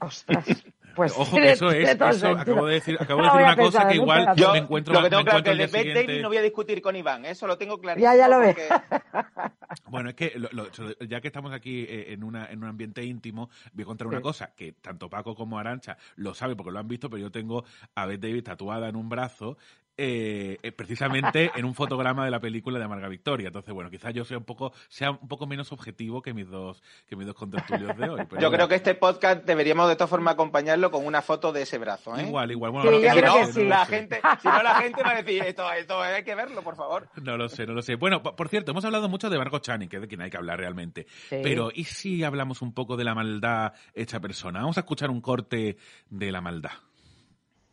Ostras, 0.03 0.45
pues 0.97 1.15
Ojo 1.17 1.37
que 1.37 1.53
eso 1.53 1.71
es, 1.71 1.89
eso, 1.89 2.29
acabo 2.29 2.67
de 2.67 2.75
decir, 2.75 2.99
acabo 3.01 3.23
de 3.23 3.29
decir 3.29 3.41
una 3.43 3.57
cosa 3.57 3.89
que 3.89 3.95
igual 3.95 4.37
Yo 4.37 4.53
me 4.53 4.59
encuentro, 4.59 4.93
lo 4.95 5.03
que 5.03 5.09
tengo 5.11 5.25
claro 5.25 5.43
que 5.43 5.51
el 5.53 5.59
de 5.59 5.67
Davis 5.95 6.23
no 6.23 6.29
voy 6.29 6.37
a 6.37 6.43
discutir 6.43 6.83
con 6.83 6.97
Iván, 6.97 7.25
eso 7.25 7.47
lo 7.47 7.57
tengo 7.57 7.79
clarísimo. 7.81 8.13
Ya, 8.13 8.17
ya 8.19 8.29
lo 8.29 8.39
ve. 8.41 8.55
porque- 8.55 8.69
Bueno, 9.87 10.11
es 10.11 10.15
que 10.15 10.33
lo- 10.37 10.49
lo- 10.53 10.69
ya 11.07 11.21
que 11.21 11.29
estamos 11.29 11.53
aquí 11.53 11.85
eh, 11.89 12.13
en, 12.13 12.23
una, 12.25 12.47
en 12.51 12.59
un 12.63 12.69
ambiente 12.69 13.03
íntimo, 13.05 13.49
voy 13.73 13.83
a 13.83 13.87
contar 13.87 14.07
una 14.07 14.21
cosa 14.21 14.53
que 14.55 14.73
tanto 14.73 15.09
Paco 15.09 15.35
como 15.35 15.59
Arancha 15.59 15.97
lo 16.17 16.35
saben 16.35 16.57
porque 16.57 16.73
lo 16.73 16.79
han 16.79 16.89
visto, 16.89 17.09
pero 17.09 17.23
yo 17.23 17.31
tengo 17.31 17.65
a 17.95 18.07
Bette 18.07 18.27
Davis 18.29 18.45
tatuada 18.45 18.89
en 18.89 18.97
un 18.97 19.09
brazo, 19.09 19.57
eh, 19.97 20.59
eh, 20.63 20.73
precisamente 20.73 21.51
en 21.57 21.65
un 21.65 21.75
fotograma 21.75 22.25
de 22.25 22.31
la 22.31 22.41
película 22.41 22.79
de 22.79 22.85
Amarga 22.85 23.09
Victoria. 23.09 23.49
Entonces, 23.49 23.73
bueno, 23.75 23.91
quizás 23.91 24.15
yo 24.15 24.25
sea 24.25 24.39
un 24.39 24.45
poco 24.45 24.73
sea 24.89 25.11
un 25.11 25.29
poco 25.29 25.47
menos 25.47 25.71
objetivo 25.73 26.23
que 26.23 26.33
mis 26.33 26.49
dos 26.49 26.83
que 27.07 27.15
mis 27.17 27.27
dos 27.27 27.37
contertulios 27.37 27.97
de 27.97 28.09
hoy. 28.09 28.21
pero 28.29 28.41
Yo 28.41 28.49
bueno. 28.49 28.51
creo 28.53 28.69
que 28.69 28.75
este 28.77 28.95
podcast 28.95 29.45
deberíamos 29.45 29.89
de 29.89 29.97
todas 29.97 30.11
formas 30.11 30.35
acompañarlo 30.35 30.91
con 30.91 31.05
una 31.07 31.21
foto 31.23 31.53
de 31.53 31.63
ese 31.63 31.79
brazo, 31.79 32.17
¿eh? 32.17 32.23
Igual, 32.27 32.51
igual. 32.51 32.73
Bueno, 32.73 32.91
Sí, 32.91 33.21
no, 33.23 33.47
sí. 33.53 33.65
la 33.65 33.87
gente, 33.87 34.21
si 34.41 34.49
no 34.49 34.63
la 34.63 34.75
gente 34.77 35.03
va 35.03 35.11
a 35.11 35.23
decir, 35.23 35.43
esto, 35.45 35.71
esto 35.73 36.01
hay 36.01 36.25
que 36.25 36.35
verlo, 36.35 36.63
por 36.63 36.77
favor. 36.77 37.09
No 37.23 37.37
lo 37.37 37.49
sé, 37.49 37.67
no 37.67 37.73
lo 37.75 37.83
sé. 37.83 37.95
Bueno, 37.97 38.23
po- 38.23 38.35
por 38.35 38.49
cierto, 38.49 38.71
hemos 38.73 38.85
hablado 38.85 39.09
mucho 39.09 39.29
de 39.31 39.39
Margot 39.39 39.63
Channing, 39.63 39.89
que 39.89 39.97
es 39.97 40.03
de 40.03 40.09
quien 40.09 40.21
hay 40.23 40.31
que 40.31 40.37
hablar 40.37 40.59
realmente. 40.59 41.07
Sí. 41.29 41.37
Pero, 41.43 41.71
¿y 41.75 41.85
si 41.85 42.25
hablamos 42.25 42.63
un 42.63 42.73
poco 42.75 42.97
de 42.97 43.05
la 43.05 43.15
maldad 43.15 43.73
hecha 43.95 44.21
persona? 44.21 44.61
Vamos 44.61 44.77
a 44.79 44.81
escuchar 44.81 45.11
un 45.11 45.21
corte 45.21 45.77
de 46.11 46.33
la 46.33 46.41
maldad. 46.41 46.73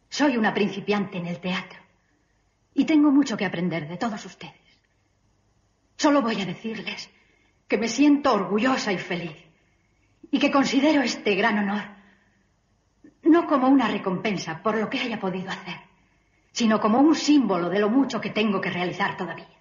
Soy 0.09 0.37
una 0.37 0.53
principiante 0.53 1.17
en 1.17 1.27
el 1.27 1.39
teatro 1.39 1.79
y 2.79 2.85
tengo 2.85 3.11
mucho 3.11 3.35
que 3.35 3.43
aprender 3.43 3.89
de 3.89 3.97
todos 3.97 4.23
ustedes. 4.23 4.53
Solo 5.97 6.21
voy 6.21 6.41
a 6.41 6.45
decirles 6.45 7.09
que 7.67 7.77
me 7.77 7.89
siento 7.89 8.33
orgullosa 8.33 8.93
y 8.93 8.97
feliz 8.97 9.35
y 10.31 10.39
que 10.39 10.49
considero 10.49 11.01
este 11.01 11.35
gran 11.35 11.59
honor 11.59 11.83
no 13.23 13.47
como 13.47 13.67
una 13.67 13.89
recompensa 13.89 14.63
por 14.63 14.77
lo 14.77 14.89
que 14.89 15.01
haya 15.01 15.19
podido 15.19 15.49
hacer, 15.49 15.75
sino 16.53 16.79
como 16.79 16.99
un 16.99 17.15
símbolo 17.15 17.67
de 17.67 17.79
lo 17.79 17.89
mucho 17.89 18.21
que 18.21 18.29
tengo 18.29 18.61
que 18.61 18.69
realizar 18.69 19.17
todavía. 19.17 19.59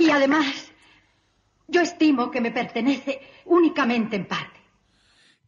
Y 0.00 0.10
además, 0.10 0.72
yo 1.68 1.82
estimo 1.82 2.32
que 2.32 2.40
me 2.40 2.50
pertenece 2.50 3.20
únicamente 3.44 4.16
en 4.16 4.26
parte. 4.26 4.59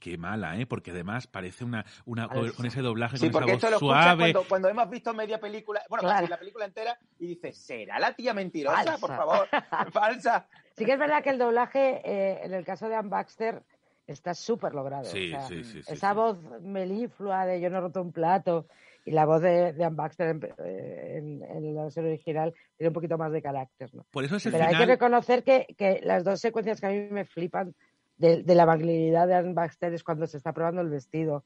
Qué 0.02 0.18
mala, 0.18 0.58
¿eh? 0.58 0.66
Porque 0.66 0.90
además 0.90 1.28
parece 1.28 1.64
una, 1.64 1.84
una 2.06 2.26
con, 2.28 2.66
ese 2.66 2.82
doblaje, 2.82 3.18
Sí, 3.18 3.26
con 3.30 3.32
porque 3.40 3.52
esa 3.52 3.68
esto 3.68 3.68
voz 3.68 3.82
lo 3.82 3.86
escuchas 4.00 4.04
suave. 4.16 4.32
cuando, 4.32 4.48
cuando 4.48 4.68
hemos 4.68 4.90
visto 4.90 5.14
media 5.14 5.38
película, 5.38 5.80
bueno, 5.88 6.02
Claro. 6.02 6.16
casi 6.22 6.30
la 6.30 6.38
película 6.38 6.64
entera, 6.64 6.98
y 7.20 7.26
dices, 7.28 7.56
¿será 7.56 8.00
la 8.00 8.12
tía 8.12 8.34
mentirosa? 8.34 8.76
Falsa. 8.82 8.98
Por 8.98 9.16
favor, 9.16 9.48
falsa. 9.92 10.46
Sí 10.76 10.84
que 10.84 10.94
es 10.94 10.98
verdad 10.98 11.22
que 11.22 11.30
el 11.30 11.38
doblaje, 11.38 12.00
eh, 12.04 12.40
en 12.42 12.52
el 12.52 12.64
caso 12.64 12.88
de 12.88 12.96
Anne 12.96 13.10
Baxter, 13.10 13.62
está 14.08 14.34
súper 14.34 14.74
logrado. 14.74 15.04
Sí, 15.04 15.28
o 15.32 15.38
sea, 15.38 15.46
sí, 15.46 15.62
sí, 15.62 15.82
sí, 15.84 15.92
esa 15.92 16.10
sí. 16.10 16.16
voz 16.16 16.38
meliflua 16.62 17.46
de 17.46 17.60
Yo 17.60 17.70
no 17.70 17.78
he 17.78 17.80
roto 17.82 18.02
un 18.02 18.10
plato 18.12 18.66
y 19.04 19.12
la 19.12 19.24
voz 19.24 19.40
de, 19.40 19.72
de 19.72 19.84
Anne 19.84 19.94
Baxter 19.96 20.28
en, 20.30 20.40
en- 20.58 21.42
en 21.44 21.74
la 21.76 21.84
versión 21.84 22.06
original 22.06 22.52
tiene 22.76 22.88
un 22.88 22.94
poquito 22.94 23.16
más 23.18 23.30
de 23.30 23.40
carácter. 23.40 23.94
¿no? 23.94 24.04
Por 24.10 24.24
eso 24.24 24.36
ese 24.36 24.50
Pero 24.50 24.64
hay 24.64 24.76
que 24.76 24.86
reconocer 24.86 25.44
que, 25.44 25.66
que 25.78 26.00
las 26.02 26.24
dos 26.24 26.40
secuencias 26.40 26.80
que 26.80 26.86
a 26.86 26.90
mí 26.90 27.06
me 27.10 27.24
flipan 27.24 27.74
de, 28.22 28.42
de 28.42 28.54
la 28.54 28.62
amabilidad 28.62 29.26
de 29.26 29.34
Anne 29.34 29.52
Baxter 29.52 29.92
es 29.92 30.02
cuando 30.04 30.26
se 30.26 30.36
está 30.38 30.52
probando 30.52 30.80
el 30.80 30.88
vestido, 30.88 31.44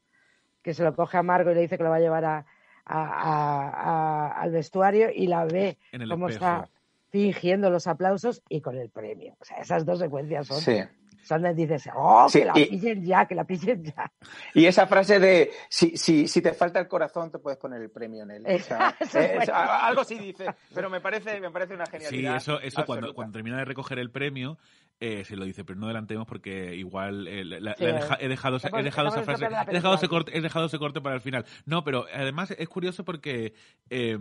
que 0.61 0.73
se 0.73 0.83
lo 0.83 0.95
coge 0.95 1.17
a 1.17 1.23
Margo 1.23 1.51
y 1.51 1.55
le 1.55 1.61
dice 1.61 1.77
que 1.77 1.83
lo 1.83 1.89
va 1.89 1.97
a 1.97 1.99
llevar 1.99 2.23
a, 2.25 2.45
a- 2.85 3.03
a- 3.03 3.69
a- 3.69 4.41
al 4.41 4.51
vestuario 4.51 5.09
y 5.13 5.27
la 5.27 5.45
ve 5.45 5.77
cómo 6.09 6.29
espejo. 6.29 6.45
está 6.45 6.69
fingiendo 7.09 7.69
los 7.69 7.87
aplausos 7.87 8.41
y 8.49 8.61
con 8.61 8.77
el 8.77 8.89
premio. 8.89 9.35
O 9.39 9.45
sea, 9.45 9.57
esas 9.57 9.85
dos 9.85 9.99
secuencias 9.99 10.45
son, 10.47 10.59
Sí. 10.61 10.77
son 11.23 11.41
de 11.41 11.53
dices, 11.53 11.89
oh, 11.95 12.27
Sí, 12.29 12.39
que 12.39 12.45
la 12.45 12.59
y- 12.59 12.65
pillen 12.67 13.05
ya, 13.05 13.25
que 13.25 13.35
la 13.35 13.43
pillen 13.45 13.83
ya. 13.83 14.11
Y 14.53 14.65
esa 14.65 14.87
frase 14.87 15.19
de, 15.19 15.51
si, 15.69 15.97
si, 15.97 16.27
si 16.27 16.41
te 16.41 16.53
falta 16.53 16.79
el 16.79 16.87
corazón, 16.87 17.31
te 17.31 17.39
puedes 17.39 17.57
poner 17.57 17.81
el 17.81 17.89
premio 17.89 18.23
en 18.23 18.31
él. 18.31 18.45
O 18.45 18.59
sea, 18.59 18.95
es 18.99 19.49
algo 19.49 20.03
sí 20.03 20.19
dice, 20.19 20.45
pero 20.73 20.89
me 20.89 20.99
parece, 21.01 21.39
me 21.39 21.49
parece 21.51 21.73
una 21.73 21.85
Sí, 21.85 21.91
genialidad. 21.93 22.35
eso, 22.37 22.59
eso 22.61 22.85
cuando, 22.85 23.13
cuando 23.13 23.33
termina 23.33 23.57
de 23.57 23.65
recoger 23.65 23.99
el 23.99 24.11
premio, 24.11 24.57
eh, 24.99 25.23
se 25.25 25.35
lo 25.35 25.45
dice, 25.45 25.63
pero 25.63 25.79
no 25.79 25.85
adelantemos 25.85 26.25
porque 26.27 26.75
igual 26.75 27.27
eh, 27.27 27.45
la- 27.45 27.59
la- 27.59 27.75
Sí, 27.75 27.83
la 27.83 27.89
he, 27.89 27.93
deja- 27.93 28.17
he 28.19 28.27
dejado, 28.27 28.57
esa- 28.57 28.67
he 28.67 28.69
estamos- 28.69 28.83
dejado 28.85 29.07
esa 29.09 29.19
estamos 29.19 29.39
frase, 29.39 29.45
en 29.45 29.51
la 29.51 29.71
he 29.71 29.73
dejado, 29.75 29.95
ese 29.95 30.07
corte, 30.07 30.37
he 30.37 30.41
dejado 30.41 30.65
ese 30.65 30.79
corte 30.79 31.01
para 31.01 31.15
el 31.15 31.21
final. 31.21 31.45
No, 31.65 31.83
pero 31.83 32.05
además 32.13 32.51
es 32.57 32.67
curioso 32.69 33.05
porque 33.05 33.53
eh, 33.89 34.17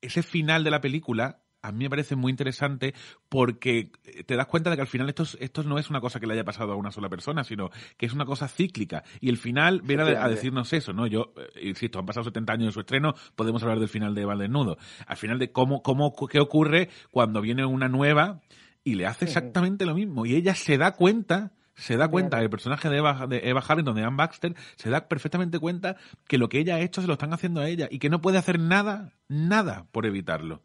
ese 0.00 0.22
final 0.22 0.64
de 0.64 0.70
la 0.70 0.80
película 0.80 1.42
a 1.62 1.72
mí 1.72 1.84
me 1.84 1.90
parece 1.90 2.14
muy 2.14 2.30
interesante 2.30 2.94
porque 3.28 3.90
te 4.24 4.36
das 4.36 4.46
cuenta 4.46 4.70
de 4.70 4.76
que 4.76 4.82
al 4.82 4.86
final 4.88 5.08
esto, 5.08 5.24
es- 5.24 5.36
esto 5.40 5.64
no 5.64 5.78
es 5.80 5.90
una 5.90 6.00
cosa 6.00 6.20
que 6.20 6.26
le 6.28 6.34
haya 6.34 6.44
pasado 6.44 6.72
a 6.72 6.76
una 6.76 6.92
sola 6.92 7.08
persona, 7.08 7.42
sino 7.42 7.70
que 7.96 8.06
es 8.06 8.12
una 8.12 8.24
cosa 8.24 8.46
cíclica. 8.46 9.02
Y 9.20 9.30
el 9.30 9.36
final 9.36 9.80
viene 9.82 10.04
a, 10.04 10.28
decirnos 10.28 10.72
eso, 10.72 10.92
¿no? 10.92 11.08
Yo, 11.08 11.32
eh, 11.56 11.66
insisto, 11.68 11.98
han 11.98 12.06
pasado 12.06 12.22
70 12.24 12.52
años 12.52 12.66
de 12.66 12.72
su 12.72 12.80
estreno, 12.80 13.14
podemos 13.34 13.62
hablar 13.64 13.80
del 13.80 13.88
final 13.88 14.14
de 14.14 14.24
Val 14.24 14.38
Desnudo. 14.38 14.78
Al 15.08 15.16
final 15.16 15.40
de 15.40 15.50
cómo, 15.50 15.82
cómo, 15.82 16.14
qué 16.30 16.38
ocurre 16.38 16.88
cuando 17.10 17.40
viene 17.40 17.64
una 17.64 17.88
nueva 17.88 18.40
y 18.86 18.94
le 18.94 19.04
hace 19.04 19.24
exactamente 19.24 19.84
lo 19.84 19.96
mismo. 19.96 20.26
Y 20.26 20.36
ella 20.36 20.54
se 20.54 20.78
da 20.78 20.92
cuenta, 20.92 21.50
se 21.74 21.96
da 21.96 22.06
cuenta, 22.06 22.40
el 22.40 22.48
personaje 22.48 22.88
de 22.88 22.98
Eva, 22.98 23.26
de 23.26 23.40
Eva 23.42 23.60
Harrington, 23.66 23.96
de 23.96 24.04
Anne 24.04 24.16
Baxter, 24.16 24.54
se 24.76 24.90
da 24.90 25.08
perfectamente 25.08 25.58
cuenta 25.58 25.96
que 26.28 26.38
lo 26.38 26.48
que 26.48 26.60
ella 26.60 26.76
ha 26.76 26.80
hecho 26.80 27.00
se 27.00 27.08
lo 27.08 27.14
están 27.14 27.32
haciendo 27.32 27.60
a 27.60 27.68
ella 27.68 27.88
y 27.90 27.98
que 27.98 28.08
no 28.10 28.20
puede 28.20 28.38
hacer 28.38 28.60
nada, 28.60 29.12
nada 29.26 29.86
por 29.90 30.06
evitarlo. 30.06 30.62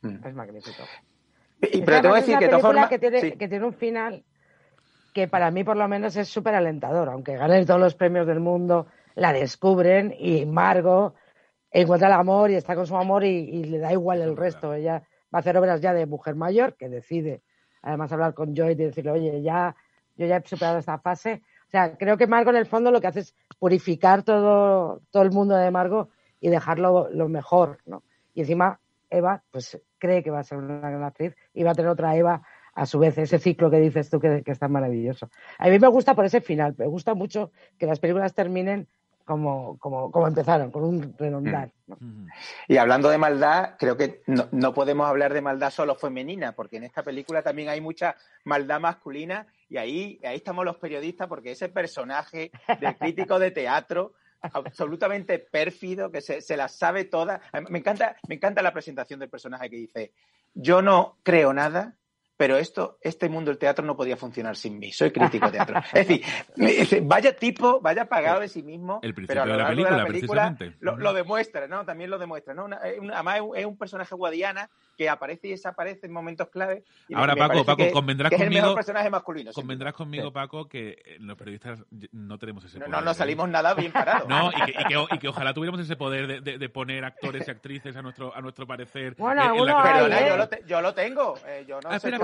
Es 0.00 0.32
magnífico. 0.32 0.84
Y, 1.60 1.82
pero 1.82 2.02
tengo 2.02 2.14
que 2.14 2.20
es 2.20 2.26
decir 2.26 2.36
una 2.36 2.46
que 2.46 2.54
de 2.54 2.62
formas. 2.62 2.88
que 2.88 2.98
tiene, 3.00 3.20
sí. 3.20 3.32
que 3.32 3.48
tiene 3.48 3.66
un 3.66 3.74
final 3.74 4.24
que 5.12 5.26
para 5.26 5.50
mí 5.50 5.64
por 5.64 5.76
lo 5.76 5.88
menos 5.88 6.14
es 6.14 6.28
súper 6.28 6.54
alentador, 6.54 7.08
aunque 7.08 7.36
gane 7.36 7.66
todos 7.66 7.80
los 7.80 7.96
premios 7.96 8.28
del 8.28 8.38
mundo, 8.38 8.86
la 9.16 9.32
descubren 9.32 10.14
y 10.16 10.46
Margo 10.46 11.16
encuentra 11.72 12.06
el 12.06 12.14
amor 12.14 12.52
y 12.52 12.54
está 12.54 12.76
con 12.76 12.86
su 12.86 12.96
amor 12.96 13.24
y, 13.24 13.28
y 13.28 13.64
le 13.64 13.78
da 13.78 13.92
igual 13.92 14.20
el 14.22 14.36
resto. 14.36 14.72
Ella 14.72 15.02
va 15.32 15.38
a 15.38 15.40
hacer 15.40 15.56
obras 15.56 15.80
ya 15.80 15.92
de 15.94 16.06
mujer 16.06 16.34
mayor 16.34 16.76
que 16.76 16.88
decide 16.88 17.42
además 17.82 18.12
hablar 18.12 18.34
con 18.34 18.54
Joy 18.54 18.72
y 18.72 18.74
decirle, 18.74 19.10
oye, 19.10 19.42
ya, 19.42 19.74
yo 20.16 20.26
ya 20.26 20.36
he 20.36 20.46
superado 20.46 20.78
esta 20.78 20.98
fase. 20.98 21.42
O 21.66 21.70
sea, 21.70 21.96
creo 21.96 22.16
que 22.16 22.26
Margo 22.26 22.50
en 22.50 22.56
el 22.56 22.66
fondo 22.66 22.90
lo 22.90 23.00
que 23.00 23.06
hace 23.06 23.20
es 23.20 23.34
purificar 23.58 24.22
todo, 24.22 25.02
todo 25.10 25.22
el 25.22 25.30
mundo 25.30 25.56
de 25.56 25.70
Margo 25.70 26.08
y 26.40 26.48
dejarlo 26.48 27.08
lo 27.10 27.28
mejor, 27.28 27.78
¿no? 27.86 28.02
Y 28.34 28.40
encima 28.40 28.80
Eva, 29.08 29.42
pues 29.50 29.80
cree 29.98 30.22
que 30.22 30.30
va 30.30 30.40
a 30.40 30.44
ser 30.44 30.58
una 30.58 30.78
gran 30.78 31.02
actriz 31.02 31.36
y 31.52 31.62
va 31.62 31.72
a 31.72 31.74
tener 31.74 31.90
otra 31.90 32.16
Eva 32.16 32.42
a 32.74 32.86
su 32.86 32.98
vez, 32.98 33.18
ese 33.18 33.38
ciclo 33.38 33.70
que 33.70 33.78
dices 33.78 34.08
tú 34.08 34.20
que, 34.20 34.42
que 34.42 34.52
es 34.52 34.58
tan 34.58 34.72
maravilloso. 34.72 35.30
A 35.58 35.68
mí 35.68 35.78
me 35.78 35.88
gusta 35.88 36.14
por 36.14 36.24
ese 36.24 36.40
final, 36.40 36.74
me 36.78 36.86
gusta 36.86 37.14
mucho 37.14 37.50
que 37.78 37.86
las 37.86 37.98
películas 37.98 38.34
terminen 38.34 38.88
como, 39.30 39.78
como, 39.78 40.10
como 40.10 40.26
empezaron, 40.26 40.72
con 40.72 40.82
un 40.82 41.14
redondar. 41.16 41.70
¿no? 41.86 41.96
Y 42.66 42.78
hablando 42.78 43.08
de 43.10 43.16
maldad, 43.16 43.76
creo 43.78 43.96
que 43.96 44.22
no, 44.26 44.48
no 44.50 44.74
podemos 44.74 45.06
hablar 45.06 45.32
de 45.32 45.40
maldad 45.40 45.70
solo 45.70 45.94
femenina, 45.94 46.50
porque 46.50 46.78
en 46.78 46.82
esta 46.82 47.04
película 47.04 47.40
también 47.40 47.68
hay 47.68 47.80
mucha 47.80 48.16
maldad 48.42 48.80
masculina 48.80 49.46
y 49.68 49.76
ahí, 49.76 50.20
ahí 50.24 50.34
estamos 50.34 50.64
los 50.64 50.78
periodistas, 50.78 51.28
porque 51.28 51.52
ese 51.52 51.68
personaje 51.68 52.50
del 52.80 52.96
crítico 52.96 53.38
de 53.38 53.52
teatro 53.52 54.14
absolutamente 54.40 55.38
pérfido, 55.38 56.10
que 56.10 56.22
se, 56.22 56.40
se 56.40 56.56
las 56.56 56.76
sabe 56.76 57.04
todas. 57.04 57.40
Me 57.68 57.78
encanta, 57.78 58.16
me 58.26 58.34
encanta 58.34 58.62
la 58.62 58.72
presentación 58.72 59.20
del 59.20 59.30
personaje 59.30 59.70
que 59.70 59.76
dice, 59.76 60.12
yo 60.54 60.82
no 60.82 61.18
creo 61.22 61.52
nada, 61.52 61.94
pero 62.40 62.56
esto, 62.56 62.96
este 63.02 63.28
mundo 63.28 63.50
del 63.50 63.58
teatro 63.58 63.84
no 63.84 63.94
podía 63.94 64.16
funcionar 64.16 64.56
sin 64.56 64.78
mí. 64.78 64.90
Soy 64.92 65.10
crítico 65.10 65.44
de 65.50 65.52
teatro. 65.52 65.78
Es 65.92 66.08
decir, 66.08 67.02
vaya 67.02 67.36
tipo, 67.36 67.80
vaya 67.82 68.06
pagado 68.06 68.40
de 68.40 68.48
sí 68.48 68.62
mismo, 68.62 68.98
El 69.02 69.12
pero 69.14 69.42
a 69.42 69.44
lo 69.44 69.52
de 69.52 69.58
la 69.58 69.64
largo 69.64 69.70
película, 69.76 69.90
de 69.90 70.02
la 70.02 70.06
película 70.06 70.42
precisamente. 70.56 70.78
lo, 70.80 70.96
lo 70.96 71.12
demuestra, 71.12 71.68
¿no? 71.68 71.84
También 71.84 72.08
lo 72.08 72.18
demuestra, 72.18 72.54
¿no? 72.54 72.64
Una- 72.64 72.80
un- 72.98 73.12
además 73.12 73.40
es 73.56 73.66
un, 73.66 73.76
personaje 73.76 74.14
guadiana 74.14 74.70
que 74.96 75.10
aparece 75.10 75.48
y 75.48 75.50
desaparece 75.50 76.06
en 76.06 76.12
momentos 76.12 76.48
clave. 76.48 76.82
y 77.08 77.14
Ahora, 77.14 77.36
Paco, 77.36 77.62
Paco, 77.62 77.76
que- 77.76 77.90
convendrás 77.90 78.30
que 78.30 78.36
es 78.36 78.40
el 78.40 78.46
conmigo. 78.48 78.62
mejor 78.62 78.76
personaje 78.76 79.10
masculino. 79.10 79.52
Convendrás 79.52 79.92
conmigo, 79.92 80.28
Sí. 80.28 80.30
Paco, 80.32 80.66
que 80.66 80.90
eh, 81.04 81.16
los 81.20 81.36
periodistas 81.36 81.84
no 82.12 82.38
tenemos 82.38 82.64
ese 82.64 82.78
No, 82.78 82.86
poder. 82.86 82.98
no, 83.00 83.04
no 83.04 83.10
¿eh? 83.10 83.14
salimos 83.14 83.48
nada 83.50 83.74
bien 83.74 83.92
parados. 83.92 84.26
No, 84.30 84.50
y 84.50 84.62
que, 84.64 84.70
y 84.80 84.84
que- 84.84 85.14
y 85.14 85.18
que 85.18 85.28
ojalá 85.28 85.52
tuviéramos 85.52 85.82
ese 85.82 85.96
poder 85.96 86.26
de, 86.26 86.40
de- 86.40 86.56
de 86.58 86.68
poner 86.70 87.04
actores 87.04 87.46
y 87.46 87.50
actrices 87.50 87.94
a 87.96 88.00
nuestro, 88.02 88.34
a 88.34 88.40
nuestro 88.40 88.66
parecer. 88.66 89.14
Bueno, 89.18 89.42
eh, 89.42 89.58
en 89.58 89.66
la 89.66 89.82
hay, 89.82 90.24
¿eh? 90.24 90.26
yo, 90.28 90.36
lo 90.38 90.48
te- 90.48 90.62
yo 90.66 90.80
lo 90.80 90.94
tengo. 90.94 91.34
eh, 91.46 91.64
yo 91.68 91.80
no 91.82 91.88
Ah, 91.90 91.98
sé 91.98 92.08
espera, 92.08 92.18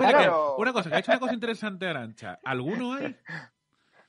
Una 0.59 0.73
cosa, 0.73 0.91
que 0.91 0.97
ha 0.97 0.99
hecho 1.01 1.11
una 1.13 1.21
cosa 1.21 1.35
interesante, 1.35 1.87
Arancha. 1.87 2.39
¿Alguno 2.45 2.95
hay? 2.95 3.17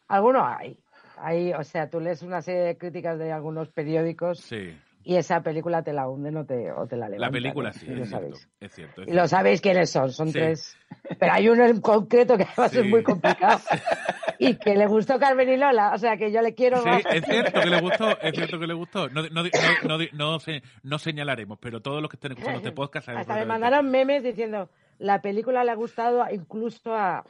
Algunos 0.07 0.43
hay. 0.45 0.79
Hay, 1.19 1.53
o 1.53 1.63
sea, 1.63 1.89
tú 1.89 1.99
lees 1.99 2.21
una 2.21 2.41
serie 2.41 2.61
de 2.61 2.77
críticas 2.77 3.17
de 3.17 3.31
algunos 3.31 3.69
periódicos 3.69 4.39
Sí. 4.39 4.77
y 5.03 5.15
esa 5.15 5.41
película 5.41 5.81
te 5.81 5.91
la 5.91 6.07
hunden 6.07 6.37
o 6.37 6.45
te, 6.45 6.71
o 6.71 6.85
te 6.85 6.95
la 6.95 7.09
levantan. 7.09 7.21
La 7.21 7.31
película 7.31 7.73
sí, 7.73 7.87
Y 7.87 7.95
lo 7.95 8.03
es 8.03 8.09
cierto. 8.09 8.27
sabéis. 8.35 8.49
Es 8.59 8.71
cierto. 8.73 9.01
es 9.01 9.07
Y 9.07 9.11
lo 9.11 9.13
cierto. 9.15 9.27
sabéis 9.29 9.61
quiénes 9.61 9.89
son, 9.89 10.11
son 10.11 10.27
Sí. 10.27 10.33
tres. 10.33 10.77
Pero 11.19 11.33
hay 11.33 11.49
uno 11.49 11.65
en 11.65 11.81
concreto 11.81 12.37
que 12.37 12.43
además 12.43 12.71
Sí. 12.71 12.79
es 12.79 12.85
muy 12.85 13.01
complicado 13.03 13.59
y 14.39 14.55
que 14.57 14.75
le 14.75 14.85
gustó 14.85 15.17
Carmen 15.17 15.49
y 15.49 15.57
Lola, 15.57 15.91
o 15.95 15.97
sea 15.97 16.17
que 16.17 16.31
yo 16.31 16.41
le 16.41 16.53
quiero 16.53 16.77
Sí, 16.83 16.87
más. 16.89 17.01
es 17.09 17.25
cierto 17.25 17.59
que 17.61 17.69
le 17.69 17.81
gustó, 17.81 18.19
es 18.21 18.35
cierto 18.35 18.59
que 18.59 18.67
le 18.67 18.73
gustó. 18.75 19.09
No, 19.09 19.23
no, 19.23 19.41
no, 19.43 19.97
no, 19.97 20.05
no, 20.13 20.39
se- 20.39 20.61
no 20.83 20.99
señalaremos, 20.99 21.57
pero 21.59 21.81
todos 21.81 21.99
los 21.99 22.11
que 22.11 22.17
estén 22.17 22.33
escuchando 22.33 22.59
este 22.59 22.71
podcast 22.73 23.07
saben 23.07 23.21
Hasta 23.21 23.33
me 23.35 23.45
mandaron 23.45 23.89
memes 23.89 24.21
diciendo 24.23 24.69
la 24.99 25.21
película 25.21 25.63
le 25.63 25.71
ha 25.71 25.75
gustado 25.75 26.23
incluso 26.31 26.95
a 26.95 27.23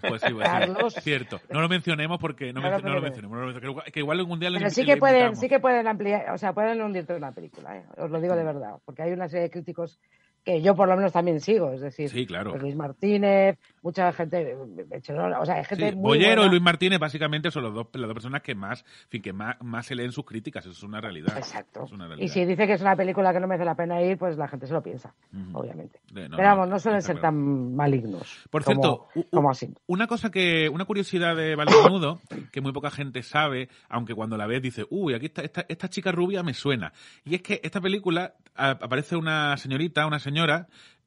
Pues 0.00 0.22
sí, 0.22 0.32
pues 0.32 0.46
sí, 0.46 0.52
Carlos. 0.52 0.94
cierto. 0.94 1.40
No 1.50 1.60
lo 1.60 1.68
mencionemos 1.68 2.18
porque 2.18 2.52
no, 2.52 2.60
lo 2.60 2.68
mencio- 2.70 2.84
no 2.88 2.94
lo 2.94 3.00
mencionemos. 3.02 3.36
no 3.36 3.40
lo 3.46 3.52
mencionemos, 3.52 3.84
que, 3.84 4.00
igual 4.00 4.18
algún 4.20 4.38
día 4.38 4.50
le 4.50 4.58
Pero 4.58 4.70
sí 4.70 4.84
que 4.84 4.96
pueden, 4.96 5.36
sí 5.36 5.48
que 5.48 5.58
pueden 5.58 5.86
ampliar, 5.88 6.30
o 6.30 6.38
sea, 6.38 6.52
pueden 6.52 6.80
hundirte 6.80 7.14
una 7.14 7.32
película, 7.32 7.76
¿eh? 7.76 7.84
os 7.96 8.10
lo 8.10 8.20
digo 8.20 8.36
de 8.36 8.44
verdad, 8.44 8.76
porque 8.84 9.02
hay 9.02 9.12
una 9.12 9.28
serie 9.28 9.44
de 9.44 9.50
críticos 9.50 10.00
que 10.48 10.62
yo 10.62 10.74
por 10.74 10.88
lo 10.88 10.96
menos 10.96 11.12
también 11.12 11.40
sigo, 11.40 11.72
es 11.72 11.80
decir, 11.82 12.08
Sí, 12.08 12.24
claro. 12.26 12.50
pues 12.52 12.62
Luis 12.62 12.74
Martínez, 12.74 13.58
mucha 13.82 14.10
gente, 14.12 14.56
Echerola, 14.90 15.40
o 15.40 15.44
sea, 15.44 15.56
hay 15.56 15.64
gente 15.64 15.90
Sí, 15.90 15.94
muy 15.96 16.02
Bollero 16.18 16.36
buena. 16.36 16.46
y 16.46 16.50
Luis 16.50 16.62
Martínez 16.62 16.98
básicamente 16.98 17.50
son 17.50 17.64
los 17.64 17.74
dos, 17.74 17.86
las 17.92 18.06
dos 18.08 18.14
personas 18.14 18.40
que 18.42 18.54
más, 18.54 18.80
en 19.04 19.08
fin, 19.10 19.22
que 19.22 19.32
más, 19.34 19.56
más 19.60 19.84
se 19.84 19.94
leen 19.94 20.10
sus 20.12 20.24
críticas. 20.24 20.64
Eso 20.64 20.72
es 20.72 20.82
una 20.82 21.00
realidad. 21.02 21.36
Exacto. 21.36 21.86
Y 22.16 22.28
si 22.28 22.46
dice 22.46 22.66
que 22.66 22.72
es 22.72 22.80
una 22.80 22.96
película 22.96 23.32
que 23.32 23.40
no 23.40 23.46
merece 23.46 23.66
la 23.66 23.74
pena 23.74 24.00
ir, 24.00 24.16
pues 24.16 24.38
la 24.38 24.48
gente 24.48 24.66
se 24.66 24.72
lo 24.72 24.82
piensa, 24.82 25.12
obviamente. 25.52 25.98
Eh, 26.16 26.28
no, 26.28 26.36
Pero 26.36 26.48
vamos, 26.48 26.68
no, 26.68 26.78
suelen 26.78 27.02
ser 27.02 27.16
claro. 27.16 27.28
tan 27.28 27.76
malignos. 27.76 28.46
Por 28.50 28.62
cierto, 28.64 29.08
u- 29.14 29.24
como 29.30 29.50
así. 29.50 29.68
una 29.86 30.06
cosa 30.06 30.30
que, 30.30 30.68
una 30.68 30.84
curiosidad 30.86 31.36
de 31.36 31.54
Valdenudo, 31.56 32.20
que 32.52 32.60
muy 32.60 32.72
poca 32.72 32.90
gente 32.90 33.22
sabe, 33.22 33.68
aunque 33.88 34.14
cuando 34.14 34.36
la 34.38 34.46
ves 34.46 34.62
dice, 34.62 34.86
uy, 34.88 35.12
aquí 35.14 35.26
está, 35.26 35.42
esta, 35.42 35.66
esta 35.68 35.88
chica 35.90 36.10
rubia 36.10 36.42
me 36.42 36.54
suena. 36.54 36.92
Y 37.24 37.34
es 37.34 37.42
que 37.42 37.60
esta 37.62 37.80
película 37.80 38.32
a- 38.54 38.70
aparece 38.70 39.16
una 39.16 39.56
señorita, 39.56 40.06
una 40.06 40.18
señora, 40.18 40.37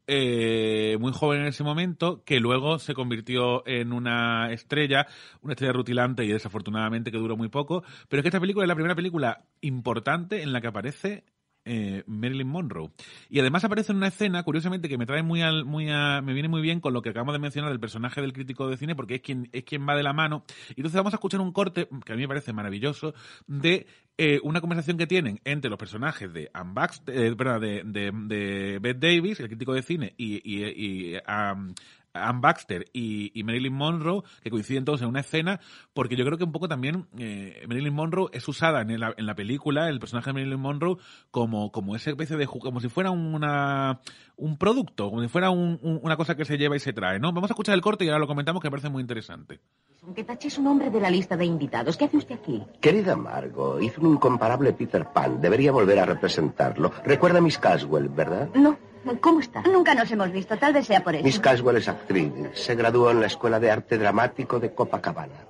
eh, 0.07 0.97
muy 0.99 1.13
joven 1.13 1.41
en 1.41 1.47
ese 1.47 1.63
momento, 1.63 2.23
que 2.25 2.39
luego 2.39 2.79
se 2.79 2.93
convirtió 2.93 3.65
en 3.65 3.93
una 3.93 4.51
estrella, 4.51 5.07
una 5.41 5.53
estrella 5.53 5.73
rutilante 5.73 6.25
y 6.25 6.27
desafortunadamente 6.27 7.11
que 7.11 7.17
duró 7.17 7.37
muy 7.37 7.49
poco. 7.49 7.83
Pero 8.09 8.19
es 8.19 8.23
que 8.23 8.29
esta 8.29 8.39
película 8.39 8.65
es 8.65 8.67
la 8.67 8.75
primera 8.75 8.95
película 8.95 9.45
importante 9.61 10.41
en 10.41 10.51
la 10.51 10.59
que 10.61 10.67
aparece 10.67 11.23
eh, 11.65 12.03
Marilyn 12.07 12.47
Monroe. 12.47 12.91
Y 13.29 13.39
además 13.39 13.63
aparece 13.63 13.91
en 13.91 13.97
una 13.97 14.07
escena, 14.07 14.43
curiosamente, 14.43 14.89
que 14.89 14.97
me 14.97 15.05
trae 15.05 15.23
muy 15.23 15.41
al, 15.41 15.65
muy 15.65 15.85
me 15.85 16.33
viene 16.33 16.47
muy 16.47 16.61
bien 16.61 16.79
con 16.79 16.93
lo 16.93 17.01
que 17.01 17.09
acabamos 17.09 17.33
de 17.33 17.39
mencionar 17.39 17.69
del 17.69 17.79
personaje 17.79 18.21
del 18.21 18.33
crítico 18.33 18.67
de 18.67 18.77
cine, 18.77 18.95
porque 18.95 19.15
es 19.15 19.21
quien, 19.21 19.49
es 19.51 19.63
quien 19.63 19.87
va 19.87 19.95
de 19.95 20.03
la 20.03 20.13
mano. 20.13 20.43
Y 20.69 20.81
entonces 20.81 20.97
vamos 20.97 21.13
a 21.13 21.17
escuchar 21.17 21.41
un 21.41 21.51
corte, 21.51 21.87
que 22.05 22.13
a 22.13 22.15
mí 22.15 22.21
me 22.21 22.27
parece 22.27 22.53
maravilloso, 22.53 23.13
de 23.47 23.87
eh, 24.17 24.39
una 24.43 24.61
conversación 24.61 24.97
que 24.97 25.07
tienen 25.07 25.39
entre 25.45 25.69
los 25.69 25.79
personajes 25.79 26.31
de 26.31 26.49
Anne 26.53 26.73
Baxter, 26.73 27.15
eh, 27.15 27.35
perdón, 27.35 27.61
de, 27.61 27.81
de, 27.83 28.79
Bette 28.79 28.99
Davis, 28.99 29.39
el 29.39 29.47
crítico 29.47 29.73
de 29.73 29.81
cine, 29.81 30.13
y, 30.17 30.35
y, 30.43 30.63
y, 30.65 31.15
um, 31.15 31.73
Anne 32.13 32.39
Baxter 32.41 32.85
y, 32.93 33.31
y 33.39 33.43
Marilyn 33.43 33.73
Monroe, 33.73 34.21
que 34.43 34.49
coinciden 34.49 34.85
todos 34.85 35.01
en 35.01 35.07
una 35.09 35.21
escena, 35.21 35.59
porque 35.93 36.15
yo 36.15 36.25
creo 36.25 36.37
que 36.37 36.43
un 36.43 36.51
poco 36.51 36.67
también 36.67 37.07
eh, 37.17 37.63
Marilyn 37.67 37.93
Monroe 37.93 38.29
es 38.33 38.47
usada 38.47 38.81
en 38.81 38.99
la, 38.99 39.13
en 39.17 39.25
la 39.25 39.35
película, 39.35 39.89
el 39.89 39.99
personaje 39.99 40.29
de 40.29 40.33
Marilyn 40.33 40.59
Monroe, 40.59 40.97
como, 41.31 41.71
como 41.71 41.95
esa 41.95 42.09
especie 42.09 42.37
de, 42.37 42.47
como 42.47 42.79
si 42.79 42.89
fuera 42.89 43.11
una, 43.11 44.01
un 44.35 44.57
producto, 44.57 45.09
como 45.09 45.21
si 45.21 45.27
fuera 45.27 45.49
un- 45.49 45.79
un- 45.81 45.99
una 46.03 46.17
cosa 46.17 46.35
que 46.35 46.45
se 46.45 46.57
lleva 46.57 46.75
y 46.75 46.79
se 46.79 46.93
trae, 46.93 47.19
¿no? 47.19 47.31
Vamos 47.31 47.49
a 47.49 47.53
escuchar 47.53 47.75
el 47.75 47.81
corte 47.81 48.05
y 48.05 48.07
ahora 48.09 48.19
lo 48.19 48.27
comentamos 48.27 48.61
que 48.61 48.67
me 48.67 48.71
parece 48.71 48.89
muy 48.89 49.01
interesante. 49.01 49.59
Aunque 50.03 50.23
taché 50.23 50.49
su 50.49 50.63
nombre 50.63 50.89
de 50.89 50.99
la 50.99 51.11
lista 51.11 51.37
de 51.37 51.45
invitados, 51.45 51.95
¿qué 51.95 52.05
hace 52.05 52.17
usted 52.17 52.35
aquí? 52.35 52.61
Querida 52.81 53.15
Margot, 53.15 53.79
hizo 53.83 54.01
un 54.01 54.13
incomparable 54.15 54.73
Peter 54.73 55.05
Pan. 55.13 55.39
Debería 55.39 55.71
volver 55.71 55.99
a 55.99 56.05
representarlo. 56.05 56.91
Recuerda 57.05 57.37
a 57.37 57.41
Miss 57.41 57.59
Caswell, 57.59 58.09
¿verdad? 58.09 58.49
No. 58.55 58.77
¿Cómo 59.19 59.39
está? 59.39 59.61
Nunca 59.63 59.95
nos 59.95 60.11
hemos 60.11 60.31
visto, 60.31 60.57
tal 60.57 60.73
vez 60.73 60.85
sea 60.87 61.03
por 61.03 61.15
eso. 61.15 61.23
Miss 61.23 61.39
Caswell 61.39 61.77
es 61.77 61.87
actriz. 61.87 62.31
Se 62.53 62.75
graduó 62.75 63.09
en 63.11 63.19
la 63.19 63.27
Escuela 63.27 63.59
de 63.59 63.71
Arte 63.71 63.97
Dramático 63.97 64.59
de 64.59 64.73
Copacabana. 64.73 65.45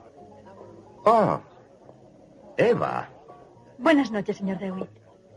Oh, 1.06 1.40
Eva. 2.58 3.10
Buenas 3.78 4.12
noches, 4.12 4.38
señor 4.38 4.60
DeWitt. 4.60 4.90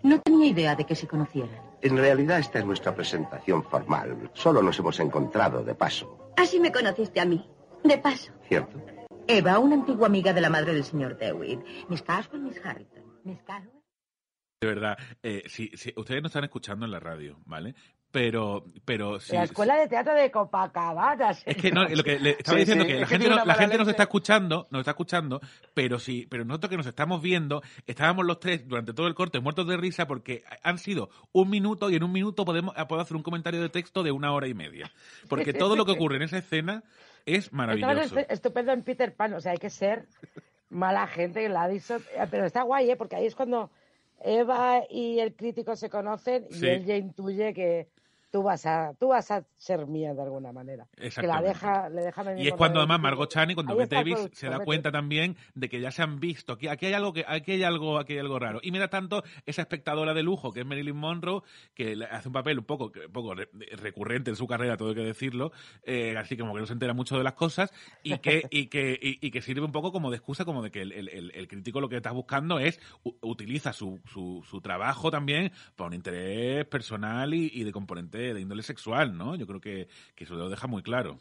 No 0.03 0.21
tenía 0.21 0.47
idea 0.47 0.75
de 0.77 0.85
que 0.85 0.95
se 0.95 1.09
conocieran. 1.09 1.51
En 1.81 1.97
realidad 1.97 2.39
esta 2.39 2.59
es 2.59 2.65
nuestra 2.67 2.95
presentación 2.95 3.63
formal. 3.65 4.31
Solo 4.35 4.63
nos 4.63 4.79
hemos 4.79 4.99
encontrado 5.01 5.65
de 5.65 5.75
paso, 5.75 6.33
Así 6.37 6.59
me 6.61 6.73
conociste 6.73 7.21
a 7.21 7.25
mí. 7.25 7.49
De 7.85 7.97
paso. 7.99 8.33
¿cierto? 8.49 8.79
Eva, 9.27 9.59
una 9.59 9.75
antigua 9.77 10.07
amiga 10.09 10.33
de 10.33 10.41
la 10.41 10.51
madre 10.51 10.75
del 10.75 10.85
señor 10.85 11.17
DeWitt. 11.17 11.61
Miss 11.89 12.03
Caswell, 12.03 12.43
Miss 12.43 12.61
Harrington. 12.65 13.05
Miss 13.25 13.43
Caswell. 13.43 13.81
De 14.61 14.67
verdad, 14.69 14.99
eh, 15.23 15.43
si, 15.47 15.69
si- 15.75 15.93
ustedes 15.97 16.23
no 16.23 16.27
están 16.29 16.45
escuchando 16.45 16.85
en 16.87 16.91
la 16.93 17.01
radio, 17.01 17.39
¿vale? 17.47 17.75
Pero, 18.15 18.65
pero 18.85 19.19
sí. 19.19 19.33
La 19.35 19.43
Escuela 19.43 19.75
de 19.77 19.89
Teatro 19.89 20.15
de 20.15 20.31
Copacabana. 20.31 21.33
Es 21.45 21.57
que 21.57 21.73
no, 21.73 21.83
lo 21.89 22.05
que 22.05 22.21
le 22.21 22.31
estaba 22.31 22.57
Sí, 22.59 22.61
diciendo 22.61 22.85
sí, 22.85 22.91
que 22.91 22.95
es 22.95 23.01
la 23.01 23.07
que 23.09 23.13
gente, 23.15 23.29
no, 23.29 23.35
una 23.35 23.45
la 23.45 23.55
gente 23.55 23.77
nos 23.77 23.89
está 23.89 24.05
escuchando, 24.05 24.69
nos 24.71 24.79
está 24.83 24.93
escuchando, 24.93 25.41
pero 25.75 25.99
sí, 25.99 26.25
pero 26.31 26.45
nosotros 26.45 26.71
que 26.71 26.77
nos 26.77 26.87
estamos 26.87 27.21
viendo, 27.21 27.61
estábamos 27.89 28.25
los 28.25 28.39
tres 28.39 28.69
durante 28.69 28.95
todo 28.95 29.09
el 29.09 29.17
corte 29.17 29.41
muertos 29.41 29.67
de 29.67 29.77
risa 29.77 30.07
porque 30.07 30.45
han 30.63 30.79
sido 30.79 31.11
un 31.33 31.51
minuto 31.51 31.91
y 31.91 31.97
en 31.97 32.05
un 32.05 32.13
minuto 32.13 32.45
podemos 32.45 32.73
puedo 32.89 33.03
hacer 33.03 33.17
un 33.17 33.25
comentario 33.25 33.61
de 33.61 33.69
texto 33.69 34.05
de 34.05 34.13
una 34.13 34.33
hora 34.33 34.47
y 34.47 34.55
media. 34.55 34.93
Porque 35.29 35.53
todo 35.53 35.75
lo 35.75 35.85
que 35.85 35.91
ocurre 35.93 36.15
en 36.19 36.23
esa 36.23 36.39
escena 36.39 36.85
es 37.27 37.53
maravilloso. 37.53 38.15
estu- 38.15 38.27
estupendo 38.29 38.71
en 38.71 38.85
Peter 38.85 39.13
Pan, 39.13 39.35
o 39.35 39.41
sea, 39.41 39.51
hay 39.51 39.59
que 39.59 39.71
ser 39.71 40.07
mala 40.71 41.09
gente, 41.09 41.49
la 41.49 41.65
Addison, 41.65 42.01
eh, 42.17 42.27
pero 42.31 42.45
está 42.47 42.63
guay, 42.63 42.91
¿eh? 42.93 42.97
porque 42.97 43.17
ahí 43.17 43.27
es 43.27 43.35
cuando 43.35 43.73
Eva 44.23 44.83
y 44.89 45.19
el 45.19 45.35
crítico 45.35 45.75
se 45.75 45.91
conocen 45.91 46.47
y 46.51 46.65
él 46.67 46.85
ya 46.85 46.97
intuye 46.97 47.53
que 47.53 47.89
tú 48.35 48.43
vas 48.43 48.67
a 48.67 48.95
tú 48.99 49.11
vas 49.11 49.31
a 49.31 49.45
ser 49.57 49.87
mía 49.87 50.13
de 50.13 50.21
alguna 50.21 50.51
manera. 50.51 50.89
Que 50.97 51.03
la 51.03 51.07
Exactamente. 51.07 51.49
deja, 51.51 51.89
le 51.89 52.03
deja 52.03 52.23
venir 52.25 52.45
Y 52.45 52.49
es 52.49 52.55
cuando 52.55 52.81
además. 52.81 52.99
Margot 53.01 53.31
Chaney, 53.31 53.55
cuando 53.55 53.77
Bette 53.77 53.95
Davis 53.95 54.15
producto, 54.15 54.37
se 54.37 54.49
da 54.49 54.59
cuenta 54.59 54.91
también 54.91 55.37
de 55.55 55.69
que 55.69 55.81
ya 55.81 55.93
se 55.93 56.03
han 56.03 56.19
visto, 56.19 56.55
aquí, 56.55 56.67
aquí 56.67 56.87
hay 56.87 56.95
algo 56.95 57.13
que 57.13 57.25
aquí 57.29 57.53
hay 57.53 57.63
algo, 57.63 57.97
aquí 57.97 58.15
hay 58.15 58.19
algo 58.19 58.37
raro. 58.41 58.59
Y 58.61 58.73
mira 58.73 58.89
tanto 58.91 59.23
esa 59.47 59.63
espectadora 59.63 60.15
de 60.15 60.25
lujo 60.25 60.51
que 60.53 60.61
es 60.61 60.67
Marilyn 60.67 60.97
Monroe, 60.97 61.43
que 61.75 61.97
hace 62.11 62.27
un 62.29 62.33
papel 62.35 62.59
un 62.59 62.65
poco, 62.65 62.87
un 63.07 63.13
poco 63.13 63.37
re- 63.37 63.49
recurrente 63.77 64.31
en 64.31 64.37
su 64.37 64.49
carrera, 64.49 64.77
todo 64.77 64.89
hay 64.89 64.95
que 64.97 65.03
decirlo, 65.05 65.53
eh, 65.85 66.17
así 66.19 66.37
como 66.37 66.55
que 66.55 66.61
no 66.61 66.67
se 66.67 66.73
entera 66.73 66.93
mucho 66.93 67.17
de 67.17 67.23
las 67.23 67.35
cosas, 67.35 67.71
y 68.03 68.19
que, 68.19 68.43
y 68.51 68.67
que, 68.67 68.99
y, 69.01 69.25
y 69.25 69.31
que 69.31 69.43
sirve 69.43 69.65
un 69.65 69.71
poco 69.71 69.93
como 69.93 70.11
de 70.11 70.17
excusa, 70.17 70.45
como 70.45 70.61
de 70.61 70.73
que 70.73 70.83
el, 70.83 70.91
el- 70.91 71.09
el- 71.33 71.47
crítico 71.47 71.81
lo 71.81 71.89
que 71.89 71.97
está 71.99 72.11
buscando 72.11 72.59
es, 72.59 72.81
utiliza 73.21 73.73
su, 73.73 74.01
su, 74.07 74.43
su 74.49 74.61
trabajo 74.61 75.13
también 75.13 75.53
para 75.77 75.87
un 75.87 75.95
interés 75.95 76.65
personal 76.67 77.33
y, 77.35 77.49
y 77.55 77.63
de 77.63 77.71
componente 77.71 78.24
de 78.33 78.41
índole 78.41 78.63
sexual, 78.63 79.19
¿no? 79.19 79.35
Yo 79.35 79.47
creo 79.47 79.61
que, 79.61 79.89
que 80.15 80.25
eso 80.25 80.35
lo 80.35 80.49
deja 80.49 80.67
muy 80.67 80.83
claro. 80.83 81.19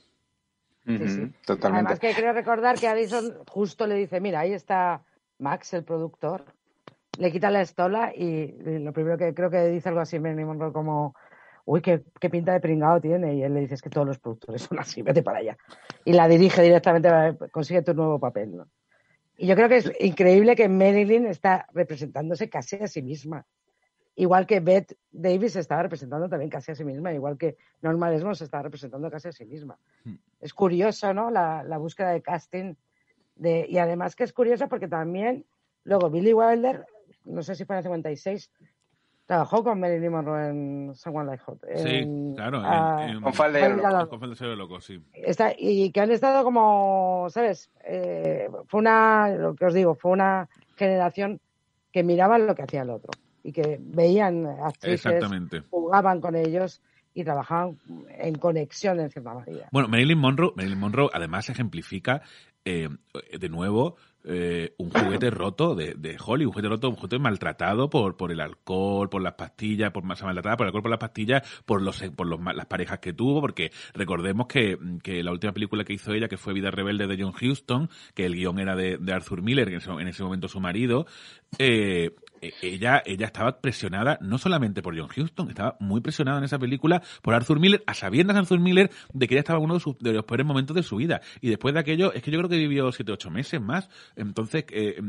Sí, 0.86 0.97
sí. 1.08 1.32
Totalmente. 1.45 1.93
Además 1.93 1.99
que 1.99 2.14
creo 2.14 2.34
recordar 2.34 2.78
que 2.78 2.88
Addison 2.88 3.43
justo 3.49 3.88
le 3.88 3.95
dice, 3.95 4.20
mira, 4.20 4.41
ahí 4.41 4.54
está 4.54 5.01
Max, 5.39 5.74
el 5.74 5.84
productor, 5.84 6.45
le 7.18 7.32
quita 7.32 7.49
la 7.49 7.62
estola 7.62 8.12
y, 8.16 8.26
y 8.26 8.80
lo 8.80 8.93
primero 8.93 9.18
que 9.18 9.34
creo 9.34 9.49
que 9.49 9.66
dice 9.68 9.89
algo 9.89 10.01
así 10.01 10.20
Marilyn 10.20 10.47
Monroe 10.47 10.74
como, 10.74 11.16
uy, 11.66 11.82
qué, 11.82 12.04
qué 12.20 12.30
pinta 12.30 12.54
de 12.54 12.60
pringado 12.60 12.99
tiene. 12.99 13.36
Y 13.36 13.43
él 13.43 13.54
le 13.54 13.62
dice, 13.62 13.76
es 13.76 13.82
que 13.82 13.89
todos 13.89 14.08
los 14.08 14.20
productores 14.20 14.62
son 14.64 14.80
así, 14.80 15.01
vete 15.01 15.24
para 15.24 15.39
allá. 15.39 15.58
Y 16.06 16.14
la 16.14 16.28
dirige 16.28 16.62
directamente, 16.62 17.10
"Va, 17.10 17.34
consigue 17.51 17.82
tu 17.82 17.93
nuevo 17.93 18.20
papel, 18.20 18.58
¿no? 18.58 18.68
Y 19.38 19.47
yo 19.47 19.56
creo 19.56 19.68
que 19.68 19.78
es 19.78 19.91
increíble 19.99 20.56
que 20.56 20.70
Marilyn 20.70 21.26
está 21.26 21.66
representándose 21.74 22.49
casi 22.49 22.76
a 22.76 22.88
sí 22.88 23.01
misma. 23.01 23.45
Igual 24.16 24.45
que 24.45 24.59
Beth 24.59 24.95
Davis 25.11 25.53
se 25.53 25.59
estaba 25.59 25.82
representando 25.84 26.30
también 26.30 26.49
casi 26.51 26.72
a 26.72 26.76
sí 26.76 26.84
misma, 26.84 27.11
igual 27.14 27.38
que 27.38 27.57
Norma 27.82 28.11
Desmond 28.11 28.36
se 28.36 28.43
estaba 28.43 28.64
representando 28.64 29.09
casi 29.09 29.30
a 29.30 29.32
sí 29.32 29.45
misma. 29.45 29.78
Hmm. 30.03 30.16
Es 30.39 30.53
curioso, 30.53 31.14
¿no? 31.14 31.32
La, 31.32 31.64
la 31.64 31.78
búsqueda 31.78 32.11
de 32.11 32.22
casting. 32.22 32.76
De, 33.36 33.66
y 33.68 33.80
además 33.80 34.16
que 34.16 34.24
es 34.24 34.32
curioso 34.34 34.70
porque 34.70 34.88
también, 34.88 35.45
luego 35.86 36.11
Billy 36.11 36.34
Wilder, 36.34 36.86
no 37.26 37.41
sé 37.41 37.55
si 37.55 37.66
fue 37.66 37.76
en 37.76 37.78
el 37.80 37.84
56, 37.86 38.51
trabajó 39.26 39.64
con 39.64 39.80
Marilyn 39.80 40.11
Monroe 40.11 40.49
en 40.49 40.91
Someone 40.93 41.28
Like 41.32 41.43
Hot. 41.45 41.59
Sí, 41.78 41.95
en- 41.97 42.36
claro. 42.36 42.59
en- 42.59 42.66
ah, 42.68 43.07
en- 43.09 43.22
Con 43.22 43.34
falda 43.34 43.57
de 43.59 43.82
con 43.82 44.57
loco. 44.57 44.80
sí. 44.82 45.01
está, 45.14 45.53
y 45.57 45.91
que 45.91 46.01
han 46.01 46.11
estado 46.11 46.43
como, 46.43 47.26
¿sabes? 47.32 47.72
Eh, 47.86 48.47
fue 48.68 48.80
una, 48.82 49.30
lo 49.30 49.55
que 49.55 49.66
os 49.66 49.74
digo, 49.74 49.95
fue 49.95 50.11
una 50.11 50.47
generación 50.76 51.39
que 51.91 52.03
miraban 52.03 52.45
lo 52.45 52.53
que 52.53 52.61
hacía 52.61 52.84
el 52.84 52.91
otro 52.91 53.09
y 53.43 53.51
que 53.51 53.77
veían 53.79 54.45
actrices, 54.45 55.23
jugaban 55.69 56.21
con 56.21 56.35
ellos 56.35 56.81
y 57.13 57.23
trabajaban 57.23 57.77
en 58.17 58.35
conexión 58.35 58.99
en 58.99 59.09
cierta 59.11 59.33
manera. 59.33 59.67
Bueno, 59.71 59.87
Marilyn 59.87 60.17
Monroe, 60.17 60.53
Marilyn 60.55 60.79
Monroe 60.79 61.09
además 61.13 61.49
ejemplifica 61.49 62.21
eh, 62.65 62.87
de 63.37 63.49
nuevo 63.49 63.97
eh, 64.23 64.73
un 64.77 64.89
juguete 64.89 65.29
roto 65.29 65.75
de, 65.75 65.95
de 65.97 66.15
Hollywood, 66.17 66.47
un 66.47 66.53
juguete 66.53 66.69
roto, 66.69 66.89
un 66.89 66.95
juguete 66.95 67.19
maltratado 67.19 67.89
por, 67.89 68.15
por 68.15 68.31
el 68.31 68.39
alcohol, 68.39 69.09
por 69.09 69.21
las 69.21 69.33
pastillas, 69.33 69.91
por 69.91 70.03
más 70.03 70.23
maltratada 70.23 70.55
por 70.55 70.65
el 70.65 70.69
alcohol, 70.69 70.83
por 70.83 70.91
las 70.91 70.99
pastillas, 70.99 71.41
por 71.65 71.81
los 71.81 72.01
por 72.15 72.27
los, 72.27 72.39
las 72.55 72.65
parejas 72.65 72.99
que 72.99 73.11
tuvo, 73.11 73.41
porque 73.41 73.71
recordemos 73.93 74.47
que, 74.47 74.77
que 75.03 75.21
la 75.23 75.31
última 75.31 75.51
película 75.51 75.83
que 75.83 75.93
hizo 75.93 76.13
ella, 76.13 76.29
que 76.29 76.37
fue 76.37 76.53
Vida 76.53 76.71
Rebelde 76.71 77.05
de 77.05 77.21
John 77.21 77.33
Huston, 77.33 77.89
que 78.13 78.25
el 78.25 78.35
guion 78.35 78.59
era 78.59 78.77
de, 78.77 78.97
de 78.97 79.13
Arthur 79.13 79.41
Miller, 79.41 79.67
que 79.67 79.73
en 79.73 79.81
ese, 79.81 79.91
en 79.91 80.07
ese 80.07 80.23
momento 80.23 80.47
su 80.47 80.61
marido, 80.61 81.05
eh, 81.59 82.15
ella, 82.61 83.01
ella 83.05 83.25
estaba 83.27 83.59
presionada 83.59 84.17
no 84.21 84.37
solamente 84.37 84.81
por 84.81 84.97
John 84.97 85.09
Huston, 85.15 85.49
estaba 85.49 85.77
muy 85.79 86.01
presionada 86.01 86.37
en 86.39 86.43
esa 86.43 86.59
película 86.59 87.01
por 87.21 87.33
Arthur 87.33 87.59
Miller, 87.59 87.83
a 87.87 87.93
sabiendas 87.93 88.37
Arthur 88.37 88.59
Miller 88.59 88.91
de 89.13 89.27
que 89.27 89.35
ella 89.35 89.41
estaba 89.41 89.59
en 89.59 89.65
uno 89.65 89.75
de, 89.75 89.79
sus, 89.79 89.95
los 89.99 90.25
peores 90.25 90.45
momentos 90.45 90.75
de 90.75 90.83
su 90.83 90.97
vida. 90.97 91.21
Y 91.41 91.49
después 91.49 91.73
de 91.73 91.79
aquello, 91.79 92.13
es 92.13 92.21
que 92.21 92.31
yo 92.31 92.37
creo 92.39 92.49
que 92.49 92.57
vivió 92.57 92.91
siete 92.91 93.11
ocho 93.11 93.29
meses 93.29 93.61
más. 93.61 93.89
Entonces, 94.15 94.65
eh, 94.69 95.01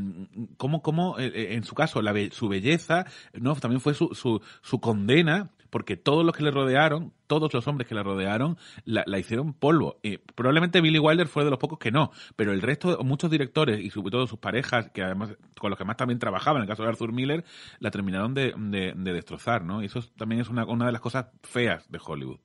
¿cómo, 0.56 0.82
cómo 0.82 1.18
eh, 1.18 1.32
eh, 1.34 1.54
en 1.54 1.64
su 1.64 1.74
caso, 1.74 2.02
la 2.02 2.14
su 2.30 2.48
belleza, 2.48 3.04
no 3.32 3.54
también 3.56 3.80
fue 3.80 3.94
su, 3.94 4.10
su, 4.14 4.40
su 4.62 4.80
condena? 4.80 5.50
Porque 5.74 5.96
todos 5.96 6.24
los 6.24 6.36
que 6.36 6.44
le 6.44 6.52
rodearon, 6.52 7.12
todos 7.26 7.52
los 7.52 7.66
hombres 7.66 7.88
que 7.88 7.96
la 7.96 8.04
rodearon, 8.04 8.56
la, 8.84 9.02
la 9.08 9.18
hicieron 9.18 9.54
polvo. 9.54 9.98
Eh, 10.04 10.20
probablemente 10.36 10.80
Billy 10.80 11.00
Wilder 11.00 11.26
fue 11.26 11.42
de 11.42 11.50
los 11.50 11.58
pocos 11.58 11.80
que 11.80 11.90
no, 11.90 12.12
pero 12.36 12.52
el 12.52 12.62
resto, 12.62 13.02
muchos 13.02 13.28
directores 13.28 13.80
y 13.80 13.90
sobre 13.90 14.12
todo 14.12 14.28
sus 14.28 14.38
parejas, 14.38 14.90
que 14.90 15.02
además 15.02 15.36
con 15.58 15.70
los 15.70 15.76
que 15.78 15.84
más 15.84 15.96
también 15.96 16.20
trabajaban, 16.20 16.58
en 16.60 16.62
el 16.62 16.68
caso 16.68 16.84
de 16.84 16.90
Arthur 16.90 17.10
Miller, 17.12 17.44
la 17.80 17.90
terminaron 17.90 18.34
de, 18.34 18.54
de- 18.56 18.92
de 18.96 19.12
destrozar, 19.12 19.64
¿no? 19.64 19.82
Y 19.82 19.86
eso 19.86 19.98
es- 19.98 20.12
también 20.14 20.40
es 20.42 20.48
una, 20.48 20.64
una 20.64 20.86
de 20.86 20.92
las 20.92 21.00
cosas 21.00 21.26
feas 21.42 21.90
de 21.90 21.98
Hollywood. 22.00 22.38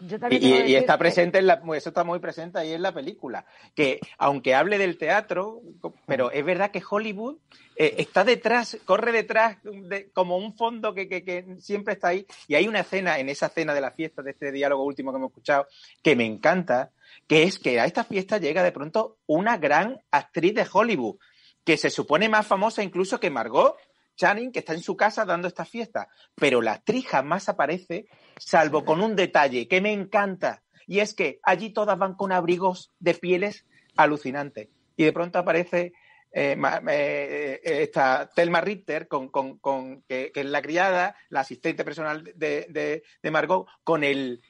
Yo 0.00 0.18
Y, 0.30 0.74
está 0.74 0.94
que- 0.94 0.98
presente 0.98 1.38
en 1.38 1.46
la, 1.46 1.62
eso 1.74 1.88
está 1.88 2.04
muy 2.04 2.18
presente 2.18 2.58
ahí 2.58 2.72
en 2.72 2.82
la 2.82 2.92
película. 2.92 3.46
Que 3.74 3.98
aunque 4.18 4.54
hable 4.54 4.76
del 4.78 4.98
teatro, 4.98 5.62
pero 6.06 6.30
es 6.30 6.44
verdad 6.44 6.70
que 6.70 6.82
Hollywood 6.88 7.38
eh, 7.76 7.94
está 7.98 8.22
detrás, 8.24 8.78
corre 8.84 9.12
detrás 9.12 9.56
de- 9.62 10.10
como 10.12 10.36
un 10.36 10.54
fondo 10.56 10.92
que, 10.94 11.08
que- 11.08 11.24
que 11.24 11.56
siempre 11.60 11.94
está 11.94 12.08
ahí. 12.08 12.26
Y 12.46 12.54
hay 12.56 12.68
una 12.68 12.80
escena, 12.80 13.18
en 13.18 13.28
esa 13.30 13.46
escena 13.46 13.72
de 13.74 13.80
la 13.80 13.90
fiesta, 13.90 14.22
de 14.22 14.32
este 14.32 14.52
diálogo 14.52 14.84
último 14.84 15.12
que 15.12 15.16
hemos 15.16 15.30
escuchado, 15.30 15.66
que 16.02 16.14
me 16.14 16.24
encanta, 16.26 16.90
que 17.26 17.44
es 17.44 17.58
que 17.58 17.80
a 17.80 17.86
esta 17.86 18.04
fiesta 18.04 18.38
llega 18.38 18.62
de 18.62 18.72
pronto 18.72 19.16
una 19.26 19.56
gran 19.56 20.00
actriz 20.10 20.54
de 20.54 20.66
Hollywood, 20.70 21.16
que 21.64 21.76
se 21.76 21.90
supone 21.90 22.28
más 22.28 22.46
famosa 22.46 22.82
incluso 22.82 23.18
que 23.18 23.30
Margot 23.30 23.76
Channing, 24.16 24.50
que 24.50 24.58
está 24.60 24.72
en 24.74 24.82
su 24.82 24.96
casa 24.96 25.24
dando 25.24 25.46
esta 25.48 25.64
fiesta. 25.64 26.08
Pero 26.34 26.60
la 26.60 26.72
actriz 26.72 27.06
jamás 27.06 27.48
aparece, 27.48 28.06
salvo 28.38 28.84
con 28.84 29.00
un 29.00 29.14
detalle 29.14 29.68
que 29.68 29.80
me 29.80 29.92
encanta. 29.92 30.62
Y 30.86 31.00
es 31.00 31.14
que 31.14 31.38
allí 31.42 31.70
todas 31.70 31.98
van 31.98 32.14
con 32.14 32.32
abrigos 32.32 32.92
de 32.98 33.14
pieles 33.14 33.66
alucinantes. 33.96 34.68
Y 34.96 35.04
de 35.04 35.12
pronto 35.12 35.38
aparece 35.38 35.92
eh, 36.32 36.56
eh, 36.88 37.60
eh, 37.64 37.82
esta 37.82 38.30
Thelma 38.34 38.60
Richter, 38.60 39.08
con, 39.08 39.28
con- 39.28 39.58
con- 39.58 40.02
que, 40.02 40.32
es 40.34 40.44
la 40.46 40.62
criada, 40.62 41.16
la 41.28 41.40
asistente 41.40 41.84
personal 41.84 42.24
de, 42.34 43.02
de- 43.22 43.30
Margot, 43.30 43.66
con 43.84 44.04
el 44.04 44.42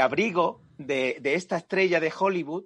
abrigo 0.00 0.62
de, 0.78 1.16
de 1.20 1.34
esta 1.34 1.56
estrella 1.56 2.00
de 2.00 2.12
Hollywood. 2.16 2.64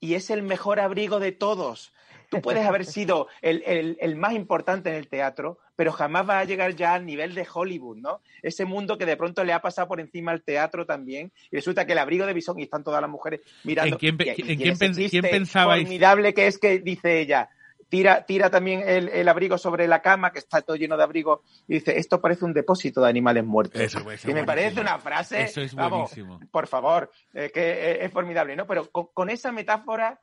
Y 0.00 0.14
es 0.14 0.30
el 0.30 0.42
mejor 0.42 0.80
abrigo 0.80 1.18
de 1.20 1.32
todos. 1.32 1.92
Tú 2.30 2.40
puedes 2.42 2.66
haber 2.66 2.84
sido 2.84 3.28
el, 3.42 3.62
el- 3.66 3.96
el 4.00 4.16
más 4.16 4.32
importante 4.32 4.90
en 4.90 4.96
el 4.96 5.08
teatro, 5.08 5.58
pero 5.76 5.92
jamás 5.92 6.26
vas 6.26 6.42
a 6.42 6.44
llegar 6.44 6.74
ya 6.74 6.94
al 6.94 7.04
nivel 7.06 7.34
de 7.34 7.46
Hollywood, 7.52 7.98
¿no? 7.98 8.20
Ese 8.42 8.64
mundo 8.64 8.96
que 8.98 9.06
de 9.06 9.16
pronto 9.16 9.42
le 9.44 9.52
ha 9.52 9.60
pasado 9.60 9.88
por 9.88 10.00
encima 10.00 10.32
al 10.32 10.42
teatro 10.42 10.86
también, 10.86 11.32
y 11.50 11.56
resulta 11.56 11.86
que 11.86 11.92
el 11.92 11.98
abrigo 11.98 12.26
de 12.26 12.32
Bison, 12.34 12.58
y 12.58 12.64
están 12.64 12.84
todas 12.84 13.00
las 13.00 13.10
mujeres 13.10 13.40
mirando. 13.64 13.94
¿En 13.96 13.98
quién 13.98 14.16
y- 14.20 14.24
y 14.24 14.28
en 14.30 14.34
tiene 14.36 14.76
quién 14.78 14.94
chiste 14.94 15.08
quién 15.10 15.22
pensabais? 15.22 15.82
Formidable 15.84 16.34
que 16.34 16.46
es 16.46 16.58
que 16.58 16.78
dice 16.80 17.20
ella. 17.20 17.48
Tira, 17.88 18.24
tira 18.26 18.50
también 18.50 18.82
el, 18.84 19.08
el 19.10 19.28
abrigo 19.28 19.56
sobre 19.56 19.86
la 19.86 20.00
cama, 20.02 20.32
que 20.32 20.40
está 20.40 20.62
todo 20.62 20.74
lleno 20.74 20.96
de 20.96 21.04
abrigo, 21.04 21.42
y 21.68 21.74
dice, 21.74 21.96
esto 21.98 22.20
parece 22.20 22.44
un 22.44 22.52
depósito 22.52 23.00
de 23.02 23.08
animales 23.08 23.44
muertos. 23.44 23.80
Eso, 23.80 23.98
eso 24.00 24.10
es 24.10 24.20
que 24.22 24.28
me 24.28 24.42
buenísimo. 24.42 24.46
parece 24.46 24.80
una 24.80 24.98
frase, 24.98 25.42
Eso 25.42 25.60
es 25.60 25.74
vamos, 25.74 26.12
por 26.50 26.66
favor, 26.66 27.10
eh, 27.34 27.50
que 27.54 27.92
es, 27.92 27.98
es 28.06 28.10
formidable, 28.12 28.56
¿no? 28.56 28.66
Pero 28.66 28.90
con, 28.90 29.08
con 29.14 29.30
esa 29.30 29.52
metáfora 29.52 30.20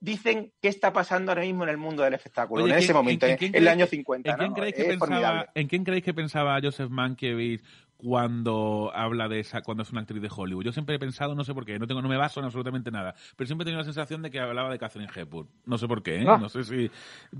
dicen 0.00 0.52
qué 0.60 0.68
está 0.68 0.92
pasando 0.92 1.30
ahora 1.32 1.42
mismo 1.42 1.62
en 1.64 1.70
el 1.70 1.76
mundo 1.78 2.02
del 2.02 2.14
espectáculo, 2.14 2.64
Oye, 2.64 2.72
en 2.72 2.78
ese 2.78 2.86
¿quién- 2.88 2.96
momento, 2.96 3.26
en- 3.26 3.38
en, 3.40 3.54
el 3.54 3.68
año 3.68 3.86
50. 3.86 4.30
¿En 4.30 4.36
quién, 4.36 4.48
¿no? 4.50 4.54
creéis 4.54 4.74
que 4.74 4.84
pensaba, 4.84 4.98
formidable. 5.06 5.46
¿En 5.54 5.68
quién 5.68 5.84
creéis 5.84 6.04
que 6.04 6.14
pensaba 6.14 6.58
Joseph 6.62 6.90
Mankiewicz 6.90 7.62
cuando 7.96 8.90
habla 8.94 9.28
de 9.28 9.40
esa, 9.40 9.60
cuando 9.62 9.82
es 9.82 9.90
una 9.90 10.00
actriz 10.02 10.22
de 10.22 10.28
Hollywood? 10.34 10.64
Yo 10.64 10.72
siempre 10.72 10.94
he 10.96 10.98
pensado, 10.98 11.34
no 11.34 11.44
sé 11.44 11.52
por 11.54 11.64
qué, 11.64 11.78
no 11.78 11.86
tengo, 11.86 12.00
no 12.02 12.08
me 12.08 12.16
baso 12.16 12.40
en 12.40 12.46
absolutamente 12.46 12.90
nada, 12.90 13.14
pero 13.36 13.46
siempre 13.46 13.64
he 13.64 13.66
tenido 13.66 13.78
la 13.80 13.84
sensación 13.84 14.22
de 14.22 14.30
que 14.30 14.40
hablaba 14.40 14.70
de 14.70 14.78
Catherine 14.78 15.10
Hepburn. 15.14 15.48
No 15.66 15.78
sé 15.78 15.86
por 15.88 16.02
qué, 16.02 16.22
¿eh? 16.22 16.24
Ah. 16.26 16.38
no 16.38 16.48
sé 16.48 16.64
si, 16.64 16.90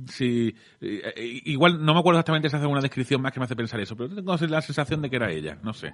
si 0.07 0.49
eh, 0.81 1.13
eh, 1.17 1.41
igual 1.45 1.85
no 1.85 1.95
me 1.95 2.01
acuerdo 2.01 2.19
exactamente 2.19 2.49
si 2.51 2.57
hace 2.57 2.63
alguna 2.65 2.81
descripción 2.81 3.21
más 3.23 3.33
que 3.33 3.41
me 3.41 3.45
hace 3.45 3.57
pensar 3.57 3.81
eso, 3.81 3.97
pero 3.97 4.15
tengo 4.15 4.37
la 4.37 4.61
sensación 4.63 5.01
de 5.03 5.11
que 5.11 5.17
era 5.17 5.31
ella, 5.31 5.59
no 5.63 5.73
sé. 5.73 5.93